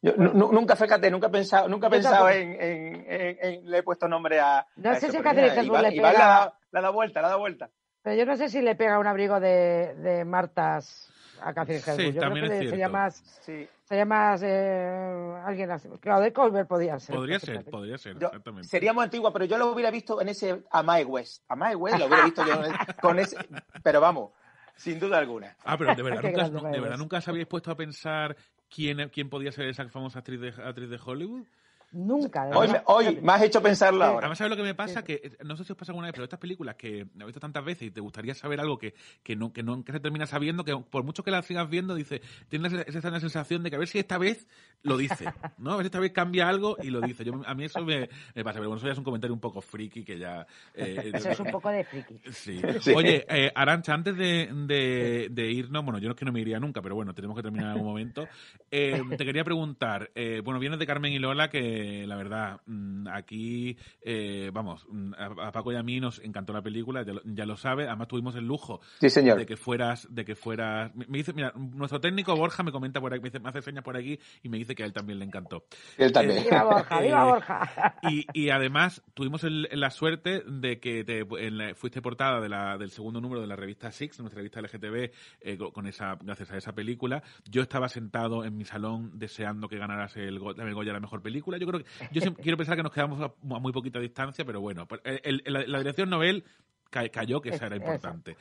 Yo 0.00 0.12
nu- 0.16 0.32
nu- 0.32 0.52
nunca, 0.52 0.76
fíjate, 0.76 1.10
nunca 1.10 1.26
he 1.26 1.30
pensado, 1.30 1.68
nunca 1.68 1.88
he 1.88 1.90
Yo 1.90 1.96
pensado 1.96 2.28
en, 2.30 2.52
en- 2.60 3.06
en- 3.08 3.38
en- 3.40 3.70
le 3.70 3.78
he 3.78 3.82
puesto 3.82 4.06
nombre 4.08 4.38
a. 4.38 4.64
No 4.76 4.90
a 4.90 4.94
sé 4.94 5.10
si 5.10 5.18
Catherine 5.18 5.48
Hepburn 5.48 5.66
Iván- 5.66 5.82
le 5.82 5.90
pega- 5.90 6.10
le 6.12 6.16
ha 6.16 6.26
dado- 6.28 6.52
le 6.70 6.78
ha 6.78 6.82
dado 6.82 6.94
vuelta, 6.94 7.20
le 7.20 7.26
ha 7.26 7.28
dado 7.30 7.40
vuelta. 7.40 7.70
Pero 8.02 8.16
yo 8.16 8.24
no 8.26 8.36
sé 8.36 8.48
si 8.48 8.62
le 8.62 8.76
pega 8.76 8.98
un 8.98 9.06
abrigo 9.08 9.40
de, 9.40 9.94
de 9.96 10.24
Martas 10.24 11.12
a 11.42 11.52
Catherine 11.52 11.82
Sí, 11.82 11.90
Hepburn. 11.90 12.06
yo 12.06 12.10
creo 12.12 12.22
también 12.22 12.46
que 12.46 12.52
es 12.52 12.58
le- 12.64 12.70
sería 12.70 12.86
cierto. 12.86 12.92
más, 12.92 13.40
Sí. 13.44 13.68
sería 13.84 14.04
más 14.04 14.40
eh, 14.44 15.34
alguien 15.44 15.70
así. 15.72 15.88
Claro, 16.00 16.20
de 16.20 16.32
Colbert 16.32 16.68
podía 16.68 16.98
ser. 17.00 17.16
Podría 17.16 17.40
ser, 17.40 17.64
podría 17.64 17.98
ser, 17.98 18.18
Yo- 18.18 18.28
exactamente. 18.28 18.68
Sería 18.68 18.92
muy 18.92 19.02
antigua, 19.04 19.32
pero 19.32 19.46
yo 19.46 19.58
lo 19.58 19.72
hubiera 19.72 19.90
visto 19.90 20.20
en 20.20 20.28
ese 20.28 20.62
Amae 20.70 21.04
West. 21.04 21.42
Amae 21.48 21.74
West 21.74 21.98
lo 21.98 22.06
hubiera 22.06 22.24
visto 22.24 22.44
yo 22.46 22.52
con 23.02 23.18
ese. 23.18 23.36
Pero 23.82 24.00
vamos, 24.00 24.30
sin 24.76 25.00
duda 25.00 25.18
alguna. 25.18 25.56
Ah, 25.64 25.76
pero 25.76 25.92
de 25.94 26.02
verdad, 26.04 26.22
nunca, 26.52 26.68
de 26.70 26.80
verdad 26.80 26.96
nunca 26.98 27.18
os 27.18 27.26
habéis 27.28 27.46
puesto 27.48 27.72
a 27.72 27.76
pensar 27.76 28.36
quién, 28.68 29.08
quién 29.10 29.28
podía 29.30 29.52
ser 29.52 29.66
esa 29.68 29.88
famosa 29.88 30.20
actriz 30.20 30.40
de, 30.40 30.48
actriz 30.48 30.90
de 30.90 31.00
Hollywood. 31.04 31.46
Nunca. 31.92 32.46
de 32.46 32.54
Hoy, 32.54 32.68
me, 32.68 32.82
hoy 32.86 33.18
me 33.22 33.32
has 33.32 33.42
hecho 33.42 33.62
pensarlo 33.62 34.04
ahora. 34.04 34.18
Además, 34.26 34.38
¿sabes 34.38 34.50
lo 34.50 34.56
que 34.56 34.62
me 34.62 34.74
pasa? 34.74 35.02
Que 35.02 35.14
eh, 35.14 35.30
no 35.44 35.56
sé 35.56 35.64
si 35.64 35.72
os 35.72 35.78
pasa 35.78 35.92
alguna 35.92 36.08
vez, 36.08 36.12
pero 36.12 36.24
estas 36.24 36.38
películas 36.38 36.76
que 36.76 37.00
he 37.00 37.24
visto 37.24 37.40
tantas 37.40 37.64
veces 37.64 37.88
y 37.88 37.90
te 37.90 38.00
gustaría 38.00 38.34
saber 38.34 38.60
algo 38.60 38.78
que, 38.78 38.94
que 39.22 39.36
no 39.36 39.52
que 39.52 39.62
no 39.62 39.82
que 39.84 39.92
se 39.92 40.00
termina 40.00 40.26
sabiendo, 40.26 40.64
que 40.64 40.76
por 40.76 41.02
mucho 41.04 41.22
que 41.22 41.30
la 41.30 41.42
sigas 41.42 41.68
viendo, 41.68 41.94
dice, 41.94 42.20
tienes 42.48 42.72
esa, 42.72 43.08
esa 43.08 43.20
sensación 43.20 43.62
de 43.62 43.70
que 43.70 43.76
a 43.76 43.78
ver 43.78 43.88
si 43.88 43.98
esta 43.98 44.18
vez 44.18 44.46
lo 44.82 44.96
dice, 44.96 45.24
¿no? 45.58 45.72
A 45.72 45.76
ver 45.76 45.84
si 45.84 45.88
esta 45.88 46.00
vez 46.00 46.12
cambia 46.12 46.48
algo 46.48 46.76
y 46.82 46.90
lo 46.90 47.00
dice. 47.00 47.24
Yo, 47.24 47.40
a 47.44 47.54
mí 47.54 47.64
eso 47.64 47.84
me, 47.84 48.08
me 48.34 48.44
pasa, 48.44 48.58
pero 48.58 48.68
bueno, 48.68 48.76
eso 48.76 48.86
ya 48.86 48.92
es 48.92 48.98
un 48.98 49.04
comentario 49.04 49.34
un 49.34 49.40
poco 49.40 49.60
friki 49.60 50.04
que 50.04 50.18
ya... 50.18 50.46
eh, 50.74 51.10
Eso 51.14 51.30
es 51.30 51.40
un 51.40 51.50
poco 51.50 51.70
de 51.70 51.84
friki. 51.84 52.20
Sí. 52.30 52.60
Sí. 52.80 52.92
Oye, 52.94 53.24
eh, 53.28 53.50
Arancha, 53.54 53.92
antes 53.92 54.16
de, 54.16 54.48
de, 54.52 55.28
de 55.30 55.50
irnos, 55.50 55.84
bueno, 55.84 55.98
yo 55.98 56.06
no 56.06 56.12
es 56.12 56.18
que 56.18 56.24
no 56.24 56.32
me 56.32 56.40
iría 56.40 56.60
nunca, 56.60 56.80
pero 56.80 56.94
bueno, 56.94 57.12
tenemos 57.12 57.36
que 57.36 57.42
terminar 57.42 57.66
en 57.66 57.72
algún 57.72 57.88
momento. 57.88 58.28
Eh, 58.70 59.02
te 59.16 59.24
quería 59.24 59.42
preguntar, 59.42 60.10
eh, 60.14 60.40
bueno, 60.44 60.60
vienes 60.60 60.78
de 60.78 60.86
Carmen 60.86 61.12
y 61.12 61.18
Lola, 61.18 61.48
que 61.50 61.77
la 62.06 62.16
verdad, 62.16 62.60
mm, 62.66 63.08
aquí, 63.08 63.76
eh, 64.02 64.50
vamos, 64.52 64.86
mm, 64.90 65.12
a, 65.18 65.52
Paco 65.52 65.72
y 65.72 65.76
a 65.76 65.82
mí 65.82 66.00
nos 66.00 66.18
encantó 66.20 66.52
la 66.52 66.62
película, 66.62 67.02
ya 67.04 67.12
lo, 67.14 67.22
ya 67.24 67.46
lo 67.46 67.56
sabe, 67.56 67.86
además 67.88 68.08
tuvimos 68.08 68.34
el 68.36 68.46
lujo 68.46 68.80
Sí, 69.00 69.10
señor. 69.10 69.38
de 69.38 69.46
que 69.46 69.56
fueras, 69.56 70.06
de 70.10 70.24
que 70.24 70.34
fueras, 70.34 70.94
me 70.94 71.06
me 71.08 71.18
dice, 71.18 71.32
mira, 71.32 71.52
nuestro 71.56 72.00
técnico 72.00 72.36
Borja 72.36 72.62
me 72.62 72.70
comenta 72.72 73.00
por 73.00 73.12
aquí, 73.12 73.22
me, 73.22 73.28
dice- 73.30 73.40
me 73.40 73.48
hace 73.48 73.62
señas 73.62 73.82
por 73.84 73.96
aquí 73.96 74.18
y 74.42 74.48
me 74.48 74.58
dice 74.58 74.74
que 74.74 74.82
a 74.82 74.86
él 74.86 74.92
también 74.92 75.18
le 75.18 75.24
encantó. 75.24 75.64
Él 75.96 76.12
también. 76.12 76.44
Viva 76.44 76.64
Borja, 76.64 77.00
viva 77.00 77.22
Eh, 77.22 77.30
Borja. 77.30 77.94
y, 78.02 78.26
y 78.32 78.50
además 78.50 79.02
tuvimos 79.14 79.42
el- 79.44 79.68
la 79.72 79.90
suerte 79.90 80.42
de 80.46 80.78
que 80.80 81.04
te, 81.04 81.20
en 81.20 81.58
la- 81.58 81.74
fuiste 81.74 82.02
portada 82.02 82.40
de 82.40 82.48
la, 82.48 82.76
del 82.78 82.90
segundo 82.90 83.20
número 83.20 83.40
de 83.40 83.46
la 83.46 83.56
revista 83.56 83.90
Six, 83.90 84.20
nuestra 84.20 84.38
revista 84.38 84.60
LGTB, 84.60 85.10
eh, 85.40 85.56
co- 85.58 85.72
con 85.72 85.86
esa, 85.86 86.16
gracias 86.22 86.50
a 86.52 86.56
esa 86.56 86.72
película. 86.74 87.22
Yo 87.50 87.62
estaba 87.62 87.88
sentado 87.88 88.44
en 88.44 88.56
mi 88.56 88.64
salón 88.64 89.12
deseando 89.18 89.68
que 89.68 89.78
ganaras 89.78 90.16
el, 90.16 90.36
el 90.58 90.74
Goya 90.74 90.92
la 90.92 91.00
mejor 91.00 91.22
película. 91.22 91.58
Yo 91.58 91.66
creo 91.68 91.84
que, 91.84 91.90
yo 92.12 92.20
siempre- 92.20 92.42
quiero 92.42 92.56
pensar 92.56 92.76
que 92.76 92.82
nos 92.82 92.92
quedamos 92.92 93.20
a, 93.20 93.24
a 93.26 93.58
muy 93.58 93.72
poquita 93.72 93.98
distancia, 94.00 94.44
pero 94.44 94.60
bueno, 94.60 94.86
eh, 95.04 95.20
el- 95.24 95.42
el- 95.44 95.52
la, 95.52 95.66
la 95.66 95.78
dirección 95.78 96.10
Nobel 96.10 96.44
ca- 96.90 97.08
cayó, 97.08 97.40
que 97.40 97.50
esa 97.50 97.66
era 97.66 97.76
importante. 97.76 98.36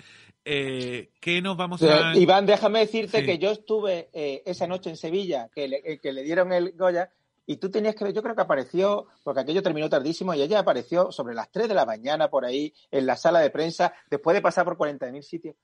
Eh, 0.46 1.10
¿Qué 1.20 1.42
nos 1.42 1.58
vamos 1.58 1.80
Pero, 1.82 1.94
a...? 1.94 2.16
Iván, 2.18 2.46
déjame 2.46 2.80
decirte 2.80 3.20
Sí. 3.20 3.26
que 3.26 3.38
yo 3.38 3.52
estuve 3.52 4.10
eh, 4.14 4.44
esa 4.46 4.68
noche 4.68 4.90
en 4.90 4.98
Sevilla, 4.98 5.50
que 5.54 5.68
le, 5.68 5.82
eh, 5.84 6.00
que 6.00 6.14
le 6.14 6.24
dieron 6.24 6.52
el 6.54 6.72
Goya, 6.78 7.12
y 7.46 7.58
tú 7.58 7.70
tenías 7.70 7.96
que 7.96 8.04
ver, 8.06 8.14
yo 8.14 8.22
creo 8.24 8.36
que 8.36 8.42
apareció, 8.42 9.08
porque 9.24 9.42
aquello 9.42 9.64
terminó 9.64 9.90
tardísimo, 9.90 10.34
y 10.34 10.42
ella 10.42 10.60
apareció 10.60 11.12
sobre 11.12 11.34
las 11.36 11.50
3 11.52 11.68
de 11.70 11.74
la 11.74 11.86
mañana 11.86 12.30
por 12.30 12.44
ahí, 12.46 12.74
en 12.92 13.06
la 13.06 13.16
sala 13.16 13.40
de 13.40 13.50
prensa, 13.50 13.94
después 14.10 14.36
de 14.36 14.42
pasar 14.42 14.66
por 14.66 14.78
40.000 14.78 15.22
sitios, 15.24 15.56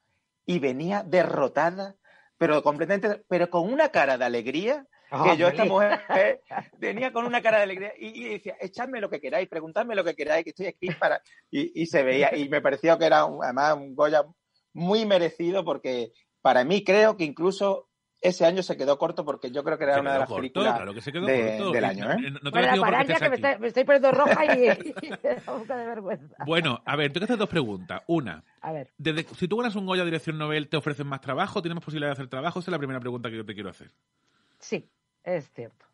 y 0.46 0.60
venía 0.60 1.04
derrotada, 1.04 1.96
pero 2.38 2.62
completamente, 2.64 3.24
pero 3.28 3.50
con 3.50 3.72
una 3.72 3.90
cara 3.90 4.18
de 4.18 4.26
alegría, 4.26 4.88
que 5.22 5.38
yo 5.38 5.48
esta 5.48 5.66
mujer 5.66 6.02
eh, 6.16 6.42
venía 6.80 7.12
con 7.14 7.26
una 7.26 7.42
cara 7.42 7.58
de 7.58 7.64
alegría 7.64 7.94
y, 8.00 8.26
y 8.26 8.30
decía, 8.30 8.56
echadme 8.60 9.00
lo 9.02 9.10
que 9.10 9.20
queráis, 9.22 9.48
preguntadme 9.48 9.96
lo 9.96 10.04
que 10.04 10.16
queráis, 10.16 10.44
que 10.44 10.50
estoy 10.52 10.68
aquí 10.68 10.88
para... 11.00 11.22
Y, 11.52 11.82
y 11.82 11.86
se 11.86 12.04
veía, 12.04 12.36
y 12.36 12.50
me 12.50 12.62
pareció 12.62 12.98
que 12.98 13.06
era 13.06 13.26
un- 13.26 13.44
además 13.44 13.76
un 13.76 13.94
Goya 13.96 14.24
muy 14.74 15.06
merecido 15.06 15.64
porque 15.64 16.12
para 16.42 16.64
mí 16.64 16.84
creo 16.84 17.16
que 17.18 17.24
incluso 17.26 17.90
ese 18.22 18.46
año 18.46 18.64
se 18.64 18.78
quedó 18.78 18.98
corto 18.98 19.26
porque 19.26 19.52
yo 19.52 19.66
creo 19.66 19.78
que 19.78 19.84
era 19.84 19.96
Se 19.96 20.00
una 20.00 20.14
de 20.14 20.20
las 20.20 20.28
corto, 20.30 20.42
películas 20.42 20.76
claro 20.76 20.94
que 20.94 21.02
se 21.02 21.12
quedó 21.12 21.26
de- 21.26 21.58
corto. 21.58 21.72
del 21.74 21.84
año. 21.84 22.10
¿eh? 22.12 22.18
no- 22.22 22.40
no 22.42 22.52
te 22.52 22.60
Bueno, 22.60 22.82
parar 22.82 23.06
ya 23.06 23.20
que 23.20 23.30
me, 23.30 23.36
está- 23.36 23.58
me 23.60 23.68
estoy 23.68 23.84
poniendo 23.84 24.12
roja 24.12 24.46
y, 24.46 24.50
y 25.02 25.10
de 25.10 25.86
vergüenza. 25.86 26.36
Bueno, 26.46 26.82
a 26.86 26.96
ver, 26.96 27.12
tengo 27.12 27.20
que 27.28 27.34
hacer 27.34 27.38
dos 27.38 27.50
preguntas. 27.50 28.02
Una, 28.08 28.44
A 28.62 28.72
ver, 28.72 28.94
desde, 28.98 29.24
si 29.36 29.48
tú 29.50 29.58
ganas 29.58 29.76
un 29.76 29.86
Goya 29.86 30.06
Dirección 30.06 30.38
Nobel, 30.38 30.70
¿te 30.70 30.78
ofrecen 30.78 31.06
más 31.08 31.20
trabajo? 31.20 31.62
¿Tienes 31.62 31.76
más 31.76 31.84
posibilidad 31.84 32.10
de 32.10 32.14
hacer 32.14 32.28
trabajo? 32.30 32.60
Esa 32.60 32.72
es 32.72 32.72
la 32.72 32.78
primera 32.78 33.00
pregunta 33.02 33.30
que 33.30 33.36
yo 33.36 33.46
te 33.46 33.54
quiero 33.54 33.70
hacer. 33.70 33.92
sí, 34.60 34.90
es 35.24 35.50
cierto. 35.52 35.86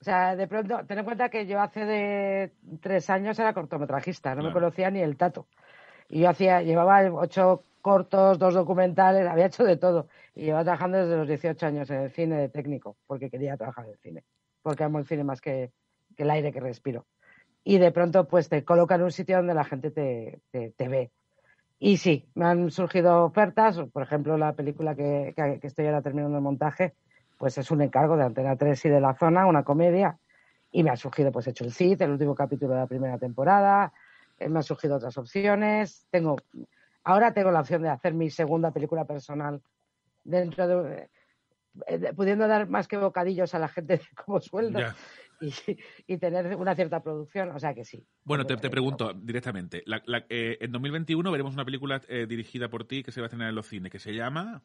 O 0.00 0.04
sea, 0.04 0.34
de 0.34 0.48
pronto, 0.48 0.84
ten 0.84 0.98
en 0.98 1.04
cuenta 1.04 1.28
que 1.28 1.46
yo 1.46 1.60
hace 1.60 1.84
de 1.84 2.52
tres 2.80 3.08
años 3.08 3.38
era 3.38 3.54
cortometrajista, 3.54 4.34
no 4.34 4.42
me 4.42 4.52
conocía 4.52 4.90
ni 4.90 5.00
el 5.00 5.16
tato. 5.16 5.46
Y 6.08 6.20
yo 6.22 6.30
hacía, 6.30 6.60
llevaba 6.60 7.02
ocho 7.12 7.62
cortos, 7.80 8.38
dos 8.38 8.54
documentales, 8.54 9.28
había 9.28 9.46
hecho 9.46 9.62
de 9.62 9.76
todo. 9.76 10.08
Y 10.34 10.42
llevaba 10.42 10.64
trabajando 10.64 10.98
desde 10.98 11.16
los 11.16 11.28
18 11.28 11.66
años 11.66 11.90
en 11.90 12.00
el 12.00 12.10
cine 12.10 12.36
de 12.36 12.48
técnico, 12.48 12.96
porque 13.06 13.30
quería 13.30 13.56
trabajar 13.56 13.84
en 13.84 13.92
el 13.92 13.98
cine. 13.98 14.24
Porque 14.62 14.82
amo 14.82 14.98
el 14.98 15.06
cine 15.06 15.22
más 15.22 15.40
que, 15.40 15.70
que 16.16 16.24
el 16.24 16.30
aire 16.30 16.52
que 16.52 16.60
respiro. 16.60 17.06
Y 17.62 17.78
de 17.78 17.92
pronto, 17.92 18.26
pues 18.26 18.48
te 18.48 18.64
colocan 18.64 19.00
en 19.00 19.04
un 19.04 19.12
sitio 19.12 19.36
donde 19.36 19.54
la 19.54 19.64
gente 19.64 19.92
te, 19.92 20.40
te, 20.50 20.70
te 20.70 20.88
ve. 20.88 21.12
Y 21.78 21.98
sí, 21.98 22.28
me 22.34 22.46
han 22.46 22.70
surgido 22.70 23.24
ofertas, 23.24 23.78
por 23.92 24.02
ejemplo, 24.02 24.36
la 24.36 24.54
película 24.54 24.94
que, 24.94 25.32
que, 25.36 25.60
que 25.60 25.66
estoy 25.66 25.86
ahora 25.86 26.02
terminando 26.02 26.38
el 26.38 26.42
montaje, 26.42 26.94
pues 27.42 27.58
es 27.58 27.72
un 27.72 27.82
encargo 27.82 28.16
de 28.16 28.22
Antena 28.22 28.54
3 28.54 28.84
y 28.84 28.88
de 28.88 29.00
la 29.00 29.14
zona, 29.16 29.46
una 29.46 29.64
comedia, 29.64 30.16
y 30.70 30.84
me 30.84 30.90
ha 30.90 30.96
surgido, 30.96 31.32
pues 31.32 31.48
he 31.48 31.50
hecho 31.50 31.64
el 31.64 31.72
CID, 31.72 32.00
el 32.02 32.12
último 32.12 32.36
capítulo 32.36 32.72
de 32.72 32.78
la 32.78 32.86
primera 32.86 33.18
temporada, 33.18 33.92
eh, 34.38 34.48
me 34.48 34.60
han 34.60 34.62
surgido 34.62 34.94
otras 34.94 35.18
opciones, 35.18 36.06
tengo, 36.08 36.36
ahora 37.02 37.34
tengo 37.34 37.50
la 37.50 37.58
opción 37.58 37.82
de 37.82 37.88
hacer 37.88 38.14
mi 38.14 38.30
segunda 38.30 38.70
película 38.70 39.04
personal 39.06 39.60
dentro 40.22 40.84
de, 40.84 41.10
eh, 41.88 42.12
pudiendo 42.14 42.46
dar 42.46 42.68
más 42.68 42.86
que 42.86 42.96
bocadillos 42.96 43.52
a 43.56 43.58
la 43.58 43.66
gente 43.66 44.00
como 44.24 44.40
sueldo 44.40 44.78
y, 45.40 45.52
y 46.06 46.18
tener 46.18 46.54
una 46.54 46.76
cierta 46.76 47.02
producción, 47.02 47.50
o 47.50 47.58
sea 47.58 47.74
que 47.74 47.84
sí. 47.84 48.06
Bueno, 48.22 48.46
te, 48.46 48.56
te 48.56 48.70
pregunto 48.70 49.14
directamente. 49.14 49.82
La- 49.86 50.00
la- 50.06 50.26
eh, 50.28 50.58
en 50.60 50.70
2021 50.70 51.28
veremos 51.32 51.54
una 51.54 51.64
película 51.64 52.00
eh, 52.06 52.26
dirigida 52.28 52.68
por 52.70 52.86
ti 52.86 53.02
que 53.02 53.10
se 53.10 53.20
va 53.20 53.24
a 53.24 53.26
estrenar 53.26 53.48
en 53.48 53.56
los 53.56 53.66
cines, 53.66 53.90
que 53.90 53.98
se 53.98 54.14
llama... 54.14 54.62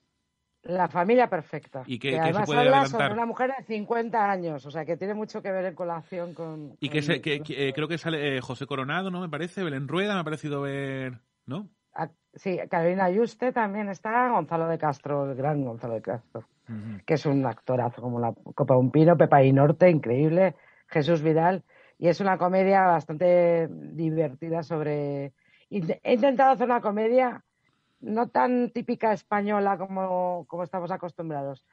La 0.63 0.87
familia 0.89 1.29
perfecta. 1.29 1.83
¿Y 1.85 1.97
que 1.99 2.09
qué 2.09 2.15
se 2.15 2.21
además 2.21 2.45
puede 2.45 2.59
habla 2.59 2.71
adelantar? 2.81 3.01
sobre 3.01 3.13
una 3.13 3.25
mujer 3.25 3.53
de 3.57 3.63
50 3.63 4.29
años, 4.31 4.65
o 4.65 4.71
sea 4.71 4.83
que 4.85 4.97
tiene 4.97 5.13
mucho 5.13 5.41
que 5.41 5.51
ver 5.51 5.65
en 5.65 5.75
colación 5.75 6.33
con. 6.33 6.75
Y 6.79 6.89
que, 6.89 6.99
con- 6.99 7.03
se- 7.03 7.21
que- 7.21 7.41
que, 7.41 7.69
eh, 7.69 7.73
creo 7.73 7.87
que 7.87 7.97
sale 7.97 8.37
eh, 8.37 8.41
José 8.41 8.65
Coronado, 8.65 9.09
¿no? 9.11 9.21
Me 9.21 9.29
parece, 9.29 9.63
Belén 9.63 9.87
Rueda, 9.87 10.15
me 10.15 10.19
ha 10.21 10.23
parecido 10.25 10.61
ver... 10.61 11.19
¿No? 11.45 11.69
Ah, 11.93 12.09
Sí, 12.33 12.59
Carolina 12.69 13.05
Ayuste 13.05 13.51
también 13.51 13.89
está, 13.89 14.29
Gonzalo 14.29 14.67
de 14.67 14.77
Castro, 14.77 15.31
el 15.31 15.35
gran 15.35 15.63
Gonzalo 15.63 15.95
de 15.95 16.01
Castro, 16.03 16.43
que 17.05 17.13
es 17.15 17.25
un 17.25 17.43
actorazo 17.47 17.99
como 18.01 18.19
la 18.19 18.31
Copa 18.53 18.75
de 18.75 18.79
un 18.79 18.91
Pino, 18.91 19.17
Pepa 19.17 19.41
y 19.43 19.51
Norte, 19.53 19.89
increíble, 19.89 20.55
Jesús 20.87 21.23
Vidal, 21.23 21.63
y 21.97 22.09
es 22.09 22.19
una 22.19 22.37
comedia 22.37 22.83
bastante 22.85 23.67
divertida 23.71 24.61
sobre... 24.61 25.33
He 25.71 26.13
intentado 26.13 26.51
hacer 26.51 26.67
una 26.67 26.79
comedia 26.81 27.43
no 27.99 28.29
tan 28.29 28.71
típica 28.71 29.13
española 29.13 29.77
como, 29.77 30.45
como 30.47 30.63
estamos 30.63 30.91
acostumbrados, 30.91 31.65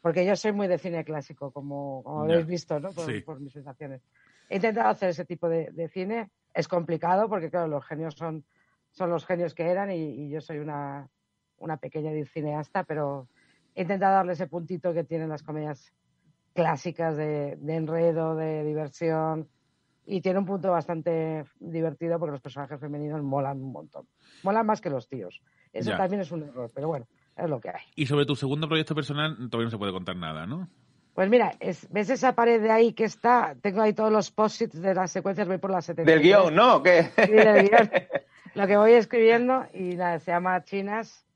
porque 0.00 0.24
yo 0.24 0.36
soy 0.36 0.52
muy 0.52 0.68
de 0.68 0.78
cine 0.78 1.04
clásico, 1.04 1.50
como, 1.50 2.02
como 2.02 2.26
Ya, 2.26 2.34
habéis 2.34 2.46
visto, 2.46 2.78
¿no? 2.80 2.92
Por, 2.92 3.06
sí. 3.06 3.20
por 3.20 3.40
mis 3.40 3.52
sensaciones. 3.52 4.02
He 4.48 4.56
intentado 4.56 4.88
hacer 4.88 5.10
ese 5.10 5.24
tipo 5.24 5.48
de, 5.48 5.70
de 5.72 5.88
cine, 5.88 6.30
es 6.52 6.68
complicado 6.68 7.28
porque, 7.28 7.50
claro, 7.50 7.68
los 7.68 7.84
genios 7.84 8.14
son, 8.14 8.44
son 8.90 9.10
los 9.10 9.24
genios 9.24 9.54
que 9.54 9.68
eran 9.68 9.90
y, 9.90 9.96
y 9.96 10.30
yo 10.30 10.40
soy 10.40 10.58
una, 10.58 11.08
una 11.58 11.76
pequeña 11.78 12.10
cineasta, 12.26 12.84
pero 12.84 13.28
he 13.74 13.82
intentado 13.82 14.16
darle 14.16 14.34
ese 14.34 14.48
puntito 14.48 14.92
que 14.92 15.04
tienen 15.04 15.28
las 15.28 15.42
comedias 15.42 15.92
clásicas 16.52 17.16
de, 17.16 17.56
de 17.56 17.76
enredo, 17.76 18.36
de 18.36 18.64
diversión, 18.64 19.48
y 20.04 20.20
tiene 20.20 20.40
un 20.40 20.46
punto 20.46 20.70
bastante 20.70 21.44
divertido 21.60 22.18
porque 22.18 22.32
los 22.32 22.40
personajes 22.40 22.80
femeninos 22.80 23.22
molan 23.22 23.62
un 23.62 23.72
montón. 23.72 24.06
Molan 24.42 24.66
más 24.66 24.80
que 24.80 24.90
los 24.90 25.08
tíos. 25.08 25.40
Eso 25.72 25.90
Ya. 25.90 25.96
también 25.96 26.20
es 26.22 26.30
un 26.30 26.42
error, 26.42 26.70
pero 26.74 26.88
bueno, 26.88 27.06
es 27.36 27.48
lo 27.48 27.60
que 27.60 27.70
hay. 27.70 27.82
Y 27.96 28.06
sobre 28.06 28.26
tu 28.26 28.36
segundo 28.36 28.68
proyecto 28.68 28.94
personal 28.94 29.36
todavía 29.50 29.66
no 29.66 29.70
se 29.70 29.78
puede 29.78 29.92
contar 29.92 30.16
nada, 30.16 30.46
¿no? 30.46 30.68
Pues 31.14 31.28
mira, 31.28 31.52
es- 31.60 31.86
¿ves 31.90 32.08
esa 32.10 32.34
pared 32.34 32.60
de 32.62 32.70
ahí 32.70 32.92
que 32.94 33.04
está? 33.04 33.54
Tengo 33.60 33.82
ahí 33.82 33.92
todos 33.92 34.10
los 34.12 34.30
posits 34.30 34.80
de 34.80 34.94
las 34.94 35.10
secuencias, 35.10 35.46
voy 35.46 35.58
por 35.58 35.70
las 35.70 35.84
70. 35.84 36.10
Del 36.10 36.22
guion, 36.22 36.54
¿no? 36.54 36.82
¿Qué? 36.82 37.10
Sí, 37.16 37.32
del 37.32 37.68
guion. 37.68 37.90
Lo 38.54 38.66
que 38.66 38.76
voy 38.76 38.92
escribiendo 38.92 39.66
y 39.74 39.94
nada, 39.96 40.18
se 40.18 40.30
llama 40.30 40.62
Chinas 40.64 41.26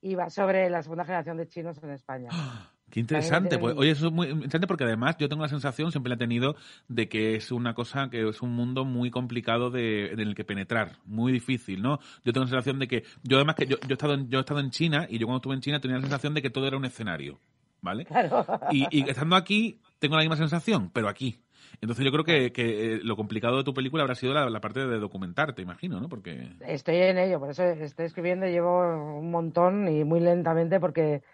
y 0.00 0.14
va 0.14 0.28
sobre 0.30 0.68
la 0.70 0.82
segunda 0.82 1.04
generación 1.04 1.36
de 1.38 1.48
chinos 1.48 1.82
en 1.82 1.90
España. 1.90 2.28
Qué 2.94 3.00
interesante. 3.00 3.58
Pues, 3.58 3.74
oye, 3.76 3.90
eso 3.90 4.06
es 4.06 4.12
muy 4.12 4.28
interesante 4.28 4.68
porque 4.68 4.84
además 4.84 5.16
yo 5.18 5.28
tengo 5.28 5.42
la 5.42 5.48
sensación, 5.48 5.90
siempre 5.90 6.10
la 6.10 6.14
he 6.14 6.18
tenido, 6.18 6.54
de 6.86 7.08
que 7.08 7.34
es 7.34 7.50
una 7.50 7.74
cosa, 7.74 8.08
que 8.08 8.28
es 8.28 8.40
un 8.40 8.52
mundo 8.52 8.84
muy 8.84 9.10
complicado 9.10 9.68
de, 9.68 10.12
en 10.12 10.20
el 10.20 10.36
que 10.36 10.44
penetrar, 10.44 10.92
muy 11.04 11.32
difícil, 11.32 11.82
¿no? 11.82 11.98
Yo 12.24 12.32
tengo 12.32 12.44
la 12.44 12.50
sensación 12.50 12.78
de 12.78 12.86
que, 12.86 13.02
yo 13.24 13.38
además 13.38 13.56
que 13.56 13.66
yo, 13.66 13.78
yo 13.80 13.88
he 13.90 13.92
estado 13.94 14.14
en, 14.14 14.30
yo 14.30 14.38
he 14.38 14.42
estado 14.42 14.60
en 14.60 14.70
China 14.70 15.08
y 15.10 15.18
yo 15.18 15.26
cuando 15.26 15.38
estuve 15.38 15.54
en 15.54 15.60
China 15.60 15.80
tenía 15.80 15.96
la 15.96 16.02
sensación 16.02 16.34
de 16.34 16.42
que 16.42 16.50
todo 16.50 16.68
era 16.68 16.76
un 16.76 16.84
escenario, 16.84 17.40
¿vale? 17.80 18.04
Claro. 18.04 18.46
Y, 18.70 18.86
y 18.96 19.10
estando 19.10 19.34
aquí 19.34 19.80
tengo 19.98 20.14
la 20.14 20.22
misma 20.22 20.36
sensación, 20.36 20.88
pero 20.92 21.08
aquí. 21.08 21.40
Entonces 21.80 22.04
yo 22.04 22.12
creo 22.12 22.22
que, 22.22 22.52
que, 22.52 22.94
eh, 22.94 23.00
lo 23.02 23.16
complicado 23.16 23.56
de 23.56 23.64
tu 23.64 23.74
película 23.74 24.04
habrá 24.04 24.14
sido 24.14 24.34
la, 24.34 24.48
la 24.48 24.60
parte 24.60 24.86
de 24.86 25.00
documentarte, 25.00 25.62
imagino, 25.62 25.98
¿no? 25.98 26.08
Porque... 26.08 26.52
Estoy 26.60 26.98
en 26.98 27.18
ello, 27.18 27.40
por 27.40 27.50
eso 27.50 27.64
estoy 27.64 28.06
escribiendo, 28.06 28.46
llevo 28.46 29.18
un 29.18 29.32
montón 29.32 29.88
y 29.88 30.04
muy 30.04 30.20
lentamente 30.20 30.78
porque 30.78 31.24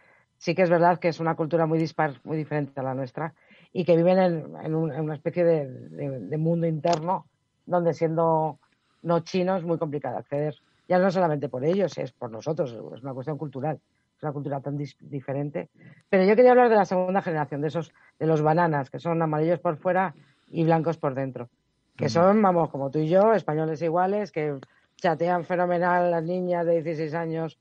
sí 0.41 0.55
que 0.55 0.63
es 0.63 0.71
verdad 0.71 0.99
que 0.99 1.09
es 1.09 1.21
una 1.21 1.35
cultura 1.37 1.67
muy 1.67 1.79
dispar, 1.79 2.15
muy 2.25 2.37
diferente 2.39 2.81
a 2.81 2.83
la 2.83 2.95
nuestra 2.95 3.35
y 3.73 3.85
que 3.85 3.95
viven 3.97 4.19
en, 4.19 4.57
en 4.65 4.75
un- 4.75 4.93
en 4.93 5.03
una 5.03 5.15
especie 5.15 5.45
de, 5.45 5.69
de- 5.69 6.21
de 6.21 6.39
mundo 6.39 6.67
interno 6.67 7.27
donde 7.67 7.93
siendo 7.93 8.59
no 9.03 9.21
chino 9.21 9.57
es 9.57 9.65
muy 9.65 9.79
complicado 9.79 10.17
acceder. 10.19 10.55
Ya 10.89 10.99
no 10.99 11.11
solamente 11.11 11.49
por 11.51 11.65
ellos, 11.65 11.97
es 11.99 12.13
por 12.13 12.31
nosotros, 12.31 12.73
es 12.73 13.03
una 13.03 13.13
cuestión 13.15 13.39
cultural, 13.39 13.79
es 14.17 14.23
una 14.23 14.33
cultura 14.33 14.61
tan 14.61 14.77
diferente. 14.77 15.69
Pero 16.09 16.25
yo 16.25 16.35
quería 16.35 16.51
hablar 16.53 16.71
de 16.71 16.77
la 16.77 16.85
segunda 16.87 17.23
generación, 17.23 17.61
de 17.61 17.69
esos, 17.69 17.93
de 18.19 18.27
los 18.27 18.43
bananas, 18.43 18.91
que 18.91 18.99
son 18.99 19.21
amarillos 19.23 19.61
por 19.61 19.77
fuera 19.77 20.15
y 20.51 20.65
blancos 20.65 20.97
por 20.97 21.15
dentro 21.15 21.49
que 21.97 22.09
son, 22.09 22.41
vamos, 22.41 22.71
como 22.71 22.91
tú 22.91 22.99
y 22.99 23.09
yo, 23.09 23.35
españoles 23.35 23.83
iguales, 23.83 24.33
que 24.33 24.57
chatean 24.97 25.45
fenomenal 25.45 26.11
las 26.11 26.25
niñas 26.25 26.65
de 26.65 26.83
16 26.83 27.13
años 27.13 27.59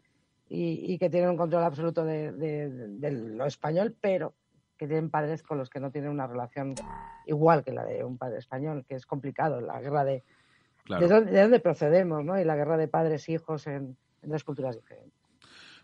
y, 0.49 0.93
y 0.93 0.97
que 0.97 1.09
tienen 1.09 1.29
un 1.29 1.37
control 1.37 1.63
absoluto 1.63 2.03
de, 2.03 2.31
de- 2.33 2.69
de 2.69 3.11
lo 3.11 3.45
español, 3.45 3.95
pero 4.01 4.33
que 4.77 4.87
tienen 4.87 5.09
padres 5.09 5.43
con 5.43 5.57
los 5.57 5.69
que 5.69 5.79
no 5.79 5.91
tienen 5.91 6.09
una 6.09 6.25
relación 6.27 6.73
igual 7.25 7.63
que 7.63 7.71
la 7.71 7.85
de 7.85 8.03
un 8.03 8.17
padre 8.17 8.39
español, 8.39 8.85
que 8.87 8.95
es 8.95 9.05
complicado, 9.05 9.61
la 9.61 9.79
guerra 9.79 10.03
de, 10.03 10.23
Claro. 10.85 11.07
de, 11.07 11.13
dónde, 11.13 11.31
de 11.31 11.41
dónde 11.41 11.59
procedemos, 11.59 12.23
¿no? 12.25 12.39
Y 12.39 12.43
la 12.45 12.55
guerra 12.55 12.75
de 12.77 12.87
padres 12.87 13.27
e 13.29 13.33
hijos 13.33 13.67
en, 13.67 13.95
en 14.23 14.29
dos 14.29 14.43
culturas 14.43 14.75
diferentes. 14.75 15.13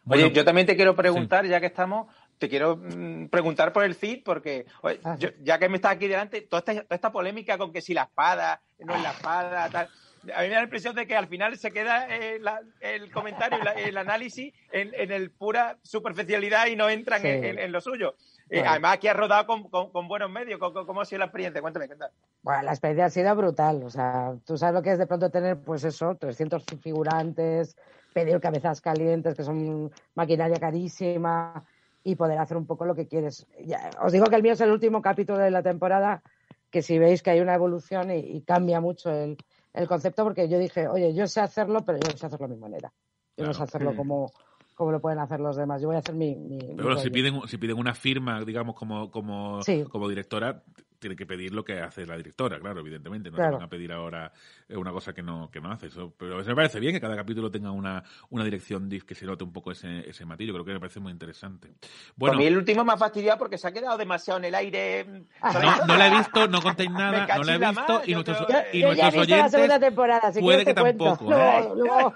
Oye, 0.07 0.31
yo 0.31 0.45
también 0.45 0.65
te 0.67 0.75
quiero 0.75 0.95
preguntar, 0.95 1.45
ya 1.45 1.59
que 1.59 1.65
estamos, 1.67 2.07
te 2.37 2.47
quiero 2.47 2.77
mm, 2.77 3.27
preguntar 3.29 3.73
por 3.73 3.83
el 3.83 3.95
CID, 3.95 4.23
porque 4.23 4.65
oye, 4.81 4.99
Ah, 5.03 5.15
yo- 5.19 5.29
ya 5.41 5.57
que 5.59 5.67
me 5.69 5.75
estás 5.77 5.93
aquí 5.93 6.07
delante, 6.07 6.41
toda 6.41 6.59
esta, 6.59 6.73
toda 6.83 6.95
esta 6.95 7.11
polémica 7.11 7.57
con 7.57 7.71
que 7.73 7.81
si 7.81 7.93
la 7.93 8.03
espada, 8.03 8.61
no 8.79 8.95
es 8.95 9.01
la 9.03 9.11
espada, 9.11 9.69
tal. 9.69 9.89
A 10.33 10.41
mí 10.41 10.47
me 10.47 10.53
da 10.53 10.59
la 10.59 10.63
impresión 10.63 10.95
de 10.95 11.05
que 11.07 11.15
al 11.15 11.27
final 11.27 11.57
se 11.57 11.71
queda 11.71 12.07
eh, 12.07 12.39
la- 12.39 12.61
el 12.81 13.11
comentario, 13.11 13.57
la- 13.63 13.73
el 13.73 13.97
análisis 13.97 14.53
en, 14.71 14.91
en 14.95 15.11
el 15.11 15.31
pura 15.31 15.77
superficialidad 15.83 16.67
y 16.67 16.75
no 16.75 16.89
entran 16.89 17.21
Sí. 17.21 17.27
en, 17.27 17.43
en- 17.45 17.59
en 17.59 17.71
lo 17.71 17.81
suyo. 17.81 18.15
Eh, 18.49 18.57
Bueno. 18.59 18.71
además, 18.71 18.93
aquí 18.95 19.07
has 19.07 19.15
rodado 19.17 19.45
con, 19.47 19.69
con- 19.69 19.91
con 19.91 20.07
buenos 20.07 20.29
medios. 20.29 20.59
¿Cómo, 20.59 20.85
cómo 20.85 21.01
ha 21.01 21.05
sido 21.05 21.19
la 21.19 21.25
experiencia? 21.25 21.61
Cuéntame, 21.61 21.87
cuéntame. 21.87 22.11
Bueno, 22.43 22.61
la 22.63 22.71
experiencia 22.71 23.05
ha 23.05 23.09
sido 23.09 23.35
brutal. 23.35 23.83
O 23.83 23.89
sea, 23.89 24.33
tú 24.45 24.57
sabes 24.57 24.75
lo 24.75 24.81
que 24.83 24.91
es 24.91 24.99
de 24.99 25.07
pronto 25.07 25.29
tener, 25.31 25.57
pues 25.59 25.83
eso, 25.83 26.15
300 26.15 26.63
figurantes, 26.81 27.75
pedir 28.13 28.39
cabezas 28.39 28.81
calientes, 28.81 29.35
que 29.35 29.43
son 29.43 29.91
maquinaria 30.15 30.59
carísima, 30.59 31.65
y 32.03 32.15
poder 32.15 32.37
hacer 32.37 32.55
un 32.55 32.67
poco 32.67 32.85
lo 32.85 32.93
que 32.95 33.07
quieres. 33.07 33.47
Ya, 33.65 33.89
os 33.99 34.11
digo 34.11 34.25
que 34.27 34.35
el 34.35 34.43
mío 34.43 34.53
es 34.53 34.61
el 34.61 34.69
último 34.71 35.01
capítulo 35.01 35.39
de 35.39 35.49
la 35.49 35.63
temporada, 35.63 36.21
que 36.69 36.83
si 36.83 36.99
veis 36.99 37.23
que 37.23 37.31
hay 37.31 37.39
una 37.39 37.55
evolución 37.55 38.11
y, 38.11 38.19
y 38.19 38.41
cambia 38.41 38.79
mucho 38.79 39.09
el, 39.09 39.37
el 39.75 39.87
concepto 39.87 40.23
porque 40.23 40.47
yo 40.49 40.57
dije, 40.59 40.87
oye, 40.87 41.13
yo 41.13 41.27
sé 41.27 41.41
hacerlo, 41.41 41.83
pero 41.85 41.97
yo 41.99 42.09
no 42.11 42.17
sé 42.17 42.25
hacerlo 42.25 42.45
a 42.45 42.49
mi 42.49 42.57
manera. 42.57 42.91
Yo 43.37 43.45
no 43.45 43.53
sé 43.53 43.63
hacerlo 43.63 43.95
como, 43.95 44.31
como 44.75 44.91
lo 44.91 45.01
pueden 45.01 45.19
hacer 45.19 45.39
los 45.39 45.55
demás. 45.57 45.81
Yo 45.81 45.87
voy 45.87 45.97
a 45.97 45.99
hacer 45.99 46.15
mi... 46.15 46.35
mi- 46.35 46.57
mi 46.57 46.75
Pero 46.75 46.83
bueno, 46.85 47.01
si 47.01 47.09
piden, 47.09 47.41
si 47.47 47.57
piden 47.57 47.77
una 47.77 47.93
firma, 47.93 48.43
digamos, 48.45 48.75
como, 48.75 49.11
como, 49.11 49.61
Sí. 49.63 49.83
como 49.83 50.07
directora, 50.07 50.63
tiene 50.99 51.15
que 51.15 51.25
pedir 51.25 51.53
lo 51.53 51.63
que 51.63 51.79
hace 51.79 52.05
la 52.05 52.17
directora, 52.17 52.59
claro, 52.59 52.79
evidentemente. 52.79 53.29
No 53.31 53.35
Claro. 53.37 53.51
te 53.51 53.55
van 53.57 53.63
a 53.65 53.69
pedir 53.69 53.91
ahora 53.91 54.31
eh, 54.67 54.75
una 54.77 54.91
cosa 54.91 55.13
que 55.13 55.21
no, 55.21 55.49
que 55.51 55.59
no 55.61 55.71
hace. 55.71 55.87
Eso, 55.87 56.13
pero 56.17 56.39
eso 56.39 56.49
me 56.49 56.55
parece 56.55 56.79
bien 56.79 56.93
que 56.93 57.01
cada 57.01 57.15
capítulo 57.15 57.49
tenga 57.51 57.71
una, 57.71 58.03
una 58.29 58.43
dirección 58.43 58.89
que 58.89 59.15
se 59.15 59.25
note 59.25 59.43
un 59.43 59.51
poco 59.53 59.71
ese, 59.71 60.09
ese 60.09 60.25
matiz. 60.25 60.47
Yo 60.47 60.53
creo 60.53 60.65
que 60.65 60.73
me 60.73 60.79
parece 60.79 60.99
muy 60.99 61.11
interesante. 61.11 61.73
Bueno, 62.15 62.35
a 62.35 62.37
mí 62.37 62.45
el 62.45 62.57
último 62.57 62.83
me 62.85 62.93
ha 62.93 62.97
fastidiado 62.97 63.37
porque 63.39 63.57
se 63.57 63.67
ha 63.67 63.71
quedado 63.71 63.97
demasiado 63.97 64.37
en 64.39 64.45
el 64.45 64.55
aire. 64.55 65.05
no, 65.05 65.85
no 65.87 65.97
la 65.97 66.07
he 66.07 66.17
visto, 66.17 66.47
no 66.47 66.61
contéis 66.61 66.91
nada, 66.91 67.27
no 67.37 67.43
la 67.43 67.55
he 67.55 67.57
visto 67.57 67.73
más, 67.73 68.07
y 68.07 68.13
nuestros, 68.13 68.37
y 68.73 68.81
Yo 68.81 68.87
nuestros 68.87 69.13
visto 69.13 69.27
la 69.35 69.37
oyentes 69.45 69.79
temporada, 69.79 70.31
si 70.33 70.39
puede 70.39 70.65
que 70.65 70.75
cuento. 70.75 71.05
tampoco. 71.17 72.15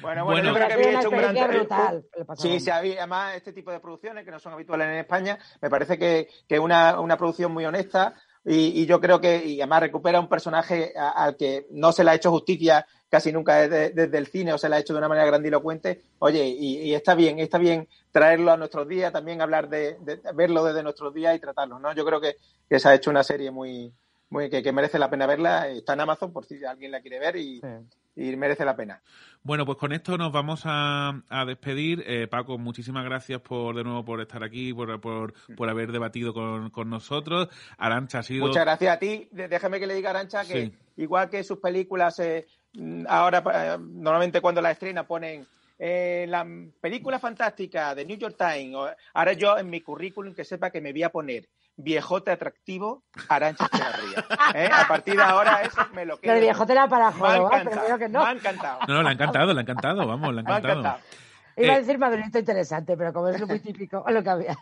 Bueno, 0.00 0.24
bueno, 0.24 0.24
Bueno. 0.24 0.48
yo 0.50 0.54
creo 0.54 0.68
que 0.68 0.74
había 0.74 0.88
una 0.90 1.00
hecho 1.00 1.10
un 1.10 1.16
gran 1.16 1.34
brutal, 1.50 2.04
pasaba 2.26 2.36
Sí, 2.36 2.56
a 2.56 2.60
sí, 2.60 2.70
había, 2.70 2.98
además 2.98 3.34
este 3.36 3.52
tipo 3.52 3.70
de 3.72 3.80
producciones 3.80 4.24
que 4.24 4.30
no 4.30 4.38
son 4.38 4.52
habituales 4.52 4.86
en 4.88 4.94
España, 4.94 5.38
me 5.60 5.68
parece 5.68 5.98
que 5.98 6.28
es 6.48 6.58
una, 6.60 6.97
una 7.00 7.16
producción 7.16 7.52
muy 7.52 7.64
honesta 7.64 8.14
y, 8.44 8.86
yo 8.86 9.00
creo 9.00 9.20
que 9.20 9.44
y 9.44 9.60
además 9.60 9.80
recupera 9.80 10.20
un 10.20 10.28
personaje 10.28 10.94
al 10.96 11.36
que 11.36 11.66
no 11.70 11.92
se 11.92 12.02
le 12.02 12.10
ha 12.10 12.14
hecho 12.14 12.30
justicia 12.30 12.86
casi 13.10 13.32
nunca 13.32 13.68
desde, 13.68 14.18
el 14.18 14.26
cine 14.26 14.52
o 14.52 14.58
se 14.58 14.68
le 14.68 14.76
ha 14.76 14.78
hecho 14.78 14.92
de 14.92 14.98
una 14.98 15.08
manera 15.08 15.26
grandilocuente. 15.26 16.02
Oye, 16.18 16.46
y, 16.46 16.94
está 16.94 17.14
bien, 17.14 17.38
está 17.38 17.58
bien 17.58 17.88
traerlo 18.10 18.52
a 18.52 18.56
nuestros 18.56 18.88
días, 18.88 19.12
también 19.12 19.42
hablar 19.42 19.68
de, 19.68 19.96
verlo 20.34 20.64
desde 20.64 20.82
nuestros 20.82 21.12
días 21.12 21.36
y 21.36 21.40
tratarlo, 21.40 21.78
¿no? 21.78 21.94
Yo 21.94 22.04
creo 22.04 22.20
que, 22.20 22.36
que 22.68 22.78
se 22.78 22.88
ha 22.88 22.94
hecho 22.94 23.10
una 23.10 23.24
serie 23.24 23.50
muy, 23.50 23.92
muy 24.30 24.50
que 24.50 24.72
merece 24.72 24.98
la 24.98 25.10
pena 25.10 25.26
verla. 25.26 25.68
Está 25.68 25.94
en 25.94 26.00
Amazon 26.00 26.32
por 26.32 26.44
si 26.44 26.64
alguien 26.64 26.92
la 26.92 27.00
quiere 27.00 27.18
ver 27.18 27.36
y, 27.36 27.60
y 28.18 28.36
merece 28.36 28.64
la 28.64 28.74
pena. 28.74 29.00
Bueno, 29.44 29.64
pues 29.64 29.78
con 29.78 29.92
esto 29.92 30.18
nos 30.18 30.32
vamos 30.32 30.62
a, 30.64 31.22
a 31.28 31.44
despedir. 31.44 32.02
Eh, 32.06 32.26
Paco, 32.26 32.58
muchísimas 32.58 33.04
gracias 33.04 33.40
por 33.40 33.76
de 33.76 33.84
nuevo 33.84 34.04
por 34.04 34.20
estar 34.20 34.42
aquí, 34.42 34.74
por, 34.74 35.00
por, 35.00 35.32
por 35.56 35.70
haber 35.70 35.92
debatido 35.92 36.34
con, 36.34 36.70
con 36.70 36.90
nosotros. 36.90 37.48
Arancha 37.78 38.18
ha 38.18 38.22
sido... 38.24 38.46
Muchas 38.48 38.64
gracias 38.64 38.96
a 38.96 38.98
ti. 38.98 39.28
Déjame 39.30 39.78
que 39.78 39.86
le 39.86 39.94
diga 39.94 40.08
a 40.10 40.14
Arancha 40.14 40.44
que 40.44 40.66
Sí. 40.66 40.72
igual 40.96 41.30
que 41.30 41.44
sus 41.44 41.58
películas, 41.58 42.18
eh, 42.18 42.46
ahora 43.06 43.42
eh, 43.54 43.78
normalmente 43.80 44.40
cuando 44.40 44.60
la 44.60 44.72
estrena 44.72 45.06
ponen 45.06 45.46
eh, 45.78 46.26
la 46.28 46.44
película 46.80 47.20
fantástica 47.20 47.94
de 47.94 48.04
New 48.04 48.18
York 48.18 48.34
Times, 48.36 48.76
ahora 49.14 49.32
yo 49.34 49.56
en 49.56 49.70
mi 49.70 49.80
currículum 49.80 50.34
que 50.34 50.44
sepa 50.44 50.70
que 50.70 50.80
me 50.80 50.90
voy 50.92 51.04
a 51.04 51.10
poner 51.10 51.48
viejote 51.78 52.32
atractivo 52.32 53.04
Arancha 53.28 53.66
Echevarría. 53.72 54.24
¿eh? 54.54 54.68
A 54.72 54.86
partir 54.86 55.16
de 55.16 55.22
ahora 55.22 55.62
eso 55.62 55.80
me 55.94 56.04
lo 56.04 56.16
quedo. 56.16 56.22
Pero 56.22 56.34
el 56.34 56.40
viejote 56.40 56.72
era 56.72 56.88
para 56.88 57.10
Me 57.10 57.16
ha 57.16 57.18
jorobar, 57.18 57.40
pero 57.40 57.60
encantado, 57.60 57.86
creo 57.86 57.98
que 57.98 58.08
no. 58.08 58.20
me 58.20 58.26
ha 58.26 58.32
encantado. 58.32 58.78
No, 58.86 58.94
no, 58.94 59.02
le 59.02 59.08
ha 59.08 59.12
encantado, 59.12 59.52
le 59.54 59.60
ha 59.60 59.62
encantado, 59.62 60.06
vamos, 60.06 60.34
le 60.34 60.40
ha 60.40 60.42
Me 60.42 60.52
ha 60.52 60.58
encantado. 60.58 60.98
Iba 61.58 61.72
a 61.72 61.76
Eh, 61.76 61.80
decir 61.80 61.98
madurito 61.98 62.38
interesante, 62.38 62.96
pero 62.96 63.12
como 63.12 63.28
es 63.28 63.46
muy 63.46 63.58
típico, 63.60 64.04
lo 64.08 64.18
he 64.20 64.24
cambiado. 64.24 64.58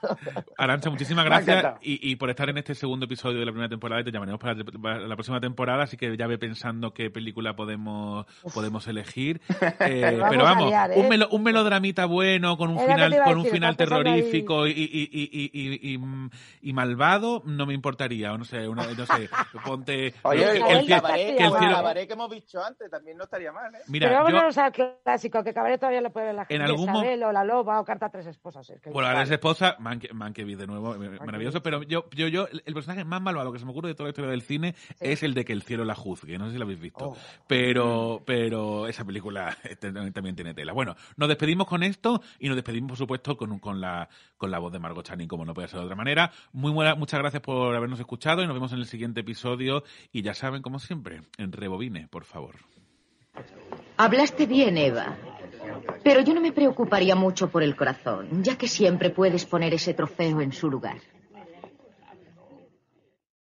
Arancha, 0.56 0.90
muchísimas 0.90 1.24
gracias 1.24 1.74
y, 1.82 2.10
y 2.10 2.16
por 2.16 2.30
estar 2.30 2.48
en 2.48 2.58
este 2.58 2.74
segundo 2.74 3.06
episodio 3.06 3.38
de 3.40 3.46
la 3.46 3.52
primera 3.52 3.68
temporada 3.68 4.00
y 4.00 4.04
te 4.04 4.10
llamaremos 4.12 4.40
para 4.40 4.54
la, 4.54 4.98
la 5.06 5.14
próxima 5.16 5.40
temporada, 5.40 5.84
así 5.84 5.96
que 5.96 6.16
ya 6.16 6.26
ve 6.26 6.38
pensando 6.38 6.92
qué 6.92 7.10
película 7.10 7.54
podemos, 7.56 8.26
podemos 8.54 8.86
elegir. 8.88 9.40
Eh, 9.80 10.16
Vamos 10.18 10.30
pero 10.30 10.40
a 10.46 10.50
vamos, 10.52 10.68
liar, 10.70 10.90
¿eh? 10.92 10.94
un, 11.00 11.08
melo- 11.08 11.28
un 11.30 11.42
melodramita 11.42 12.06
bueno, 12.06 12.56
con 12.56 12.70
un 12.70 12.78
Era 12.78 12.96
lo 12.96 13.04
final, 13.06 13.20
a 13.20 13.24
con 13.24 13.36
un 13.38 13.42
decir, 13.44 13.52
final 13.52 13.70
estás 13.72 13.88
pensando 13.88 14.10
ahí- 14.10 14.16
terrorífico 14.22 14.66
y, 14.66 14.70
y, 14.70 14.74
y, 14.74 15.30
y, 15.32 15.50
y, 15.52 15.92
y- 15.92 15.94
y- 15.96 16.30
y 16.70 16.72
malvado, 16.72 17.42
no 17.44 17.66
me 17.66 17.74
importaría, 17.74 18.32
o 18.32 18.38
no 18.38 18.44
sé, 18.44 18.66
una- 18.68 18.86
no 18.86 19.06
sé, 19.06 19.28
ponte... 19.64 20.14
Oye, 20.22 20.40
que- 20.44 20.50
el, 20.58 20.62
el 20.78 20.84
cielo- 20.86 21.02
cabaret, 21.02 21.36
que 21.36 21.44
el 21.44 21.52
el 21.52 21.58
cielo- 21.58 21.74
cabaret 21.76 22.06
que 22.06 22.12
hemos 22.14 22.30
dicho 22.30 22.62
antes 22.64 22.90
también 22.90 23.16
no 23.16 23.24
estaría 23.24 23.52
mal, 23.52 23.74
¿eh? 23.74 23.78
Mira, 23.88 24.08
pero 24.08 24.20
yo- 24.20 24.24
vámonos 24.34 24.58
al 24.58 24.72
clásico, 24.72 25.42
que 25.44 25.52
cabaret 25.52 25.78
todavía 25.80 26.00
lo 26.00 26.10
puede 26.10 26.26
ver 26.26 26.34
la 26.34 26.44
gente. 26.46 26.64
algún 26.64 26.85
mo- 26.85 26.85
Isabel 26.92 27.22
o 27.24 27.32
La 27.32 27.44
Loba 27.44 27.80
o 27.80 27.84
Carta 27.84 28.06
a 28.06 28.10
Tres 28.10 28.26
Esposas. 28.26 28.68
es 28.70 28.80
que- 28.80 28.90
Bueno, 28.90 29.08
ahora 29.08 29.22
es 29.22 29.30
esposa, 29.30 29.76
Manke- 29.78 30.12
Mankiewicz 30.12 30.58
de 30.58 30.66
nuevo, 30.66 30.94
eh, 30.94 31.18
maravilloso, 31.24 31.62
pero 31.62 31.82
yo, 31.82 32.08
yo, 32.10 32.28
yo, 32.28 32.46
el 32.64 32.74
personaje 32.74 33.04
más 33.04 33.20
malvado 33.20 33.52
que 33.52 33.58
se 33.58 33.64
me 33.64 33.70
ocurre 33.72 33.88
de 33.88 33.94
toda 33.94 34.06
la 34.06 34.10
historia 34.10 34.30
del 34.30 34.42
cine 34.42 34.74
es 35.00 35.22
el 35.22 35.34
de 35.34 35.44
que 35.44 35.52
el 35.52 35.62
cielo 35.62 35.84
la 35.84 35.94
juzgue, 35.94 36.38
no 36.38 36.46
sé 36.46 36.52
si 36.52 36.58
lo 36.58 36.64
habéis 36.64 36.80
visto, 36.80 37.08
Oh. 37.10 37.16
pero, 37.46 38.22
pero 38.24 38.86
esa 38.86 39.04
película 39.04 39.56
también 39.80 40.12
también 40.12 40.34
tiene 40.36 40.54
tela. 40.54 40.72
Bueno, 40.72 40.94
nos 41.16 41.28
despedimos 41.28 41.66
con 41.66 41.82
esto 41.82 42.20
y 42.38 42.48
nos 42.48 42.56
despedimos, 42.56 42.88
por 42.90 42.98
supuesto, 42.98 43.36
con, 43.36 43.52
un- 43.52 43.58
con, 43.58 43.80
la, 43.80 44.08
con 44.36 44.50
la 44.50 44.58
voz 44.58 44.72
de 44.72 44.78
Margot 44.78 45.04
Channing, 45.04 45.28
como 45.28 45.44
no 45.44 45.54
puede 45.54 45.68
ser 45.68 45.78
de 45.80 45.84
otra 45.86 45.96
manera. 45.96 46.30
Muy 46.52 46.72
buena, 46.72 46.94
muchas 46.94 47.20
gracias 47.20 47.42
por 47.42 47.74
habernos 47.74 48.00
escuchado 48.00 48.42
y 48.42 48.46
nos 48.46 48.54
vemos 48.54 48.72
en 48.72 48.78
el 48.78 48.86
siguiente 48.86 49.20
episodio 49.20 49.84
y 50.12 50.22
ya 50.22 50.34
saben, 50.34 50.62
como 50.62 50.78
siempre, 50.78 51.22
en 51.38 51.52
Rebobine, 51.52 52.08
por 52.08 52.24
favor. 52.24 52.56
Hablaste 53.96 54.46
bien, 54.46 54.76
Eva. 54.78 55.16
Pero 56.02 56.20
yo 56.20 56.34
no 56.34 56.40
me 56.40 56.52
preocuparía 56.52 57.14
mucho 57.14 57.48
por 57.48 57.62
el 57.62 57.74
corazón, 57.74 58.42
ya 58.42 58.56
que 58.56 58.68
siempre 58.68 59.10
puedes 59.10 59.44
poner 59.44 59.74
ese 59.74 59.94
trofeo 59.94 60.40
en 60.40 60.52
su 60.52 60.70
lugar. 60.70 60.98